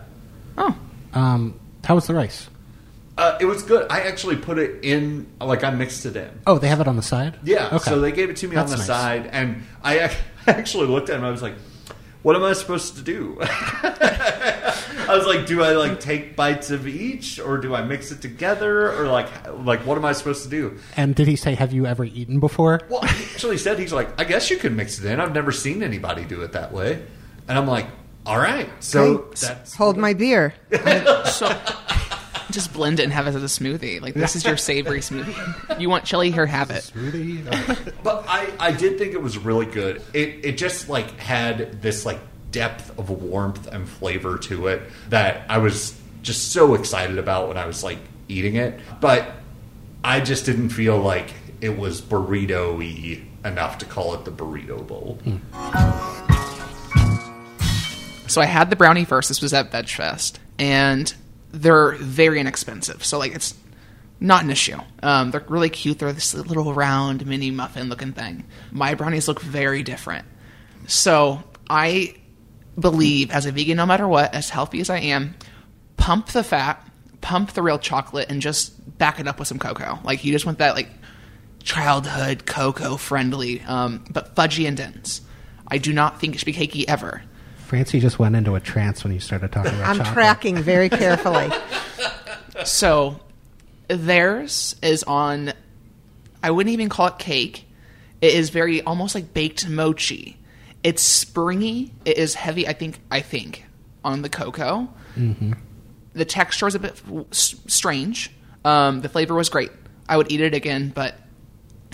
Oh, 0.58 0.76
Um, 1.14 1.60
how 1.86 1.96
was 1.96 2.08
the 2.08 2.14
rice? 2.16 2.50
Uh, 3.22 3.38
it 3.40 3.46
was 3.46 3.62
good. 3.64 3.86
I 3.92 4.02
actually 4.02 4.36
put 4.38 4.58
it 4.58 4.84
in, 4.84 5.28
like 5.40 5.64
I 5.64 5.70
mixed 5.70 6.06
it 6.06 6.16
in. 6.16 6.30
Oh, 6.48 6.58
they 6.58 6.68
have 6.68 6.80
it 6.82 6.88
on 6.88 6.96
the 6.96 7.02
side. 7.04 7.38
Yeah. 7.44 7.68
Okay. 7.68 7.78
So 7.90 8.00
they 8.00 8.12
gave 8.12 8.30
it 8.32 8.38
to 8.38 8.48
me 8.48 8.56
That's 8.56 8.72
on 8.72 8.78
the 8.80 8.82
nice. 8.82 8.88
side, 8.88 9.28
and 9.32 9.64
I 9.84 10.00
ac- 10.06 10.18
actually 10.48 10.88
looked 10.88 11.10
at 11.10 11.18
him. 11.20 11.24
I 11.26 11.30
was 11.30 11.42
like, 11.44 11.54
"What 12.24 12.36
am 12.36 12.44
I 12.44 12.54
supposed 12.54 12.96
to 12.98 13.02
do?" 13.04 13.38
I 13.42 15.16
was 15.16 15.26
like, 15.26 15.46
"Do 15.46 15.62
I 15.64 15.74
like 15.74 16.00
take 16.00 16.36
bites 16.36 16.72
of 16.72 16.88
each, 16.88 17.40
or 17.40 17.58
do 17.58 17.76
I 17.76 17.84
mix 17.84 18.12
it 18.12 18.22
together, 18.22 18.92
or 19.00 19.08
like, 19.08 19.28
like 19.66 19.82
what 19.86 19.98
am 19.98 20.06
I 20.06 20.14
supposed 20.14 20.44
to 20.44 20.50
do?" 20.50 20.80
And 20.98 21.14
did 21.16 21.28
he 21.28 21.36
say, 21.36 21.54
"Have 21.56 21.74
you 21.74 21.86
ever 21.86 22.04
eaten 22.06 22.40
before"? 22.40 22.82
Well, 22.90 23.02
he 23.04 23.24
actually 23.34 23.58
said 23.58 23.78
he's 23.80 23.94
like, 23.94 24.20
"I 24.20 24.24
guess 24.24 24.50
you 24.50 24.58
can 24.58 24.76
mix 24.76 25.00
it 25.00 25.06
in. 25.06 25.20
I've 25.20 25.34
never 25.34 25.52
seen 25.52 25.84
anybody 25.84 26.24
do 26.26 26.42
it 26.42 26.54
that 26.54 26.72
way," 26.72 27.04
and 27.48 27.58
I'm 27.58 27.68
like, 27.68 27.88
"All 28.26 28.38
right." 28.40 28.70
So 28.80 29.02
Okay. 29.04 29.48
that's 29.48 29.76
Hold 29.76 29.98
my 29.98 30.14
beer. 30.14 30.54
So 31.26 31.48
just 32.54 32.74
blend 32.74 33.00
it 33.00 33.04
and 33.04 33.14
have 33.14 33.28
it 33.28 33.36
as 33.36 33.44
a 33.44 33.46
smoothie. 33.46 34.02
Like 34.02 34.14
this 34.14 34.36
is 34.36 34.46
your 34.46 34.58
savory 34.58 35.00
smoothie. 35.00 35.80
You 35.80 35.90
want 35.90 36.06
chili? 36.06 36.32
Here, 36.32 36.46
have 36.46 36.72
it. 36.72 36.92
Smoothie. 36.94 37.94
But 38.04 38.26
I, 38.28 38.52
I 38.60 38.72
did 38.72 38.98
think 38.98 39.14
it 39.14 39.22
was 39.22 39.38
really 39.38 39.66
good. 39.66 40.02
It 40.14 40.46
it 40.46 40.58
just 40.58 40.90
like 40.90 41.18
had 41.20 41.82
this 41.82 42.06
like 42.06 42.20
depth 42.52 42.98
of 43.00 43.10
warmth 43.10 43.68
and 43.68 43.88
flavor 43.88 44.38
to 44.38 44.68
it 44.68 44.82
that 45.10 45.46
I 45.50 45.60
was 45.60 45.98
just 46.22 46.52
so 46.52 46.76
excited 46.76 47.18
about 47.18 47.48
when 47.48 47.58
I 47.58 47.66
was 47.66 47.84
like 47.84 48.00
eating 48.28 48.56
it. 48.56 48.80
But 49.00 49.32
I 50.04 50.20
just 50.20 50.46
didn't 50.46 50.70
feel 50.70 50.98
like 50.98 51.32
it 51.62 51.78
was 51.78 52.02
burrito 52.02 52.78
y 52.78 53.22
enough 53.48 53.78
to 53.80 53.86
call 53.86 54.14
it 54.14 54.26
the 54.26 54.32
burrito 54.32 54.86
bowl. 54.86 55.20
Hmm. 55.24 55.38
So 58.28 58.42
I 58.42 58.46
had 58.46 58.70
the 58.70 58.76
brownie 58.76 59.06
first. 59.06 59.28
This 59.28 59.42
was 59.42 59.54
at 59.54 59.72
Veg 59.72 59.90
Fest, 59.90 60.40
and 60.58 61.14
they're 61.52 61.92
very 61.94 62.40
inexpensive. 62.40 63.04
So 63.04 63.18
like 63.20 63.34
it's 63.34 63.56
not 64.20 64.44
an 64.44 64.52
issue. 64.52 64.78
Um, 65.02 65.32
they're 65.32 65.44
really 65.48 65.70
cute. 65.70 66.00
They're 66.00 66.14
this 66.14 66.34
little 66.34 66.74
round 66.74 67.26
mini 67.26 67.52
muffin 67.52 67.90
looking 67.90 68.14
thing. 68.14 68.46
My 68.72 68.94
brownies 68.94 69.28
look 69.28 69.42
very 69.42 69.84
different. 69.84 70.26
So 70.88 71.44
I 71.70 72.16
believe, 72.80 73.32
as 73.32 73.46
a 73.46 73.52
vegan, 73.52 73.78
no 73.78 73.86
matter 73.86 74.08
what, 74.08 74.34
as 74.34 74.50
healthy 74.50 74.80
as 74.80 74.90
I 74.90 75.00
am, 75.00 75.36
pump 75.98 76.28
the 76.28 76.44
fat, 76.44 76.88
pump 77.22 77.54
the 77.54 77.62
real 77.62 77.80
chocolate, 77.80 78.30
and 78.30 78.42
just 78.42 78.98
back 78.98 79.20
it 79.20 79.28
up 79.28 79.40
with 79.40 79.48
some 79.48 79.60
cocoa. 79.60 80.00
Like 80.04 80.24
you 80.24 80.32
just 80.32 80.46
want 80.46 80.60
that 80.60 80.76
like 80.76 80.90
childhood 81.64 82.46
cocoa 82.46 82.98
friendly, 82.98 83.62
um, 83.62 84.06
but 84.10 84.36
fudgy 84.36 84.68
and 84.68 84.78
dense. 84.78 85.22
I 85.68 85.78
do 85.78 85.94
not 85.94 86.20
think 86.20 86.36
it 86.36 86.40
should 86.40 86.46
be 86.46 86.54
cakey 86.54 86.86
ever. 86.88 87.24
Francie 87.72 88.02
just 88.02 88.20
went 88.20 88.36
into 88.36 88.56
a 88.56 88.60
trance 88.60 89.02
when 89.02 89.14
you 89.14 89.22
started 89.22 89.50
talking 89.54 89.74
about 89.74 89.92
I'm 89.92 89.96
chocolate. 90.00 90.14
tracking 90.14 90.58
very 90.58 90.90
carefully. 90.90 91.50
So 92.66 93.18
theirs 93.88 94.76
is 94.84 95.04
on. 95.04 95.54
I 96.44 96.52
wouldn't 96.52 96.74
even 96.74 96.90
call 96.90 97.08
it 97.08 97.18
cake. 97.18 97.66
It 98.20 98.34
is 98.36 98.50
very 98.50 98.82
almost 98.82 99.16
like 99.16 99.34
baked 99.34 99.70
mochi. 99.70 100.38
It's 100.84 101.02
springy. 101.02 101.94
It 102.04 102.18
is 102.18 102.36
heavy. 102.36 102.68
I 102.68 102.74
think. 102.74 103.00
I 103.10 103.22
think 103.22 103.64
on 104.04 104.22
the 104.22 104.28
cocoa. 104.30 104.90
The 106.14 106.26
texture 106.26 106.68
is 106.68 106.76
a 106.76 106.80
bit 106.80 107.02
strange. 107.32 108.32
Um, 108.66 109.00
the 109.00 109.08
flavor 109.10 109.34
was 109.34 109.48
great. 109.48 109.72
I 110.10 110.18
would 110.18 110.30
eat 110.30 110.42
it 110.42 110.54
again, 110.54 110.92
but 110.94 111.16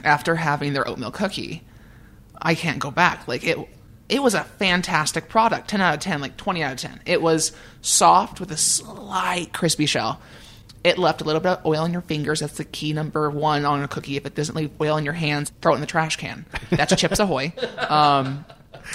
after 0.03 0.35
having 0.35 0.73
their 0.73 0.87
oatmeal 0.87 1.11
cookie, 1.11 1.61
I 2.41 2.55
can't 2.55 2.79
go 2.79 2.89
back. 2.89 3.27
Like 3.27 3.43
it 3.45 3.59
it 4.09 4.21
was 4.21 4.33
a 4.33 4.43
fantastic 4.43 5.29
product. 5.29 5.69
10 5.69 5.81
out 5.81 5.93
of 5.93 5.99
10, 5.99 6.21
like 6.21 6.37
20 6.37 6.63
out 6.63 6.73
of 6.73 6.79
10. 6.79 7.01
It 7.05 7.21
was 7.21 7.51
soft 7.81 8.39
with 8.39 8.51
a 8.51 8.57
slight 8.57 9.51
crispy 9.53 9.85
shell. 9.85 10.21
It 10.83 10.97
left 10.97 11.21
a 11.21 11.25
little 11.25 11.41
bit 11.41 11.53
of 11.53 11.65
oil 11.65 11.83
in 11.83 11.91
your 11.91 12.01
fingers. 12.01 12.39
That's 12.39 12.57
the 12.57 12.63
key 12.63 12.93
number 12.93 13.29
one 13.29 13.65
on 13.65 13.83
a 13.83 13.87
cookie. 13.87 14.15
If 14.15 14.25
it 14.25 14.35
doesn't 14.35 14.55
leave 14.55 14.71
oil 14.79 14.95
in 14.97 15.03
your 15.03 15.13
hands, 15.13 15.51
throw 15.61 15.73
it 15.73 15.75
in 15.75 15.81
the 15.81 15.87
trash 15.87 16.15
can. 16.15 16.45
That's 16.69 16.95
Chips 17.01 17.19
Ahoy. 17.19 17.51
Um, 17.89 18.45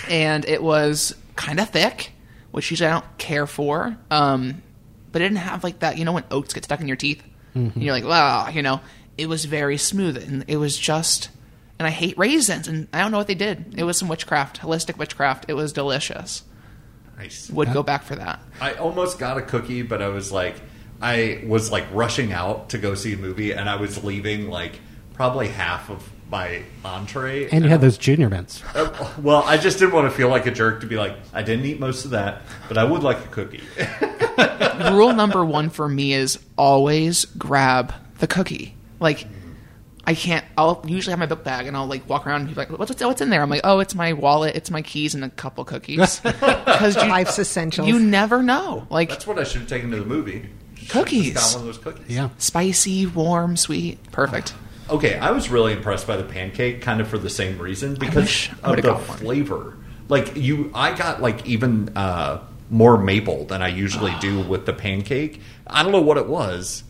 and 0.08 0.44
it 0.46 0.62
was 0.62 1.14
kind 1.36 1.60
of 1.60 1.68
thick, 1.68 2.12
which 2.50 2.70
usually 2.70 2.88
I 2.88 2.92
don't 2.92 3.18
care 3.18 3.46
for. 3.46 3.96
Um, 4.10 4.62
but 5.10 5.20
it 5.20 5.26
didn't 5.26 5.38
have 5.38 5.62
like 5.62 5.80
that, 5.80 5.98
you 5.98 6.06
know, 6.06 6.12
when 6.12 6.24
oats 6.30 6.54
get 6.54 6.64
stuck 6.64 6.80
in 6.80 6.88
your 6.88 6.96
teeth? 6.96 7.22
And 7.74 7.82
you're 7.82 7.92
like, 7.92 8.04
wow, 8.04 8.48
you 8.48 8.62
know, 8.62 8.80
it 9.18 9.28
was 9.28 9.44
very 9.44 9.76
smooth. 9.76 10.16
And 10.16 10.44
it 10.48 10.56
was 10.56 10.78
just, 10.78 11.28
and 11.82 11.88
I 11.88 11.90
hate 11.90 12.16
raisins. 12.16 12.68
And 12.68 12.86
I 12.92 13.00
don't 13.00 13.10
know 13.10 13.18
what 13.18 13.26
they 13.26 13.34
did. 13.34 13.74
It 13.76 13.82
was 13.82 13.98
some 13.98 14.06
witchcraft, 14.06 14.60
holistic 14.60 14.98
witchcraft. 14.98 15.46
It 15.48 15.54
was 15.54 15.72
delicious. 15.72 16.44
Nice. 17.18 17.50
Would 17.50 17.72
go 17.72 17.82
back 17.82 18.04
for 18.04 18.14
that. 18.14 18.40
I 18.60 18.74
almost 18.74 19.18
got 19.18 19.36
a 19.36 19.42
cookie, 19.42 19.82
but 19.82 20.00
I 20.00 20.08
was 20.08 20.30
like, 20.30 20.54
I 21.00 21.42
was 21.44 21.72
like 21.72 21.84
rushing 21.92 22.32
out 22.32 22.68
to 22.68 22.78
go 22.78 22.94
see 22.94 23.14
a 23.14 23.16
movie, 23.16 23.50
and 23.52 23.68
I 23.68 23.76
was 23.76 24.04
leaving 24.04 24.48
like 24.48 24.78
probably 25.14 25.48
half 25.48 25.90
of 25.90 26.08
my 26.30 26.62
entree. 26.84 27.48
And 27.50 27.64
you 27.64 27.70
had 27.70 27.80
those 27.80 27.98
junior 27.98 28.30
mints. 28.30 28.62
Uh, 28.74 29.12
well, 29.20 29.42
I 29.42 29.56
just 29.56 29.80
didn't 29.80 29.92
want 29.92 30.08
to 30.08 30.16
feel 30.16 30.28
like 30.28 30.46
a 30.46 30.52
jerk 30.52 30.80
to 30.82 30.86
be 30.86 30.96
like, 30.96 31.16
I 31.32 31.42
didn't 31.42 31.66
eat 31.66 31.80
most 31.80 32.04
of 32.04 32.12
that, 32.12 32.42
but 32.68 32.78
I 32.78 32.84
would 32.84 33.02
like 33.02 33.18
a 33.18 33.28
cookie. 33.28 33.62
Rule 34.92 35.12
number 35.12 35.44
one 35.44 35.68
for 35.68 35.88
me 35.88 36.14
is 36.14 36.38
always 36.56 37.24
grab 37.24 37.92
the 38.18 38.26
cookie. 38.28 38.76
Like, 39.00 39.26
I 40.05 40.14
can't. 40.14 40.44
I'll 40.59 40.82
usually 40.86 41.12
have 41.12 41.18
my 41.20 41.26
book 41.26 41.44
bag 41.44 41.66
and 41.66 41.76
I'll 41.76 41.86
like 41.86 42.09
walk 42.09 42.26
around 42.26 42.42
and 42.42 42.50
be 42.50 42.55
like, 42.55 42.70
"What's 42.76 43.00
what's 43.00 43.20
in 43.20 43.30
there?" 43.30 43.40
I'm 43.42 43.50
like, 43.50 43.61
"Oh, 43.62 43.78
it's 43.78 43.94
my 43.94 44.12
wallet, 44.14 44.57
it's 44.57 44.70
my 44.70 44.82
keys, 44.82 45.14
and 45.14 45.24
a 45.24 45.30
couple 45.30 45.64
cookies." 45.64 46.20
Because 46.72 46.96
Life's 46.96 47.38
essentials. 47.38 47.86
you 47.86 47.98
never 48.00 48.42
know. 48.42 48.86
Like 48.90 49.09
That's 49.11 49.26
what 49.26 49.38
I 49.38 49.44
should 49.44 49.61
have 49.61 49.68
taken 49.68 49.90
to 49.92 49.98
the 49.98 50.05
movie. 50.05 50.48
Just 50.74 50.90
Cookies. 50.90 51.34
Got 51.34 51.53
one 51.53 51.61
of 51.61 51.66
those 51.66 51.78
cookies. 51.78 52.09
Yeah. 52.09 52.30
spicy, 52.38 53.07
warm, 53.07 53.57
sweet, 53.57 54.11
perfect. 54.11 54.55
Okay, 54.90 55.16
I 55.18 55.30
was 55.30 55.48
really 55.48 55.72
impressed 55.72 56.07
by 56.09 56.16
the 56.16 56.24
pancake, 56.24 56.82
kind 56.82 57.00
of 57.00 57.07
for 57.09 57.18
the 57.18 57.30
same 57.30 57.59
reason 57.59 57.94
because 57.94 58.24
wish 58.24 58.50
I 58.64 58.70
of 58.70 58.76
the 58.76 58.82
got 58.82 59.03
flavor. 59.03 59.76
Like 60.09 60.34
you, 60.36 60.72
I 60.74 60.94
got 60.96 61.22
like 61.22 61.46
even 61.46 61.96
uh, 61.96 62.40
more 62.70 62.98
maple 62.98 63.44
than 63.44 63.62
I 63.62 63.68
usually 63.68 64.14
do 64.20 64.40
with 64.40 64.66
the 64.66 64.72
pancake. 64.72 65.40
I 65.66 65.82
don't 65.84 65.92
know 65.92 66.00
what 66.03 66.16
it 66.16 66.26
was, 66.26 66.82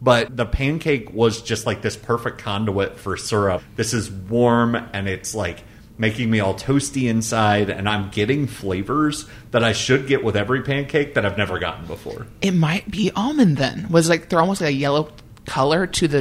but 0.00 0.36
the 0.36 0.46
pancake 0.46 1.12
was 1.12 1.42
just 1.42 1.66
like 1.66 1.82
this 1.82 1.96
perfect 1.96 2.38
conduit 2.38 2.98
for 2.98 3.16
syrup. 3.16 3.62
This 3.76 3.94
is 3.94 4.10
warm 4.10 4.74
and 4.74 5.08
it's 5.08 5.34
like 5.34 5.62
making 5.98 6.30
me 6.30 6.40
all 6.40 6.54
toasty 6.54 7.08
inside, 7.08 7.70
and 7.70 7.88
I'm 7.88 8.10
getting 8.10 8.46
flavors 8.46 9.26
that 9.50 9.64
I 9.64 9.72
should 9.72 10.06
get 10.06 10.22
with 10.22 10.36
every 10.36 10.62
pancake 10.62 11.14
that 11.14 11.24
I've 11.24 11.38
never 11.38 11.58
gotten 11.58 11.86
before. 11.86 12.26
It 12.42 12.52
might 12.52 12.90
be 12.90 13.10
almond 13.16 13.56
then. 13.56 13.88
Was 13.90 14.08
like 14.08 14.28
they're 14.28 14.40
almost 14.40 14.60
like 14.60 14.70
a 14.70 14.74
yellow 14.74 15.10
color 15.46 15.86
to 15.86 16.08
the 16.08 16.18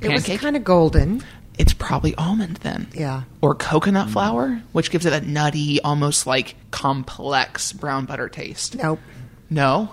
it 0.00 0.12
was 0.12 0.22
pancake. 0.24 0.40
kind 0.40 0.56
of 0.56 0.64
golden. 0.64 1.22
it's 1.58 1.72
probably 1.72 2.14
almond 2.16 2.58
then. 2.58 2.86
Yeah. 2.92 3.22
Or 3.40 3.54
coconut 3.54 4.08
mm. 4.08 4.12
flour, 4.12 4.62
which 4.72 4.90
gives 4.90 5.06
it 5.06 5.12
a 5.12 5.20
nutty, 5.20 5.80
almost 5.80 6.26
like 6.26 6.54
complex 6.70 7.72
brown 7.72 8.04
butter 8.04 8.28
taste. 8.28 8.76
Nope. 8.76 9.00
No, 9.48 9.90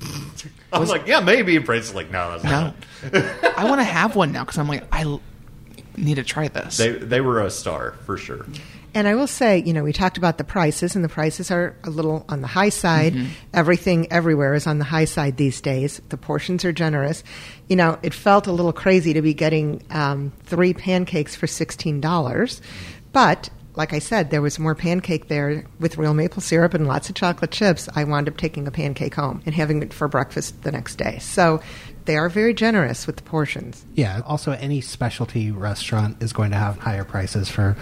I 0.72 0.78
was 0.78 0.90
like, 0.90 1.06
yeah, 1.06 1.20
maybe. 1.20 1.56
And 1.56 1.64
Brace's 1.64 1.94
like, 1.94 2.10
no, 2.10 2.38
that's 2.38 2.44
no. 2.44 2.50
not. 2.50 3.58
I 3.58 3.64
want 3.64 3.80
to 3.80 3.84
have 3.84 4.16
one 4.16 4.32
now 4.32 4.44
because 4.44 4.58
I'm 4.58 4.68
like, 4.68 4.84
I 4.92 5.18
need 5.96 6.16
to 6.16 6.24
try 6.24 6.48
this. 6.48 6.76
They 6.76 6.92
they 6.92 7.20
were 7.20 7.40
a 7.40 7.50
star 7.50 7.92
for 8.04 8.16
sure. 8.16 8.46
And 8.94 9.06
I 9.06 9.14
will 9.14 9.26
say, 9.26 9.58
you 9.58 9.72
know, 9.72 9.84
we 9.84 9.92
talked 9.92 10.18
about 10.18 10.38
the 10.38 10.44
prices, 10.44 10.96
and 10.96 11.04
the 11.04 11.08
prices 11.08 11.50
are 11.50 11.76
a 11.84 11.90
little 11.90 12.24
on 12.28 12.40
the 12.40 12.46
high 12.46 12.70
side. 12.70 13.14
Everything 13.52 14.10
everywhere 14.10 14.54
is 14.54 14.66
on 14.66 14.78
the 14.78 14.84
high 14.84 15.04
side 15.04 15.36
these 15.36 15.60
days. 15.60 16.00
The 16.08 16.16
portions 16.16 16.64
are 16.64 16.72
generous. 16.72 17.22
You 17.68 17.76
know, 17.76 17.98
it 18.02 18.14
felt 18.14 18.46
a 18.46 18.52
little 18.52 18.72
crazy 18.72 19.12
to 19.12 19.22
be 19.22 19.34
getting 19.34 19.82
um, 19.90 20.32
three 20.44 20.72
pancakes 20.72 21.36
for 21.36 21.46
$16. 21.46 22.60
But, 23.12 23.50
like 23.78 23.92
I 23.92 24.00
said, 24.00 24.30
there 24.30 24.42
was 24.42 24.58
more 24.58 24.74
pancake 24.74 25.28
there 25.28 25.64
with 25.78 25.98
real 25.98 26.12
maple 26.12 26.42
syrup 26.42 26.74
and 26.74 26.88
lots 26.88 27.08
of 27.08 27.14
chocolate 27.14 27.52
chips. 27.52 27.88
I 27.94 28.02
wound 28.02 28.28
up 28.28 28.36
taking 28.36 28.66
a 28.66 28.72
pancake 28.72 29.14
home 29.14 29.40
and 29.46 29.54
having 29.54 29.80
it 29.84 29.94
for 29.94 30.08
breakfast 30.08 30.64
the 30.64 30.72
next 30.72 30.96
day. 30.96 31.20
So 31.20 31.62
they 32.04 32.16
are 32.16 32.28
very 32.28 32.54
generous 32.54 33.06
with 33.06 33.18
the 33.18 33.22
portions. 33.22 33.86
Yeah. 33.94 34.22
Also, 34.26 34.50
any 34.50 34.80
specialty 34.80 35.52
restaurant 35.52 36.20
is 36.20 36.32
going 36.32 36.50
to 36.50 36.56
have 36.56 36.76
higher 36.78 37.04
prices 37.04 37.48
for 37.48 37.76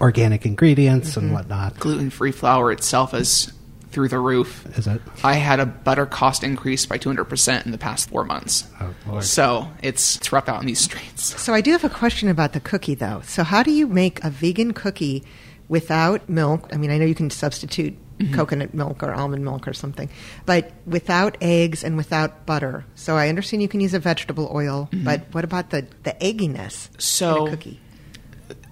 organic 0.00 0.46
ingredients 0.46 1.16
and 1.16 1.26
mm-hmm. 1.26 1.34
whatnot. 1.34 1.78
Gluten 1.78 2.10
free 2.10 2.32
flour 2.32 2.72
itself 2.72 3.14
is 3.14 3.52
through 3.90 4.08
the 4.08 4.18
roof. 4.18 4.66
Is 4.78 4.86
it? 4.86 5.00
I 5.22 5.34
had 5.34 5.60
a 5.60 5.66
butter 5.66 6.06
cost 6.06 6.42
increase 6.44 6.86
by 6.86 6.98
200% 6.98 7.66
in 7.66 7.72
the 7.72 7.78
past 7.78 8.08
four 8.08 8.24
months. 8.24 8.66
Oh, 8.80 8.94
Lord. 9.06 9.24
So 9.24 9.68
it's, 9.82 10.16
it's 10.16 10.32
rough 10.32 10.48
out 10.48 10.60
in 10.60 10.66
these 10.66 10.80
streets. 10.80 11.38
So 11.40 11.54
I 11.54 11.62
do 11.62 11.72
have 11.72 11.84
a 11.84 11.90
question 11.90 12.28
about 12.28 12.52
the 12.52 12.60
cookie, 12.60 12.94
though. 12.94 13.22
So 13.24 13.42
how 13.42 13.62
do 13.62 13.72
you 13.72 13.86
make 13.86 14.22
a 14.22 14.30
vegan 14.30 14.72
cookie 14.72 15.24
without 15.68 16.28
milk? 16.28 16.68
I 16.72 16.76
mean, 16.76 16.90
I 16.90 16.98
know 16.98 17.06
you 17.06 17.14
can 17.14 17.30
substitute 17.30 17.96
mm-hmm. 18.18 18.34
coconut 18.34 18.74
milk 18.74 19.02
or 19.02 19.12
almond 19.12 19.44
milk 19.44 19.66
or 19.66 19.72
something, 19.72 20.08
but 20.46 20.70
without 20.86 21.36
eggs 21.40 21.82
and 21.82 21.96
without 21.96 22.46
butter. 22.46 22.84
So 22.94 23.16
I 23.16 23.28
understand 23.28 23.62
you 23.62 23.68
can 23.68 23.80
use 23.80 23.94
a 23.94 23.98
vegetable 23.98 24.50
oil, 24.54 24.88
mm-hmm. 24.92 25.04
but 25.04 25.22
what 25.32 25.44
about 25.44 25.70
the 25.70 25.86
the 26.04 26.12
egginess 26.20 26.88
So- 26.98 27.46
in 27.46 27.52
a 27.52 27.56
cookie? 27.56 27.80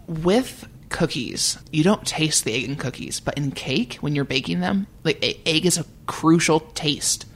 with 0.08 0.66
cookies, 0.88 1.58
you 1.72 1.82
don't 1.82 2.06
taste 2.06 2.44
the 2.44 2.54
egg 2.54 2.64
in 2.64 2.76
cookies, 2.76 3.20
but 3.20 3.36
in 3.36 3.50
cake, 3.50 3.94
when 4.00 4.14
you're 4.14 4.24
baking 4.24 4.60
them, 4.60 4.86
like 5.04 5.22
egg 5.22 5.66
is 5.66 5.78
a 5.78 5.84
crucial 6.06 6.60
taste 6.60 7.26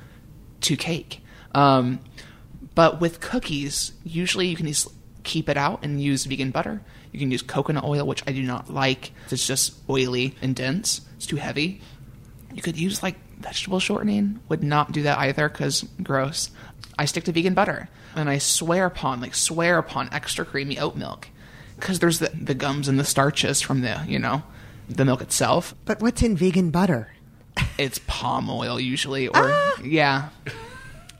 to 0.63 0.77
cake. 0.77 1.21
Um, 1.55 2.01
but 2.75 3.01
with 3.01 3.21
cookies, 3.21 3.93
usually 4.05 4.49
you 4.49 4.57
can 4.57 4.67
just 4.67 4.89
keep 5.25 5.49
it 5.49 5.57
out 5.57 5.85
and 5.85 6.03
use 6.03 6.25
vegan 6.25 6.51
butter. 6.51 6.83
You 7.13 7.19
can 7.19 7.31
use 7.31 7.43
coconut 7.43 7.85
oil, 7.85 8.07
which 8.07 8.23
I 8.27 8.33
do 8.33 8.43
not 8.43 8.73
like. 8.73 9.13
It's 9.31 9.47
just 9.47 9.75
oily 9.89 10.35
and 10.41 10.57
dense. 10.57 11.03
It's 11.17 11.27
too 11.27 11.37
heavy. 11.37 11.81
You 12.55 12.63
could 12.63 12.79
use 12.79 13.03
like 13.03 13.17
vegetable 13.39 13.81
shortening. 13.81 14.41
Would 14.49 14.63
not 14.63 14.93
do 14.93 15.03
that 15.03 15.19
either 15.19 15.49
because 15.49 15.83
gross. 16.03 16.51
I 16.99 17.05
stick 17.05 17.25
to 17.25 17.33
vegan 17.33 17.55
butter, 17.55 17.89
and 18.15 18.29
I 18.29 18.39
swear 18.39 18.87
upon, 18.87 19.21
like 19.21 19.35
swear 19.35 19.79
upon, 19.79 20.13
extra 20.13 20.45
creamy 20.45 20.79
oat 20.79 20.97
milk 20.97 21.29
because 21.77 21.99
there's 21.99 22.19
the 22.19 22.31
the 22.31 22.55
gums 22.55 22.89
and 22.89 22.99
the 22.99 23.05
starches 23.05 23.61
from 23.61 23.81
the 23.83 24.01
you 24.07 24.19
know 24.19 24.43
the 24.89 25.05
milk 25.05 25.21
itself. 25.23 25.75
But 25.85 26.01
what's 26.01 26.23
in 26.23 26.37
vegan 26.37 26.71
butter? 26.71 27.09
It's 27.79 28.01
palm 28.07 28.49
oil 28.51 28.79
usually, 28.79 29.29
or 29.29 29.33
ah! 29.37 29.81
yeah, 29.83 30.29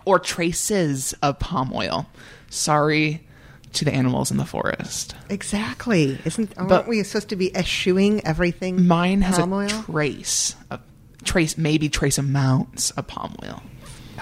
or 0.05 0.19
traces 0.19 1.15
of 1.23 1.39
palm 1.39 1.73
oil. 1.75 2.07
Sorry 2.51 3.27
to 3.73 3.85
the 3.87 3.93
animals 3.93 4.31
in 4.31 4.37
the 4.37 4.45
forest. 4.45 5.15
Exactly. 5.31 6.19
Isn't 6.25 6.53
aren't 6.59 6.69
But- 6.69 6.89
we 6.89 7.03
supposed 7.03 7.31
to 7.31 7.37
be 7.37 7.55
eschewing 7.57 8.25
everything? 8.27 8.87
Mine 8.87 9.23
has 9.23 9.39
palm 9.39 9.53
a 9.53 9.57
oil. 9.57 9.69
trace, 9.69 10.55
a 10.71 10.79
trace, 11.25 11.57
maybe 11.57 11.89
trace 11.89 12.19
amounts 12.19 12.91
of 12.93 13.07
palm 13.07 13.35
oil, 13.43 13.63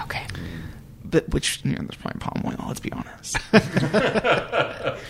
okay. 0.03 0.25
but 1.03 1.27
which 1.29 1.59
you 1.65 1.71
know, 1.71 1.79
there's 1.79 1.95
probably 1.95 2.19
palm 2.19 2.41
oil. 2.45 2.65
Let's 2.67 2.79
be 2.79 2.91
honest, 2.93 3.37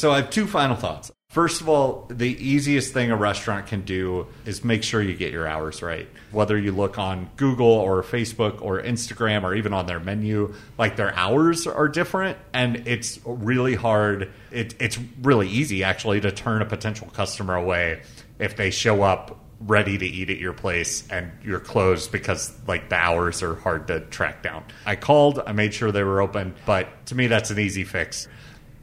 So 0.00 0.12
I 0.12 0.16
have 0.16 0.30
two 0.30 0.46
final 0.46 0.76
thoughts. 0.76 1.12
First 1.28 1.60
of 1.60 1.68
all, 1.68 2.06
the 2.08 2.26
easiest 2.42 2.94
thing 2.94 3.10
a 3.10 3.16
restaurant 3.16 3.66
can 3.66 3.82
do 3.82 4.28
is 4.46 4.64
make 4.64 4.82
sure 4.82 5.02
you 5.02 5.14
get 5.14 5.30
your 5.30 5.46
hours 5.46 5.82
right. 5.82 6.08
Whether 6.32 6.56
you 6.56 6.72
look 6.72 6.98
on 6.98 7.28
Google 7.36 7.66
or 7.66 8.02
Facebook 8.02 8.62
or 8.62 8.80
Instagram 8.80 9.42
or 9.42 9.54
even 9.54 9.74
on 9.74 9.84
their 9.84 10.00
menu, 10.00 10.54
like 10.78 10.96
their 10.96 11.14
hours 11.14 11.66
are 11.66 11.86
different 11.86 12.38
and 12.54 12.88
it's 12.88 13.20
really 13.26 13.74
hard. 13.74 14.32
It, 14.50 14.74
it's 14.80 14.98
really 15.20 15.50
easy 15.50 15.84
actually 15.84 16.22
to 16.22 16.32
turn 16.32 16.62
a 16.62 16.66
potential 16.66 17.08
customer 17.12 17.54
away 17.54 18.00
if 18.38 18.56
they 18.56 18.70
show 18.70 19.02
up 19.02 19.38
ready 19.60 19.98
to 19.98 20.06
eat 20.06 20.30
at 20.30 20.38
your 20.38 20.54
place 20.54 21.06
and 21.10 21.30
you're 21.44 21.60
closed 21.60 22.10
because 22.10 22.58
like 22.66 22.88
the 22.88 22.96
hours 22.96 23.42
are 23.42 23.54
hard 23.56 23.88
to 23.88 24.00
track 24.00 24.42
down. 24.42 24.64
I 24.86 24.96
called, 24.96 25.42
I 25.46 25.52
made 25.52 25.74
sure 25.74 25.92
they 25.92 26.04
were 26.04 26.22
open, 26.22 26.54
but 26.64 27.04
to 27.06 27.14
me 27.14 27.26
that's 27.26 27.50
an 27.50 27.58
easy 27.58 27.84
fix. 27.84 28.26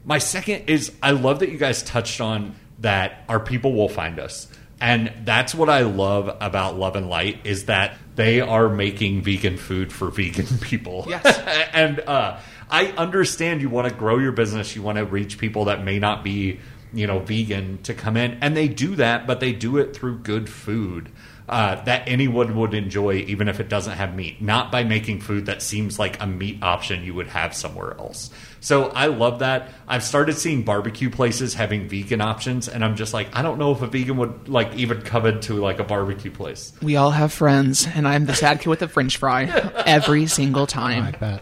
My 0.07 0.19
second 0.19 0.69
is 0.69 0.93
I 1.03 1.11
love 1.11 1.39
that 1.39 1.49
you 1.51 1.57
guys 1.57 1.83
touched 1.83 2.21
on 2.21 2.55
that 2.79 3.25
our 3.27 3.41
people 3.41 3.73
will 3.73 3.89
find 3.89 4.19
us. 4.19 4.47
And 4.79 5.11
that's 5.25 5.53
what 5.53 5.69
I 5.69 5.81
love 5.81 6.35
about 6.39 6.77
Love 6.77 6.95
and 6.95 7.09
Light 7.09 7.41
is 7.43 7.65
that 7.65 7.97
they 8.15 8.39
are 8.39 8.69
making 8.69 9.23
vegan 9.23 9.57
food 9.57 9.91
for 9.91 10.09
vegan 10.09 10.45
people. 10.61 11.05
Yes. 11.09 11.37
and 11.73 11.99
uh, 11.99 12.39
I 12.69 12.87
understand 12.91 13.61
you 13.61 13.69
want 13.69 13.89
to 13.89 13.93
grow 13.93 14.17
your 14.17 14.31
business, 14.31 14.77
you 14.77 14.81
want 14.81 14.97
to 14.97 15.03
reach 15.03 15.39
people 15.39 15.65
that 15.65 15.83
may 15.83 15.99
not 15.99 16.23
be, 16.23 16.61
you 16.93 17.05
know, 17.05 17.19
vegan 17.19 17.81
to 17.83 17.93
come 17.93 18.15
in, 18.15 18.37
and 18.39 18.55
they 18.55 18.69
do 18.69 18.95
that, 18.95 19.27
but 19.27 19.41
they 19.41 19.51
do 19.51 19.77
it 19.77 19.93
through 19.93 20.19
good 20.19 20.47
food. 20.47 21.11
Uh, 21.49 21.81
that 21.85 22.03
anyone 22.07 22.57
would 22.57 22.73
enjoy, 22.73 23.13
even 23.13 23.47
if 23.47 23.61
it 23.61 23.69
doesn't 23.69 23.93
have 23.93 24.13
meat, 24.13 24.41
not 24.41 24.69
by 24.69 24.83
making 24.83 25.21
food 25.21 25.45
that 25.45 25.61
seems 25.61 25.97
like 25.97 26.21
a 26.21 26.27
meat 26.27 26.61
option 26.61 27.05
you 27.05 27.13
would 27.13 27.27
have 27.27 27.55
somewhere 27.55 27.95
else. 27.97 28.29
So 28.59 28.89
I 28.89 29.05
love 29.05 29.39
that. 29.39 29.69
I've 29.87 30.03
started 30.03 30.33
seeing 30.37 30.63
barbecue 30.63 31.09
places 31.09 31.53
having 31.53 31.87
vegan 31.87 32.19
options, 32.19 32.67
and 32.67 32.83
I'm 32.83 32.97
just 32.97 33.13
like, 33.13 33.33
I 33.33 33.43
don't 33.43 33.59
know 33.59 33.71
if 33.71 33.81
a 33.81 33.87
vegan 33.87 34.17
would 34.17 34.49
like 34.49 34.75
even 34.75 35.01
come 35.03 35.25
into 35.25 35.53
like 35.53 35.79
a 35.79 35.85
barbecue 35.85 36.31
place. 36.31 36.73
We 36.81 36.97
all 36.97 37.11
have 37.11 37.31
friends, 37.31 37.87
and 37.87 38.05
I'm 38.05 38.25
the 38.25 38.35
sad 38.35 38.59
kid 38.59 38.67
with 38.67 38.79
the 38.79 38.89
French 38.89 39.15
fry 39.15 39.43
every 39.85 40.27
single 40.27 40.67
time. 40.67 41.05
like 41.05 41.19
that. 41.21 41.39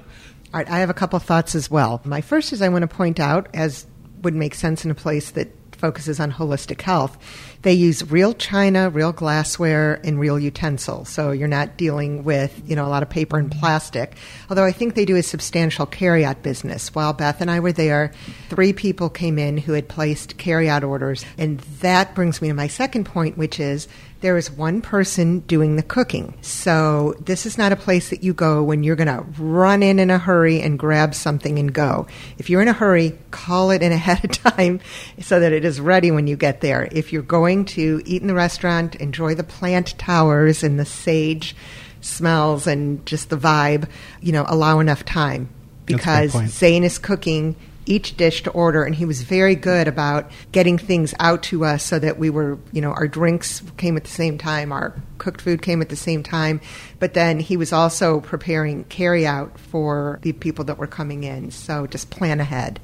All 0.54 0.60
right, 0.60 0.70
I 0.70 0.80
have 0.80 0.92
a 0.92 0.94
couple 0.94 1.18
thoughts 1.18 1.56
as 1.56 1.72
well. 1.72 2.00
My 2.06 2.22
first 2.22 2.54
is 2.54 2.62
I 2.62 2.70
want 2.70 2.84
to 2.84 2.88
point 2.88 3.20
out, 3.20 3.50
as 3.56 3.88
would 4.22 4.36
make 4.36 4.54
sense 4.54 4.86
in 4.86 4.92
a 4.92 4.96
place 4.96 5.32
that 5.32 5.50
focuses 5.76 6.20
on 6.20 6.32
holistic 6.32 6.82
health, 6.82 7.18
they 7.66 7.74
use 7.74 8.12
real 8.12 8.32
china, 8.36 8.92
real 8.92 9.12
glassware, 9.12 10.00
and 10.04 10.20
real 10.20 10.38
utensils. 10.40 11.10
So 11.10 11.32
you're 11.32 11.48
not 11.48 11.78
dealing 11.78 12.24
with, 12.24 12.62
you 12.68 12.76
know, 12.76 12.86
a 12.86 12.90
lot 12.90 13.02
of 13.02 13.10
paper 13.10 13.40
and 13.40 13.52
plastic. 13.52 14.14
Although 14.52 14.66
I 14.66 14.72
think 14.72 14.94
they 14.94 15.04
do 15.04 15.16
a 15.16 15.24
substantial 15.24 15.88
carryout 15.88 16.44
business. 16.44 16.94
While 16.94 17.14
Beth 17.14 17.42
and 17.42 17.50
I 17.50 17.60
were 17.60 17.72
there, 17.72 18.12
three 18.50 18.72
people 18.72 19.10
came 19.10 19.40
in 19.40 19.58
who 19.58 19.74
had 19.74 19.90
placed 19.90 20.38
carryout 20.38 20.88
orders. 20.88 21.26
And 21.40 21.58
that 21.82 22.14
brings 22.14 22.40
me 22.40 22.50
to 22.50 22.54
my 22.54 22.68
second 22.68 23.06
point, 23.06 23.36
which 23.36 23.60
is 23.60 23.88
there 24.26 24.38
is 24.38 24.50
one 24.50 24.82
person 24.82 25.42
doing 25.42 25.76
the 25.76 25.84
cooking. 25.84 26.34
So 26.42 27.14
this 27.20 27.46
is 27.46 27.60
not 27.60 27.72
a 27.72 27.76
place 27.76 28.10
that 28.10 28.24
you 28.24 28.34
go 28.34 28.64
when 28.64 28.82
you're 28.82 28.96
going 28.96 29.06
to 29.06 29.24
run 29.40 29.84
in 29.84 30.00
in 30.00 30.10
a 30.10 30.18
hurry 30.18 30.62
and 30.62 30.80
grab 30.80 31.14
something 31.14 31.60
and 31.60 31.72
go. 31.72 32.08
If 32.40 32.50
you're 32.50 32.64
in 32.64 32.68
a 32.68 32.74
hurry, 32.74 33.20
call 33.30 33.70
it 33.70 33.84
in 33.84 33.92
ahead 33.92 34.26
of 34.26 34.32
time 34.56 34.80
so 35.22 35.40
that 35.40 35.52
it 35.54 35.64
is 35.64 35.80
ready 35.80 36.10
when 36.10 36.26
you 36.26 36.38
get 36.38 36.62
there. 36.62 36.90
If 36.92 37.14
you're 37.14 37.22
going 37.22 37.66
to 37.66 38.02
eat 38.04 38.24
in 38.24 38.28
the 38.28 38.34
restaurant, 38.34 38.96
enjoy 38.96 39.36
the 39.36 39.44
plant 39.44 39.96
towers 40.00 40.64
and 40.64 40.80
the 40.80 40.86
sage 40.86 41.56
smells 42.02 42.66
and 42.66 43.06
just 43.06 43.30
the 43.30 43.38
vibe, 43.38 43.88
you 44.22 44.32
know, 44.32 44.46
allow 44.48 44.80
enough 44.80 45.06
time 45.06 45.50
That's 45.86 46.04
a 46.04 46.06
good 46.08 46.32
because. 46.32 46.32
Zane 46.50 46.84
is 46.84 46.98
cooking 46.98 47.56
each 47.86 48.18
dish 48.18 48.44
to 48.44 48.52
order, 48.52 48.84
and 48.84 48.96
he 48.96 49.06
was 49.06 49.22
very 49.22 49.56
good 49.56 49.88
about 49.88 50.32
getting 50.52 50.78
things 50.78 51.14
out 51.20 51.44
to 51.44 51.66
us 51.66 51.84
so 51.84 52.00
that 52.00 52.18
we 52.18 52.30
were, 52.30 52.58
you 52.72 52.82
know, 52.82 52.92
our 52.92 53.08
drinks 53.08 53.62
came 53.78 53.98
at 53.98 54.04
the 54.04 54.10
same 54.10 54.38
time, 54.38 54.72
our 54.72 54.96
cooked 55.18 55.42
food 55.42 55.62
came 55.62 55.82
at 55.82 55.90
the 55.90 55.96
same 55.96 56.24
time. 56.24 56.60
But 57.00 57.14
then 57.14 57.40
he 57.40 57.58
was 57.58 57.72
also 57.72 58.22
preparing 58.22 58.84
carry 58.86 59.26
out 59.28 59.60
for 59.60 60.20
the 60.22 60.34
people 60.34 60.66
that 60.66 60.78
were 60.78 60.88
coming 60.88 61.24
in. 61.24 61.52
So 61.52 61.88
just 61.88 62.10
plan 62.10 62.40
ahead 62.40 62.80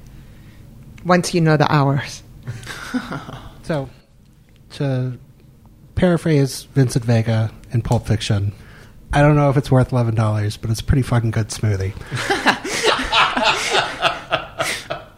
once 1.04 1.34
you 1.34 1.42
know 1.42 1.58
the 1.58 1.72
hours. 1.72 2.24
So, 3.64 3.90
to 4.72 5.18
paraphrase 5.96 6.64
Vincent 6.74 7.06
Vega 7.06 7.52
in 7.72 7.82
Pulp 7.84 8.08
Fiction, 8.08 8.54
I 9.14 9.22
don't 9.22 9.36
know 9.36 9.50
if 9.50 9.56
it's 9.56 9.70
worth 9.70 9.92
eleven 9.92 10.16
dollars, 10.16 10.58
but 10.58 10.70
it's 10.72 10.82
a 10.82 10.84
pretty 10.84 11.04
fucking 11.04 11.32
good 11.32 11.50
smoothie. 11.50 11.94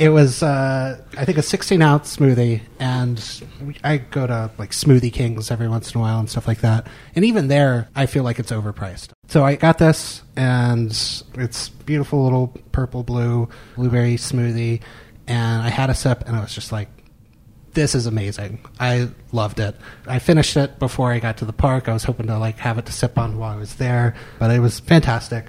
it 0.03 0.09
was, 0.09 0.43
uh, 0.43 1.01
I 1.17 1.23
think, 1.23 1.37
a 1.37 1.41
sixteen 1.41 1.81
ounce 1.81 2.17
smoothie, 2.17 2.59
and 2.77 3.41
I 3.85 3.97
go 3.97 4.27
to 4.27 4.51
like 4.57 4.71
Smoothie 4.71 5.13
Kings 5.13 5.49
every 5.49 5.69
once 5.69 5.93
in 5.93 5.97
a 5.97 6.01
while 6.01 6.19
and 6.19 6.29
stuff 6.29 6.45
like 6.45 6.59
that. 6.59 6.87
And 7.15 7.23
even 7.23 7.47
there, 7.47 7.87
I 7.95 8.05
feel 8.05 8.23
like 8.23 8.37
it's 8.37 8.51
overpriced. 8.51 9.11
So 9.29 9.45
I 9.45 9.55
got 9.55 9.77
this, 9.77 10.21
and 10.35 10.91
it's 11.35 11.69
beautiful 11.69 12.21
little 12.21 12.47
purple 12.73 13.03
blue 13.03 13.47
blueberry 13.75 14.15
smoothie, 14.15 14.81
and 15.25 15.61
I 15.61 15.69
had 15.69 15.89
a 15.89 15.95
sip, 15.95 16.25
and 16.27 16.35
I 16.35 16.41
was 16.41 16.53
just 16.53 16.73
like 16.73 16.89
this 17.73 17.95
is 17.95 18.05
amazing. 18.05 18.59
I 18.79 19.09
loved 19.31 19.59
it. 19.59 19.75
I 20.05 20.19
finished 20.19 20.57
it 20.57 20.77
before 20.79 21.13
I 21.13 21.19
got 21.19 21.37
to 21.37 21.45
the 21.45 21.53
park. 21.53 21.87
I 21.87 21.93
was 21.93 22.03
hoping 22.03 22.27
to 22.27 22.37
like 22.37 22.57
have 22.59 22.77
it 22.77 22.85
to 22.87 22.91
sip 22.91 23.17
on 23.17 23.37
while 23.37 23.53
I 23.53 23.57
was 23.57 23.75
there, 23.75 24.15
but 24.37 24.51
it 24.51 24.59
was 24.59 24.81
fantastic. 24.81 25.45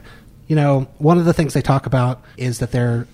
You 0.47 0.55
know, 0.55 0.87
one 0.99 1.19
of 1.19 1.25
the 1.25 1.33
things 1.33 1.55
they 1.55 1.61
talk 1.61 1.87
about 1.87 2.23
is 2.37 2.61
that 2.61 2.71
they're 2.71 3.09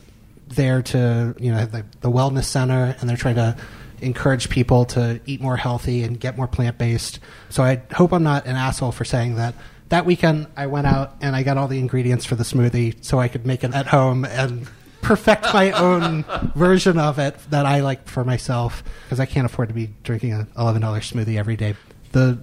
there 0.50 0.82
to, 0.82 1.34
you 1.38 1.52
know, 1.52 1.64
the, 1.64 1.84
the 2.00 2.10
wellness 2.10 2.44
center 2.44 2.96
and 3.00 3.08
they're 3.08 3.16
trying 3.16 3.36
to 3.36 3.56
encourage 4.00 4.48
people 4.48 4.84
to 4.86 5.20
eat 5.26 5.40
more 5.40 5.56
healthy 5.56 6.02
and 6.02 6.18
get 6.18 6.36
more 6.36 6.48
plant 6.48 6.78
based. 6.78 7.20
So 7.48 7.62
I 7.62 7.82
hope 7.92 8.12
I'm 8.12 8.22
not 8.22 8.46
an 8.46 8.56
asshole 8.56 8.92
for 8.92 9.04
saying 9.04 9.36
that. 9.36 9.54
That 9.90 10.06
weekend, 10.06 10.46
I 10.56 10.66
went 10.66 10.86
out 10.86 11.16
and 11.20 11.34
I 11.34 11.42
got 11.42 11.58
all 11.58 11.68
the 11.68 11.78
ingredients 11.78 12.24
for 12.24 12.36
the 12.36 12.44
smoothie 12.44 13.04
so 13.04 13.18
I 13.18 13.28
could 13.28 13.44
make 13.46 13.64
it 13.64 13.74
at 13.74 13.86
home 13.86 14.24
and 14.24 14.68
perfect 15.02 15.52
my 15.52 15.72
own 15.72 16.24
version 16.54 16.98
of 16.98 17.18
it 17.18 17.36
that 17.50 17.66
I 17.66 17.80
like 17.80 18.06
for 18.08 18.24
myself 18.24 18.84
because 19.04 19.18
I 19.18 19.26
can't 19.26 19.46
afford 19.46 19.68
to 19.68 19.74
be 19.74 19.90
drinking 20.04 20.32
an 20.32 20.48
eleven 20.56 20.80
dollar 20.80 21.00
smoothie 21.00 21.38
every 21.38 21.56
day. 21.56 21.74
The 22.12 22.38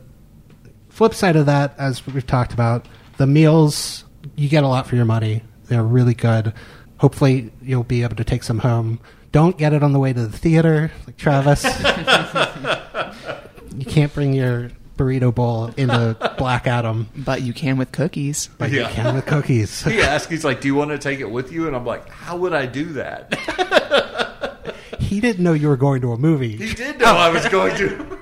flip 0.89 1.13
side 1.13 1.35
of 1.35 1.45
that, 1.45 1.75
as 1.77 2.05
we've 2.05 2.25
talked 2.25 2.53
about, 2.53 2.87
the 3.17 3.27
meals 3.27 4.03
you 4.35 4.49
get 4.49 4.63
a 4.63 4.67
lot 4.67 4.87
for 4.87 4.95
your 4.95 5.05
money. 5.05 5.43
They're 5.65 5.83
really 5.83 6.13
good. 6.13 6.53
Hopefully, 6.99 7.51
you'll 7.61 7.83
be 7.83 8.03
able 8.03 8.15
to 8.15 8.23
take 8.23 8.43
some 8.43 8.59
home. 8.59 8.99
Don't 9.31 9.57
get 9.57 9.73
it 9.73 9.83
on 9.83 9.93
the 9.93 9.99
way 9.99 10.13
to 10.13 10.25
the 10.25 10.37
theater, 10.37 10.91
like 11.05 11.17
Travis. 11.17 11.63
you 13.77 13.85
can't 13.85 14.13
bring 14.13 14.33
your 14.33 14.71
burrito 14.97 15.33
bowl 15.35 15.67
into 15.77 16.15
Black 16.39 16.65
Adam, 16.65 17.07
But 17.15 17.43
you 17.43 17.53
can 17.53 17.77
with 17.77 17.91
cookies. 17.91 18.49
but 18.57 18.71
you 18.71 18.81
Yeah. 18.81 18.89
can 18.91 19.13
with 19.15 19.25
cookies. 19.27 19.83
He 19.83 20.01
asked, 20.01 20.29
he's 20.31 20.43
like, 20.43 20.61
"Do 20.61 20.67
you 20.67 20.73
want 20.75 20.89
to 20.91 20.97
take 20.97 21.19
it 21.19 21.29
with 21.29 21.51
you?" 21.51 21.67
And 21.67 21.75
I'm 21.75 21.85
like, 21.85 22.09
"How 22.09 22.35
would 22.37 22.53
I 22.53 22.65
do 22.65 22.85
that?" 22.93 24.75
he 24.99 25.19
didn't 25.19 25.43
know 25.43 25.53
you 25.53 25.67
were 25.67 25.77
going 25.77 26.01
to 26.01 26.13
a 26.13 26.17
movie. 26.17 26.55
He 26.57 26.73
did 26.73 26.99
know 26.99 27.15
I 27.15 27.29
was 27.29 27.47
going 27.47 27.75
to. 27.77 28.17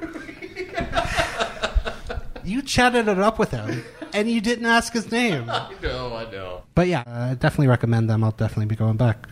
You 2.44 2.62
chatted 2.62 3.08
it 3.08 3.20
up 3.20 3.40
with 3.40 3.52
him, 3.52 3.84
and 4.16 4.30
you 4.30 4.42
didn't 4.42 4.66
ask 4.66 4.94
his 4.94 5.12
name. 5.12 5.50
I 5.50 5.72
know, 5.82 6.16
I 6.16 6.32
know. 6.32 6.64
But 6.74 6.88
yeah, 6.88 7.04
I 7.06 7.34
definitely 7.36 7.68
recommend 7.68 8.10
them. 8.10 8.24
I'll 8.24 8.32
definitely 8.32 8.66
be 8.68 8.76
going 8.76 8.98
back. 8.98 9.28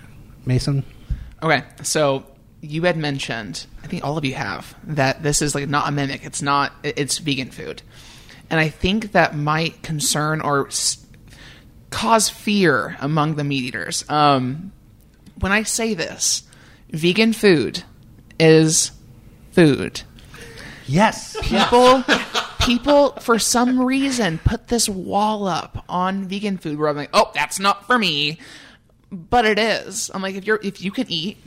Mason, 0.45 0.83
Okay, 1.41 1.63
so 1.81 2.25
you 2.61 2.83
had 2.83 2.95
mentioned, 2.97 3.65
I 3.83 3.87
think 3.87 4.03
all 4.05 4.17
of 4.17 4.23
you 4.25 4.33
have, 4.35 4.75
that 4.83 5.23
this 5.23 5.41
is 5.41 5.55
like 5.55 5.67
not 5.69 5.87
a 5.87 5.91
mimic. 5.91 6.23
It's 6.25 6.41
not. 6.41 6.71
It's 6.83 7.17
vegan 7.17 7.49
food, 7.51 7.81
and 8.49 8.59
I 8.59 8.69
think 8.69 9.11
that 9.13 9.35
might 9.35 9.81
concern 9.81 10.39
or 10.41 10.67
s- 10.67 11.05
cause 11.89 12.29
fear 12.29 12.95
among 13.01 13.35
the 13.35 13.43
meat 13.43 13.63
eaters. 13.63 14.03
Um, 14.09 14.71
when 15.39 15.51
I 15.51 15.63
say 15.63 15.93
this, 15.93 16.43
vegan 16.91 17.33
food 17.33 17.83
is 18.39 18.91
food. 19.51 20.01
Yes. 20.87 21.35
People, 21.43 22.03
people, 22.65 23.11
for 23.13 23.39
some 23.39 23.79
reason, 23.81 24.39
put 24.43 24.67
this 24.67 24.87
wall 24.89 25.47
up 25.47 25.83
on 25.89 26.25
vegan 26.25 26.57
food 26.57 26.77
where 26.79 26.89
I'm 26.89 26.95
like, 26.95 27.09
oh, 27.13 27.31
that's 27.33 27.59
not 27.59 27.85
for 27.87 27.97
me, 27.97 28.39
but 29.11 29.45
it 29.45 29.59
is. 29.59 30.09
I'm 30.13 30.21
like, 30.21 30.35
if 30.35 30.45
you're 30.45 30.59
if 30.63 30.81
you 30.81 30.91
can 30.91 31.05
eat, 31.09 31.37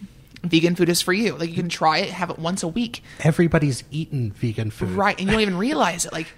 vegan 0.43 0.75
food 0.77 0.89
is 0.89 1.03
for 1.03 1.13
you. 1.13 1.35
Like 1.37 1.49
you 1.51 1.57
can 1.57 1.69
try 1.69 1.99
it, 1.99 2.11
have 2.11 2.31
it 2.31 2.39
once 2.39 2.63
a 2.63 2.69
week, 2.69 3.03
Everybody's 3.21 3.83
eaten 3.91 4.33
vegan 4.33 4.71
food. 4.71 4.91
right? 4.91 5.19
And 5.19 5.27
you 5.27 5.33
don't 5.33 5.41
even 5.43 5.57
realize 5.57 6.05
it. 6.07 6.13
Like 6.13 6.29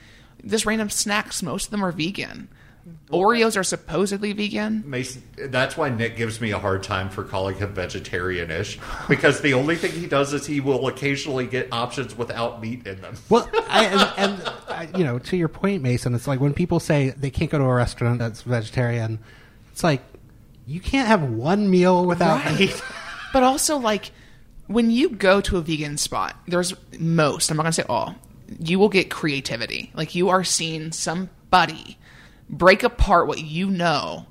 this 0.42 0.64
random 0.66 0.90
snacks, 0.90 1.42
most 1.42 1.66
of 1.66 1.70
them 1.70 1.84
are 1.84 1.92
vegan. 1.92 2.48
Oreos 3.10 3.56
are 3.56 3.64
supposedly 3.64 4.32
vegan. 4.32 4.82
Mason, 4.86 5.22
that's 5.36 5.76
why 5.76 5.88
Nick 5.88 6.16
gives 6.16 6.40
me 6.40 6.50
a 6.50 6.58
hard 6.58 6.82
time 6.82 7.08
for 7.08 7.24
calling 7.24 7.56
him 7.56 7.72
vegetarian-ish 7.74 8.78
because 9.08 9.40
the 9.40 9.54
only 9.54 9.76
thing 9.76 9.92
he 9.92 10.06
does 10.06 10.32
is 10.34 10.46
he 10.46 10.60
will 10.60 10.86
occasionally 10.88 11.46
get 11.46 11.72
options 11.72 12.16
without 12.16 12.60
meat 12.60 12.86
in 12.86 13.00
them. 13.00 13.14
Well, 13.28 13.48
I, 13.68 13.84
and, 13.86 14.12
and 14.16 14.52
I, 14.68 14.88
you 14.98 15.04
know, 15.04 15.18
to 15.18 15.36
your 15.36 15.48
point, 15.48 15.82
Mason, 15.82 16.14
it's 16.14 16.26
like 16.26 16.40
when 16.40 16.52
people 16.54 16.80
say 16.80 17.10
they 17.10 17.30
can't 17.30 17.50
go 17.50 17.58
to 17.58 17.64
a 17.64 17.74
restaurant 17.74 18.18
that's 18.18 18.42
vegetarian, 18.42 19.18
it's 19.72 19.82
like 19.84 20.02
you 20.66 20.80
can't 20.80 21.08
have 21.08 21.22
one 21.22 21.70
meal 21.70 22.04
without 22.04 22.44
Right. 22.44 22.58
meat. 22.60 22.82
But 23.32 23.42
also, 23.42 23.76
like, 23.76 24.10
when 24.68 24.90
you 24.90 25.10
go 25.10 25.40
to 25.42 25.58
a 25.58 25.60
vegan 25.60 25.98
spot, 25.98 26.34
there's 26.46 26.74
most, 26.98 27.50
I'm 27.50 27.58
not 27.58 27.64
going 27.64 27.72
to 27.72 27.82
say 27.82 27.84
all, 27.88 28.14
you 28.58 28.78
will 28.78 28.88
get 28.88 29.10
creativity. 29.10 29.90
Like, 29.94 30.14
you 30.14 30.30
are 30.30 30.42
seeing 30.44 30.92
somebody 30.92 31.98
break 32.48 32.82
apart 32.82 33.26
what 33.26 33.40
you 33.40 33.70
know 33.70 34.26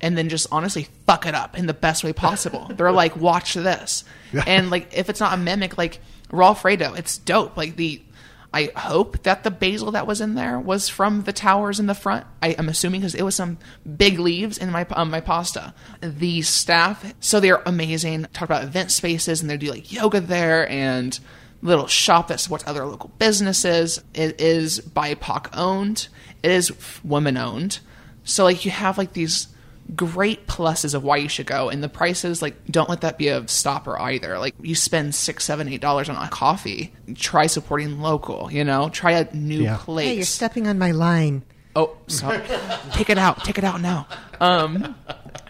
and 0.00 0.16
then 0.16 0.28
just 0.28 0.46
honestly 0.50 0.88
fuck 1.06 1.26
it 1.26 1.34
up 1.34 1.56
in 1.56 1.66
the 1.66 1.74
best 1.74 2.04
way 2.04 2.12
possible. 2.12 2.70
They're 2.76 2.92
like, 2.92 3.16
watch 3.16 3.54
this. 3.54 4.04
And, 4.46 4.70
like, 4.70 4.96
if 4.96 5.08
it's 5.08 5.20
not 5.20 5.34
a 5.34 5.36
mimic, 5.36 5.78
like, 5.78 6.00
raw 6.30 6.54
Fredo, 6.54 6.96
it's 6.98 7.18
dope. 7.18 7.56
Like, 7.56 7.76
the. 7.76 8.02
I 8.50 8.70
hope 8.74 9.24
that 9.24 9.44
the 9.44 9.50
basil 9.50 9.90
that 9.90 10.06
was 10.06 10.22
in 10.22 10.34
there 10.34 10.58
was 10.58 10.88
from 10.88 11.24
the 11.24 11.34
towers 11.34 11.78
in 11.78 11.86
the 11.86 11.94
front. 11.94 12.26
I 12.40 12.52
am 12.52 12.70
assuming 12.70 13.02
because 13.02 13.14
it 13.14 13.22
was 13.22 13.34
some 13.34 13.58
big 13.96 14.18
leaves 14.18 14.56
in 14.56 14.70
my 14.70 14.86
um, 14.92 15.10
my 15.10 15.20
pasta. 15.20 15.74
The 16.00 16.40
staff, 16.40 17.12
so 17.20 17.40
they're 17.40 17.60
amazing. 17.66 18.24
Talk 18.32 18.48
about 18.48 18.64
event 18.64 18.90
spaces 18.90 19.42
and 19.42 19.50
they 19.50 19.58
do 19.58 19.70
like 19.70 19.92
yoga 19.92 20.22
there 20.22 20.66
and 20.70 21.20
little 21.62 21.86
shop 21.86 22.28
that 22.28 22.40
supports 22.40 22.64
other 22.66 22.84
local 22.86 23.10
businesses. 23.18 24.02
It 24.14 24.40
is 24.40 24.80
BIPOC 24.80 25.48
owned. 25.54 26.08
It 26.42 26.50
is 26.50 26.72
woman 27.04 27.36
owned. 27.36 27.80
So 28.24 28.44
like 28.44 28.64
you 28.64 28.70
have 28.70 28.98
like 28.98 29.12
these 29.12 29.48
great 29.96 30.46
pluses 30.46 30.92
of 30.94 31.02
why 31.02 31.16
you 31.16 31.30
should 31.30 31.46
go 31.46 31.70
and 31.70 31.82
the 31.82 31.88
prices 31.88 32.42
like 32.42 32.54
don't 32.66 32.90
let 32.90 33.00
that 33.00 33.16
be 33.16 33.28
a 33.28 33.48
stopper 33.48 33.98
either 33.98 34.38
like 34.38 34.54
you 34.60 34.74
spend 34.74 35.14
six 35.14 35.44
seven 35.46 35.66
eight 35.66 35.80
dollars 35.80 36.10
on 36.10 36.16
a 36.22 36.28
coffee 36.28 36.92
try 37.14 37.46
supporting 37.46 37.98
local 37.98 38.52
you 38.52 38.62
know 38.62 38.90
try 38.90 39.12
a 39.12 39.34
new 39.34 39.62
Yeah. 39.62 39.78
place 39.78 40.06
Hey, 40.08 40.14
you're 40.16 40.24
stepping 40.24 40.66
on 40.68 40.78
my 40.78 40.90
line. 40.90 41.42
oh 41.74 41.96
sorry 42.06 42.42
take 42.92 43.08
it 43.08 43.16
out 43.16 43.42
take 43.44 43.56
it 43.56 43.64
out 43.64 43.80
now 43.80 44.06
um 44.42 44.94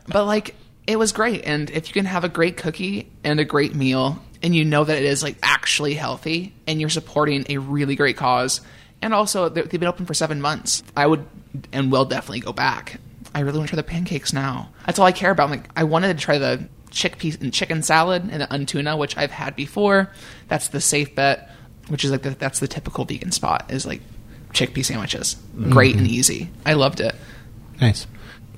but 0.06 0.24
like 0.24 0.54
it 0.86 1.00
was 1.00 1.10
great 1.10 1.42
and 1.44 1.68
if 1.70 1.88
you 1.88 1.92
can 1.92 2.04
have 2.04 2.22
a 2.22 2.28
great 2.28 2.56
cookie 2.56 3.10
and 3.24 3.40
a 3.40 3.44
great 3.44 3.74
meal 3.74 4.22
and 4.42 4.54
you 4.54 4.64
know 4.64 4.84
that 4.84 4.96
it 4.96 5.04
is 5.04 5.22
like 5.22 5.36
actually 5.42 5.94
healthy 5.94 6.54
and 6.66 6.80
you're 6.80 6.90
supporting 6.90 7.44
a 7.48 7.58
really 7.58 7.96
great 7.96 8.16
cause 8.16 8.60
and 9.02 9.14
also 9.14 9.48
they- 9.48 9.62
they've 9.62 9.80
been 9.80 9.88
open 9.88 10.06
for 10.06 10.14
seven 10.14 10.40
months 10.40 10.82
i 10.96 11.06
would 11.06 11.24
and 11.72 11.90
will 11.90 12.04
definitely 12.04 12.40
go 12.40 12.52
back. 12.52 13.00
I 13.34 13.40
really 13.40 13.58
want 13.58 13.68
to 13.70 13.74
try 13.74 13.82
the 13.82 13.88
pancakes 13.88 14.32
now. 14.32 14.70
That's 14.86 14.98
all 14.98 15.06
i 15.06 15.12
care 15.12 15.30
about 15.30 15.44
I'm 15.44 15.50
like 15.50 15.68
i 15.76 15.84
wanted 15.84 16.16
to 16.18 16.22
try 16.22 16.38
the 16.38 16.68
chickpea 16.90 17.40
and 17.40 17.52
chicken 17.52 17.82
salad 17.82 18.28
and 18.30 18.40
the 18.40 18.46
untuna 18.46 18.98
which 18.98 19.16
i've 19.16 19.30
had 19.30 19.56
before. 19.56 20.10
That's 20.48 20.68
the 20.68 20.80
safe 20.80 21.14
bet 21.14 21.50
which 21.88 22.04
is 22.04 22.10
like 22.10 22.22
the, 22.22 22.30
that's 22.30 22.60
the 22.60 22.68
typical 22.68 23.04
vegan 23.04 23.32
spot 23.32 23.70
is 23.70 23.86
like 23.86 24.02
chickpea 24.52 24.84
sandwiches. 24.84 25.36
Great 25.70 25.96
and 25.96 26.06
mm-hmm. 26.06 26.14
easy. 26.14 26.50
I 26.64 26.74
loved 26.74 27.00
it. 27.00 27.14
Nice. 27.80 28.06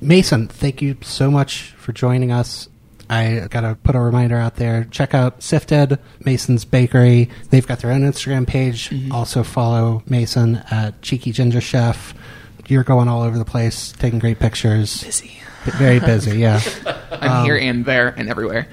Mason, 0.01 0.49
thank 0.49 0.81
you 0.83 0.97
so 1.03 1.31
much 1.31 1.73
for 1.73 1.93
joining 1.93 2.33
us. 2.33 2.69
I 3.11 3.49
got 3.49 3.63
to 3.63 3.75
put 3.75 3.97
a 3.97 4.01
reminder 4.01 4.37
out 4.37 4.55
there. 4.55 4.85
Check 4.91 5.15
out 5.15 5.43
Sifted, 5.43 5.99
Mason's 6.25 6.65
Bakery. 6.65 7.29
They've 7.51 7.67
got 7.67 7.81
their 7.81 7.91
own 7.91 8.03
Instagram 8.03 8.47
page. 8.47 8.89
Mm-hmm. 8.91 9.11
Also 9.13 9.43
follow 9.43 10.05
Mason 10.07 10.63
at 10.71 11.03
Cheeky 11.03 11.33
Ginger 11.33 11.61
Chef. 11.61 12.15
You're 12.69 12.85
going 12.85 13.09
all 13.09 13.23
over 13.23 13.37
the 13.37 13.45
place, 13.45 13.91
taking 13.93 14.21
great 14.21 14.39
pictures. 14.39 15.03
busy 15.03 15.43
Very 15.65 15.99
busy, 15.99 16.39
yeah. 16.39 16.61
i'm 17.11 17.45
here 17.45 17.57
um, 17.57 17.63
and 17.63 17.85
there 17.85 18.09
and 18.09 18.31
everywhere 18.31 18.67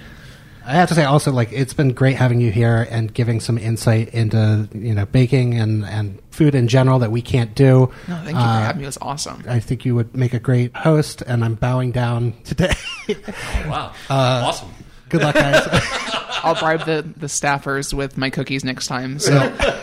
I 0.67 0.73
have 0.73 0.89
to 0.89 0.95
say 0.95 1.05
also 1.05 1.31
like 1.31 1.51
it's 1.53 1.73
been 1.73 1.93
great 1.93 2.17
having 2.17 2.41
you 2.41 2.51
here 2.51 2.85
and 2.91 3.13
giving 3.13 3.39
some 3.39 3.57
insight 3.57 4.09
into, 4.09 4.67
you 4.73 4.93
know, 4.93 5.05
baking 5.05 5.57
and 5.57 5.85
and 5.85 6.19
food 6.31 6.53
in 6.55 6.67
general 6.67 6.99
that 6.99 7.09
we 7.11 7.21
can't 7.21 7.55
do. 7.55 7.91
no 8.07 8.15
thank 8.17 8.27
you 8.27 8.33
for 8.33 8.37
Uh, 8.39 8.59
having 8.61 8.77
me 8.79 8.83
it 8.83 8.87
was 8.87 8.97
awesome 9.01 9.43
I 9.47 9.59
think 9.59 9.85
you 9.85 9.95
would 9.95 10.15
make 10.15 10.33
a 10.33 10.39
great 10.39 10.75
host 10.75 11.21
and 11.25 11.43
I'm 11.45 11.55
bowing 11.55 11.91
down 11.91 12.33
today. 12.43 12.73
Wow, 13.67 13.93
Uh, 14.09 14.43
awesome! 14.47 14.69
Good 15.09 15.21
luck 15.21 15.35
guys. 15.35 15.65
I'll 16.43 16.55
bribe 16.55 16.85
the, 16.85 17.01
the 17.15 17.27
staffers 17.27 17.93
with 17.93 18.17
my 18.17 18.29
cookies 18.29 18.63
next 18.65 18.87
time 18.87 19.19
so 19.19 19.33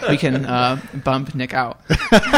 we 0.09 0.17
can 0.19 0.45
uh, 0.45 0.79
bump 1.03 1.35
Nick 1.35 1.55
out 1.55 1.81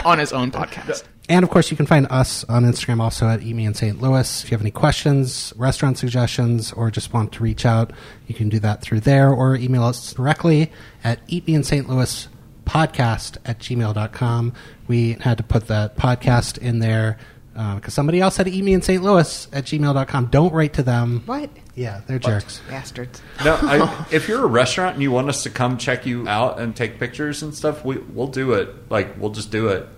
on 0.05 0.19
his 0.21 0.33
own 0.33 0.53
podcast. 0.53 1.03
And 1.29 1.43
of 1.43 1.51
course, 1.51 1.70
you 1.70 1.77
can 1.77 1.87
find 1.87 2.07
us 2.09 2.45
on 2.45 2.64
Instagram 2.64 3.01
also 3.01 3.27
at 3.27 3.41
Emi 3.41 3.66
in 3.66 3.74
St. 3.74 4.01
Louis. 4.01 4.45
If 4.45 4.51
you 4.51 4.55
have 4.55 4.62
any 4.62 4.70
questions, 4.70 5.53
restaurant 5.57 5.99
suggestions, 5.99 6.72
or 6.72 6.91
just 6.91 7.12
want 7.12 7.33
to 7.33 7.43
reach 7.43 7.66
out, 7.66 7.93
you 8.29 8.35
can 8.35 8.49
do 8.49 8.61
that 8.61 8.81
through 8.81 9.01
there 9.01 9.33
or 9.33 9.57
email 9.57 9.83
us 9.83 10.12
directly 10.12 10.70
at 11.03 11.18
Eat 11.27 11.47
Me 11.47 11.55
in 11.55 11.64
St. 11.64 11.89
Louis 11.89 12.29
podcast 12.64 13.39
at 13.45 13.59
gmail.com. 13.59 14.53
We 14.87 15.12
had 15.14 15.39
to 15.39 15.43
put 15.43 15.66
that 15.66 15.97
podcast 15.97 16.59
in 16.59 16.79
there 16.79 17.18
uh, 17.57 17.77
because 17.77 17.95
somebody 17.95 18.20
else 18.20 18.37
had 18.37 18.47
Eat 18.47 18.62
Me 18.62 18.74
in 18.74 18.83
St. 18.83 19.03
Louis 19.03 19.49
at 19.53 19.64
gmail.com. 19.64 20.27
Don't 20.27 20.53
write 20.53 20.74
to 20.74 20.83
them. 20.83 21.22
What? 21.27 21.51
Yeah, 21.74 22.03
they're 22.07 22.18
jerks. 22.18 22.61
Bastards. 22.68 23.20
No, 23.45 23.59
I, 23.62 24.07
if 24.11 24.29
you're 24.29 24.45
a 24.45 24.49
restaurant 24.49 24.95
and 24.95 25.03
you 25.03 25.11
want 25.11 25.29
us 25.29 25.43
to 25.43 25.51
come 25.51 25.77
check 25.77 26.07
you 26.07 26.29
out 26.29 26.61
and 26.61 26.77
take 26.77 26.99
pictures 26.99 27.43
and 27.43 27.55
stuff, 27.55 27.85
we 27.85 27.99
we'll 27.99 28.29
do 28.29 28.53
it. 28.53 28.91
Like 28.91 29.18
we'll 29.20 29.31
just 29.31 29.51
do 29.51 29.68
it. 29.68 29.89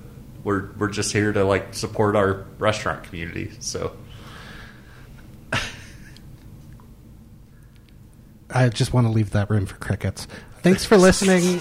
We're 0.45 0.71
we're 0.79 0.89
just 0.89 1.13
here 1.13 1.33
to 1.33 1.45
like 1.45 1.75
support 1.75 2.17
our 2.17 2.45
restaurant 2.59 3.05
community. 3.05 3.53
So 3.61 3.93
I 8.51 8.69
just 8.69 8.93
want 8.93 9.07
to 9.07 9.13
leave 9.13 9.31
that 9.31 9.51
room 9.51 9.67
for 9.67 9.77
crickets. 9.77 10.27
Thanks 10.63 10.85
for 10.85 10.97
listening. 10.97 11.61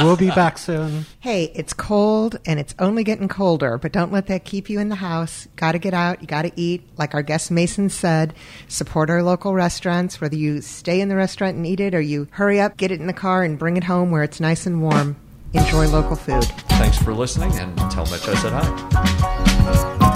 we'll 0.04 0.16
be 0.16 0.28
back 0.30 0.58
soon. 0.58 1.06
Hey, 1.20 1.50
it's 1.54 1.72
cold 1.72 2.38
and 2.44 2.60
it's 2.60 2.74
only 2.78 3.02
getting 3.02 3.26
colder, 3.26 3.78
but 3.78 3.92
don't 3.92 4.12
let 4.12 4.26
that 4.26 4.44
keep 4.44 4.68
you 4.68 4.80
in 4.80 4.90
the 4.90 4.96
house. 4.96 5.48
Got 5.56 5.72
to 5.72 5.78
get 5.78 5.94
out. 5.94 6.20
You 6.20 6.26
got 6.26 6.42
to 6.42 6.52
eat. 6.54 6.82
Like 6.98 7.14
our 7.14 7.22
guest 7.22 7.50
Mason 7.50 7.88
said, 7.88 8.34
support 8.68 9.08
our 9.08 9.22
local 9.22 9.54
restaurants, 9.54 10.20
whether 10.20 10.36
you 10.36 10.60
stay 10.60 11.00
in 11.00 11.08
the 11.08 11.16
restaurant 11.16 11.56
and 11.56 11.66
eat 11.66 11.80
it 11.80 11.94
or 11.94 12.00
you 12.00 12.28
hurry 12.32 12.60
up, 12.60 12.76
get 12.76 12.90
it 12.90 13.00
in 13.00 13.06
the 13.06 13.12
car, 13.14 13.42
and 13.42 13.58
bring 13.58 13.76
it 13.76 13.84
home 13.84 14.10
where 14.10 14.22
it's 14.22 14.40
nice 14.40 14.66
and 14.66 14.82
warm. 14.82 15.16
Enjoy 15.54 15.86
local 15.88 16.16
food. 16.16 16.44
thanks 16.78 16.98
for 16.98 17.14
listening 17.14 17.52
and 17.58 17.76
tell 17.90 18.04
Mitch 18.06 18.28
I 18.28 18.34
said 18.34 18.52
hi. 18.52 20.07